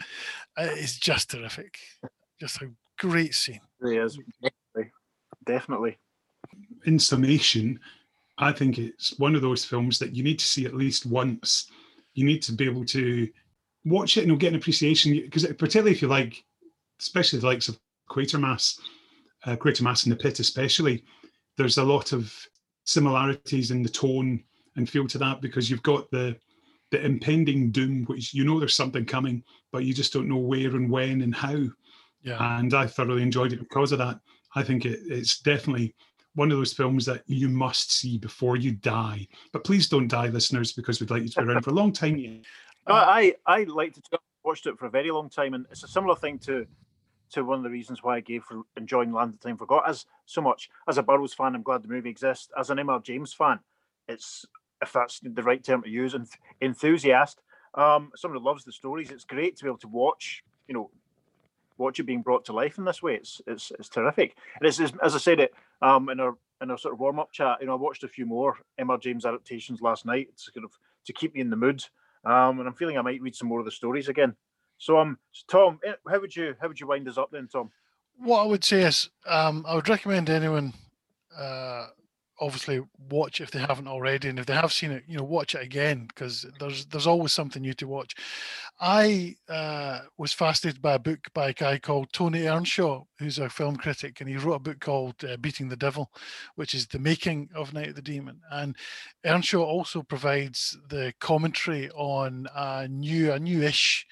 Uh, 0.56 0.68
It's 0.70 0.98
just 0.98 1.30
terrific. 1.30 1.78
Just 2.40 2.62
a 2.62 2.70
great 2.98 3.34
scene. 3.34 3.60
It 3.82 4.02
is. 4.02 4.18
Definitely. 5.44 5.98
Definitely. 6.44 6.86
in 6.86 6.98
summation, 6.98 7.78
I 8.38 8.52
think 8.52 8.78
it's 8.78 9.18
one 9.18 9.34
of 9.34 9.42
those 9.42 9.64
films 9.64 9.98
that 9.98 10.14
you 10.14 10.22
need 10.22 10.38
to 10.38 10.46
see 10.46 10.66
at 10.66 10.74
least 10.74 11.06
once. 11.06 11.70
You 12.14 12.24
need 12.24 12.42
to 12.42 12.52
be 12.52 12.64
able 12.64 12.84
to 12.86 13.28
watch 13.84 14.16
it 14.16 14.20
and 14.20 14.28
you'll 14.28 14.36
get 14.36 14.52
an 14.52 14.58
appreciation 14.58 15.12
because 15.12 15.44
particularly 15.44 15.92
if 15.92 16.02
you 16.02 16.08
like, 16.08 16.44
especially 17.00 17.38
the 17.38 17.46
likes 17.46 17.68
of 17.68 17.78
Quatermass, 18.10 18.78
uh, 19.46 19.56
Quatermass 19.56 20.04
and 20.04 20.12
the 20.12 20.16
Pit 20.16 20.40
especially, 20.40 21.04
there's 21.56 21.78
a 21.78 21.84
lot 21.84 22.12
of 22.12 22.34
similarities 22.84 23.70
in 23.70 23.82
the 23.82 23.88
tone 23.88 24.42
and 24.76 24.88
feel 24.88 25.06
to 25.06 25.18
that 25.18 25.40
because 25.40 25.70
you've 25.70 25.82
got 25.82 26.10
the 26.10 26.36
the 26.90 27.04
impending 27.04 27.70
doom, 27.70 28.04
which 28.04 28.34
you 28.34 28.44
know 28.44 28.58
there's 28.58 28.76
something 28.76 29.06
coming, 29.06 29.42
but 29.72 29.84
you 29.84 29.94
just 29.94 30.12
don't 30.12 30.28
know 30.28 30.36
where 30.36 30.76
and 30.76 30.90
when 30.90 31.22
and 31.22 31.34
how. 31.34 31.56
Yeah. 32.22 32.58
And 32.58 32.74
I 32.74 32.86
thoroughly 32.86 33.22
enjoyed 33.22 33.52
it 33.54 33.60
because 33.60 33.92
of 33.92 33.98
that. 33.98 34.20
I 34.54 34.62
think 34.62 34.84
it, 34.84 35.00
it's 35.06 35.40
definitely 35.40 35.94
one 36.34 36.50
of 36.50 36.56
those 36.56 36.72
films 36.72 37.04
that 37.06 37.22
you 37.26 37.48
must 37.48 37.92
see 37.92 38.18
before 38.18 38.56
you 38.56 38.72
die. 38.72 39.26
But 39.52 39.64
please 39.64 39.88
don't 39.88 40.08
die, 40.08 40.28
listeners, 40.28 40.72
because 40.72 41.00
we'd 41.00 41.10
like 41.10 41.22
you 41.22 41.28
to 41.28 41.42
be 41.42 41.46
around 41.46 41.62
for 41.62 41.70
a 41.70 41.74
long 41.74 41.92
time. 41.92 42.42
No, 42.88 42.94
I 42.94 43.34
I 43.46 43.64
liked 43.64 43.98
it. 43.98 44.08
watched 44.44 44.66
it 44.66 44.78
for 44.78 44.86
a 44.86 44.90
very 44.90 45.10
long 45.10 45.28
time, 45.28 45.54
and 45.54 45.66
it's 45.70 45.84
a 45.84 45.88
similar 45.88 46.16
thing 46.16 46.38
to 46.40 46.66
to 47.32 47.44
one 47.44 47.58
of 47.58 47.64
the 47.64 47.70
reasons 47.70 48.02
why 48.02 48.16
I 48.16 48.20
gave 48.20 48.44
for 48.44 48.62
enjoying 48.76 49.12
Land 49.12 49.34
of 49.34 49.40
Time 49.40 49.56
Forgot 49.56 49.88
as 49.88 50.04
so 50.26 50.42
much. 50.42 50.68
As 50.86 50.98
a 50.98 51.02
Burroughs 51.02 51.32
fan, 51.32 51.54
I'm 51.54 51.62
glad 51.62 51.82
the 51.82 51.88
movie 51.88 52.10
exists. 52.10 52.50
As 52.58 52.68
an 52.70 52.78
M.R. 52.78 53.00
James 53.00 53.32
fan, 53.32 53.60
it's 54.08 54.44
if 54.82 54.92
that's 54.92 55.20
the 55.22 55.42
right 55.42 55.62
term 55.62 55.82
to 55.82 55.88
use, 55.88 56.14
and 56.14 56.26
enthusiast. 56.60 57.40
Um, 57.74 58.10
someone 58.16 58.38
who 58.38 58.44
loves 58.46 58.64
the 58.64 58.72
stories. 58.72 59.10
It's 59.10 59.24
great 59.24 59.56
to 59.56 59.64
be 59.64 59.68
able 59.68 59.78
to 59.78 59.88
watch, 59.88 60.44
you 60.68 60.74
know, 60.74 60.90
watch 61.78 62.00
it 62.00 62.04
being 62.04 62.22
brought 62.22 62.44
to 62.46 62.52
life 62.52 62.78
in 62.78 62.84
this 62.84 63.02
way. 63.02 63.14
It's 63.14 63.40
it's 63.46 63.72
it's 63.78 63.88
terrific. 63.88 64.36
And 64.58 64.66
it's, 64.66 64.80
it's 64.80 64.92
as 65.02 65.14
I 65.14 65.18
said 65.18 65.40
it 65.40 65.54
um 65.80 66.08
in 66.08 66.20
our 66.20 66.36
in 66.60 66.70
our 66.70 66.78
sort 66.78 66.94
of 66.94 67.00
warm 67.00 67.18
up 67.18 67.32
chat. 67.32 67.58
You 67.60 67.66
know, 67.66 67.72
I 67.72 67.76
watched 67.76 68.04
a 68.04 68.08
few 68.08 68.26
more 68.26 68.56
M.R. 68.78 68.98
James 68.98 69.26
adaptations 69.26 69.80
last 69.82 70.06
night. 70.06 70.28
It's 70.30 70.48
kind 70.48 70.64
of 70.64 70.72
to 71.06 71.12
keep 71.12 71.34
me 71.34 71.40
in 71.40 71.50
the 71.50 71.56
mood. 71.56 71.84
Um, 72.24 72.60
and 72.60 72.68
I'm 72.68 72.74
feeling 72.74 72.96
I 72.96 73.02
might 73.02 73.20
read 73.20 73.34
some 73.34 73.48
more 73.48 73.58
of 73.58 73.64
the 73.64 73.72
stories 73.72 74.08
again. 74.08 74.34
So 74.78 74.98
um, 74.98 75.18
so 75.32 75.44
Tom, 75.48 75.80
eh, 75.84 75.92
how 76.08 76.20
would 76.20 76.34
you 76.34 76.54
how 76.60 76.68
would 76.68 76.80
you 76.80 76.86
wind 76.86 77.08
us 77.08 77.18
up 77.18 77.30
then, 77.30 77.48
Tom? 77.48 77.70
What 78.18 78.42
I 78.42 78.46
would 78.46 78.64
say 78.64 78.82
is, 78.82 79.10
um, 79.26 79.64
I 79.66 79.74
would 79.74 79.88
recommend 79.88 80.28
anyone, 80.28 80.74
uh, 81.36 81.86
obviously, 82.40 82.82
watch 83.10 83.40
if 83.40 83.50
they 83.50 83.60
haven't 83.60 83.88
already, 83.88 84.28
and 84.28 84.38
if 84.38 84.46
they 84.46 84.54
have 84.54 84.72
seen 84.72 84.92
it, 84.92 85.04
you 85.06 85.16
know, 85.16 85.24
watch 85.24 85.54
it 85.54 85.62
again 85.62 86.06
because 86.06 86.46
there's 86.60 86.86
there's 86.86 87.06
always 87.06 87.32
something 87.32 87.62
new 87.62 87.74
to 87.74 87.86
watch. 87.88 88.14
I 88.84 89.36
uh, 89.48 90.00
was 90.18 90.32
fascinated 90.32 90.82
by 90.82 90.94
a 90.94 90.98
book 90.98 91.20
by 91.34 91.50
a 91.50 91.52
guy 91.52 91.78
called 91.78 92.12
Tony 92.12 92.48
Earnshaw, 92.48 93.04
who's 93.20 93.38
a 93.38 93.48
film 93.48 93.76
critic, 93.76 94.20
and 94.20 94.28
he 94.28 94.36
wrote 94.36 94.56
a 94.56 94.58
book 94.58 94.80
called 94.80 95.14
uh, 95.24 95.36
Beating 95.36 95.68
the 95.68 95.76
Devil, 95.76 96.10
which 96.56 96.74
is 96.74 96.88
the 96.88 96.98
making 96.98 97.48
of 97.54 97.72
Night 97.72 97.90
of 97.90 97.94
the 97.94 98.02
Demon. 98.02 98.40
And 98.50 98.74
Earnshaw 99.24 99.62
also 99.62 100.02
provides 100.02 100.76
the 100.88 101.14
commentary 101.20 101.90
on 101.90 102.48
a 102.56 102.88
new, 102.88 103.30
a 103.30 103.38
newish 103.38 104.04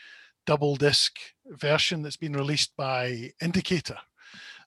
double 0.46 0.76
disc 0.76 1.18
version 1.46 2.02
that's 2.02 2.16
been 2.16 2.34
released 2.34 2.70
by 2.76 3.32
Indicator, 3.42 3.98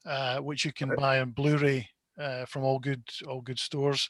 uh, 0.06 0.40
which 0.40 0.66
you 0.66 0.74
can 0.74 0.94
buy 0.98 1.22
on 1.22 1.32
Blu-ray 1.32 1.88
uh, 2.20 2.46
from 2.46 2.64
all 2.64 2.80
good 2.80 3.04
all 3.28 3.42
good 3.42 3.60
stores. 3.60 4.10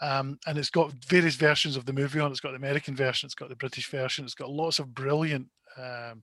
Um, 0.00 0.38
and 0.46 0.58
it's 0.58 0.70
got 0.70 0.92
various 1.06 1.36
versions 1.36 1.76
of 1.76 1.86
the 1.86 1.92
movie 1.92 2.20
on. 2.20 2.28
it. 2.28 2.32
It's 2.32 2.40
got 2.40 2.50
the 2.50 2.56
American 2.56 2.94
version, 2.94 3.26
it's 3.26 3.34
got 3.34 3.48
the 3.48 3.56
British 3.56 3.90
version, 3.90 4.24
it's 4.24 4.34
got 4.34 4.50
lots 4.50 4.78
of 4.78 4.94
brilliant 4.94 5.48
um, 5.78 6.22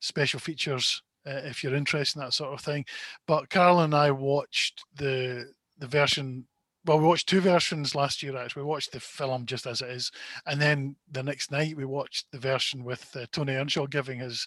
special 0.00 0.40
features 0.40 1.02
uh, 1.26 1.40
if 1.44 1.62
you're 1.62 1.74
interested 1.74 2.18
in 2.18 2.24
that 2.24 2.32
sort 2.34 2.52
of 2.52 2.60
thing. 2.60 2.84
But 3.26 3.48
Carol 3.50 3.80
and 3.80 3.94
I 3.94 4.10
watched 4.10 4.84
the 4.94 5.52
the 5.78 5.86
version. 5.86 6.46
Well, 6.84 7.00
we 7.00 7.04
watched 7.06 7.28
two 7.28 7.40
versions 7.40 7.96
last 7.96 8.22
year. 8.22 8.36
Actually, 8.36 8.62
we 8.62 8.68
watched 8.68 8.92
the 8.92 9.00
film 9.00 9.44
just 9.44 9.66
as 9.66 9.82
it 9.82 9.90
is, 9.90 10.12
and 10.46 10.60
then 10.60 10.94
the 11.10 11.22
next 11.22 11.50
night 11.50 11.76
we 11.76 11.84
watched 11.84 12.26
the 12.30 12.38
version 12.38 12.84
with 12.84 13.10
uh, 13.16 13.26
Tony 13.32 13.54
Earnshaw 13.54 13.86
giving 13.86 14.20
his 14.20 14.46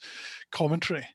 commentary, 0.51 1.05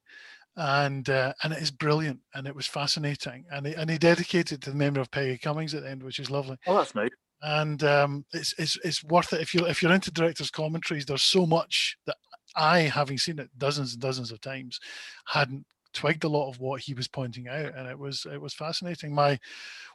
and 0.57 1.09
uh, 1.09 1.33
and 1.43 1.53
it 1.55 1.63
is 1.63 1.71
brilliant, 1.71 2.21
and 2.35 2.47
it 2.47 2.55
was 2.55 2.67
fascinating, 2.67 3.47
and 3.51 3.67
he, 3.67 3.73
and 3.75 3.89
he 3.89 3.97
dedicated 3.97 4.61
to 4.63 4.71
the 4.71 4.77
memory 4.77 5.01
of 5.01 5.11
Peggy 5.11 5.39
Cummins 5.39 5.73
at 5.73 5.83
the 5.83 5.91
end, 5.91 6.03
which 6.03 6.19
is 6.19 6.31
lovely 6.31 6.59
Oh, 6.67 6.77
that's 6.77 6.95
nice. 6.95 7.11
And 7.47 7.85
um, 7.85 8.25
it's, 8.33 8.55
it's 8.57 8.79
it's 8.83 9.05
worth 9.05 9.35
it 9.35 9.43
if 9.43 9.53
you 9.53 9.67
if 9.67 9.83
you're 9.83 9.93
into 9.93 10.11
directors' 10.11 10.51
commentaries. 10.51 11.05
There's 11.05 11.23
so 11.23 11.45
much 11.45 11.99
that 12.07 12.17
I, 12.57 12.81
having 12.81 13.19
seen 13.19 13.39
it 13.39 13.51
dozens 13.59 13.93
and 13.93 14.01
dozens 14.01 14.33
of 14.33 14.41
times, 14.41 14.81
hadn't 15.27 15.67
twigged 15.93 16.25
a 16.25 16.29
lot 16.29 16.49
of 16.49 16.59
what 16.59 16.81
he 16.81 16.95
was 16.95 17.07
pointing 17.07 17.49
out, 17.49 17.75
and 17.77 17.87
it 17.87 17.99
was 17.99 18.27
it 18.33 18.41
was 18.41 18.55
fascinating. 18.55 19.15
My 19.15 19.39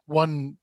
one, 0.05 0.57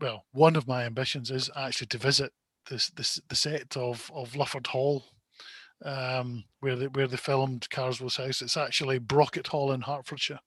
well, 0.00 0.24
one 0.32 0.56
of 0.56 0.66
my 0.66 0.84
ambitions 0.84 1.30
is 1.30 1.50
actually 1.56 1.88
to 1.88 1.98
visit 1.98 2.32
this 2.70 2.88
this 2.88 3.20
the 3.28 3.36
set 3.36 3.76
of 3.76 4.10
of 4.14 4.32
Lufford 4.32 4.66
Hall. 4.68 5.04
Um, 5.84 6.44
where 6.60 6.76
they 6.76 6.86
where 6.86 7.06
they 7.06 7.18
filmed 7.18 7.68
Karswell's 7.70 8.16
house. 8.16 8.40
It's 8.40 8.56
actually 8.56 8.98
Brocket 8.98 9.46
Hall 9.46 9.72
in 9.72 9.82
Hertfordshire. 9.82 10.40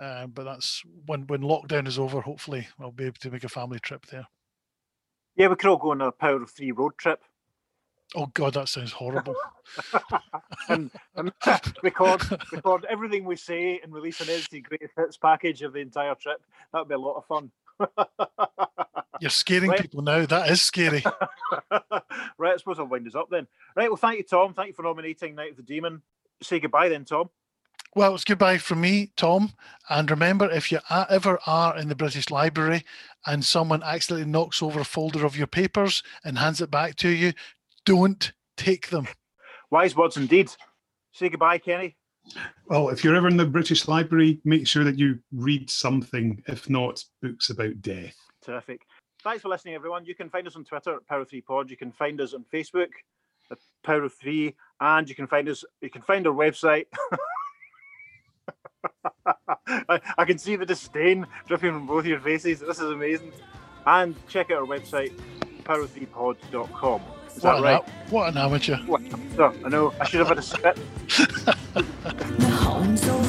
Uh, 0.00 0.28
but 0.28 0.44
that's 0.44 0.82
when 1.06 1.26
when 1.26 1.42
lockdown 1.42 1.86
is 1.86 1.98
over. 1.98 2.22
Hopefully, 2.22 2.68
I'll 2.80 2.90
be 2.90 3.04
able 3.04 3.16
to 3.20 3.30
make 3.30 3.44
a 3.44 3.48
family 3.48 3.80
trip 3.80 4.06
there. 4.06 4.26
Yeah, 5.38 5.48
we 5.48 5.56
could 5.56 5.70
all 5.70 5.78
go 5.78 5.92
on 5.92 6.02
a 6.02 6.12
Power 6.12 6.42
of 6.42 6.50
Three 6.50 6.72
road 6.72 6.98
trip 6.98 7.22
Oh 8.14 8.26
God, 8.32 8.54
that 8.54 8.68
sounds 8.68 8.92
horrible. 8.92 9.36
and, 10.68 10.90
and 11.14 11.32
record 11.82 12.22
record 12.52 12.86
everything 12.88 13.24
we 13.24 13.36
say 13.36 13.80
and 13.82 13.92
release 13.92 14.20
an 14.20 14.30
edited 14.30 14.64
greatest 14.68 14.94
hits 14.96 15.16
package 15.18 15.62
of 15.62 15.74
the 15.74 15.80
entire 15.80 16.14
trip. 16.14 16.42
That 16.72 16.80
would 16.80 16.88
be 16.88 16.94
a 16.94 16.98
lot 16.98 17.16
of 17.16 17.26
fun. 17.26 17.50
You're 19.20 19.30
scaring 19.30 19.70
Right. 19.70 19.80
people 19.80 20.02
now. 20.02 20.24
That 20.24 20.50
is 20.50 20.62
scary. 20.62 21.04
right, 22.38 22.54
I 22.54 22.56
suppose 22.56 22.78
I'll 22.78 22.86
wind 22.86 23.06
us 23.06 23.14
up 23.14 23.28
then. 23.30 23.46
Right, 23.76 23.90
well, 23.90 23.96
thank 23.96 24.18
you, 24.18 24.24
Tom. 24.24 24.54
Thank 24.54 24.68
you 24.68 24.74
for 24.74 24.82
nominating 24.82 25.34
Night 25.34 25.50
of 25.50 25.56
the 25.56 25.62
Demon. 25.62 26.02
Say 26.42 26.60
goodbye 26.60 26.88
then, 26.88 27.04
Tom. 27.04 27.28
Well, 27.94 28.14
it's 28.14 28.24
goodbye 28.24 28.58
from 28.58 28.80
me, 28.80 29.12
Tom. 29.16 29.52
And 29.88 30.10
remember, 30.10 30.50
if 30.50 30.70
you 30.70 30.78
ever 30.90 31.38
are 31.46 31.76
in 31.76 31.88
the 31.88 31.96
British 31.96 32.30
Library 32.30 32.84
and 33.28 33.44
someone 33.44 33.82
accidentally 33.82 34.28
knocks 34.28 34.62
over 34.62 34.80
a 34.80 34.84
folder 34.84 35.24
of 35.26 35.36
your 35.36 35.46
papers 35.46 36.02
and 36.24 36.38
hands 36.38 36.62
it 36.62 36.70
back 36.70 36.96
to 36.96 37.10
you, 37.10 37.34
don't 37.84 38.32
take 38.56 38.88
them. 38.88 39.06
Wise 39.70 39.94
words 39.94 40.16
indeed. 40.16 40.50
Say 41.12 41.28
goodbye, 41.28 41.58
Kenny. 41.58 41.96
Well, 42.66 42.88
if 42.88 43.04
you're 43.04 43.14
ever 43.14 43.28
in 43.28 43.36
the 43.36 43.44
British 43.44 43.86
Library, 43.86 44.40
make 44.44 44.66
sure 44.66 44.82
that 44.82 44.98
you 44.98 45.18
read 45.32 45.68
something, 45.70 46.42
if 46.48 46.70
not 46.70 47.04
books 47.20 47.50
about 47.50 47.80
death. 47.82 48.16
Terrific. 48.42 48.80
Thanks 49.22 49.42
for 49.42 49.48
listening, 49.48 49.74
everyone. 49.74 50.06
You 50.06 50.14
can 50.14 50.30
find 50.30 50.46
us 50.46 50.56
on 50.56 50.64
Twitter 50.64 50.96
at 50.96 51.06
Power 51.06 51.20
of 51.20 51.28
Three 51.28 51.42
Pod. 51.42 51.70
You 51.70 51.76
can 51.76 51.92
find 51.92 52.20
us 52.20 52.32
on 52.32 52.46
Facebook 52.52 52.88
at 53.50 53.58
Power 53.82 54.04
of 54.04 54.14
Three, 54.14 54.54
and 54.80 55.06
you 55.08 55.14
can 55.14 55.26
find 55.26 55.48
us. 55.48 55.64
You 55.82 55.90
can 55.90 56.02
find 56.02 56.26
our 56.26 56.34
website. 56.34 56.86
I, 59.88 60.00
I 60.18 60.24
can 60.24 60.38
see 60.38 60.56
the 60.56 60.66
disdain 60.66 61.26
dripping 61.46 61.72
from 61.72 61.86
both 61.86 62.06
your 62.06 62.20
faces. 62.20 62.60
This 62.60 62.78
is 62.78 62.90
amazing. 62.90 63.32
And 63.86 64.14
check 64.28 64.50
out 64.50 64.58
our 64.58 64.66
website, 64.66 65.12
power3pod.com. 65.64 67.00
Is 67.36 67.42
What 67.42 67.56
that 67.56 67.62
right? 67.62 67.82
a- 67.86 68.10
what 68.10 68.28
an 68.30 68.38
amateur. 68.38 68.76
What? 68.78 69.02
So, 69.36 69.54
I 69.64 69.68
know 69.68 69.92
I 70.00 70.04
should 70.06 70.18
have 70.20 70.28
had 70.28 70.38
a 70.38 70.42
spit. 70.42 70.78
The 71.06 72.50
homes 72.60 73.06
of 73.08 73.27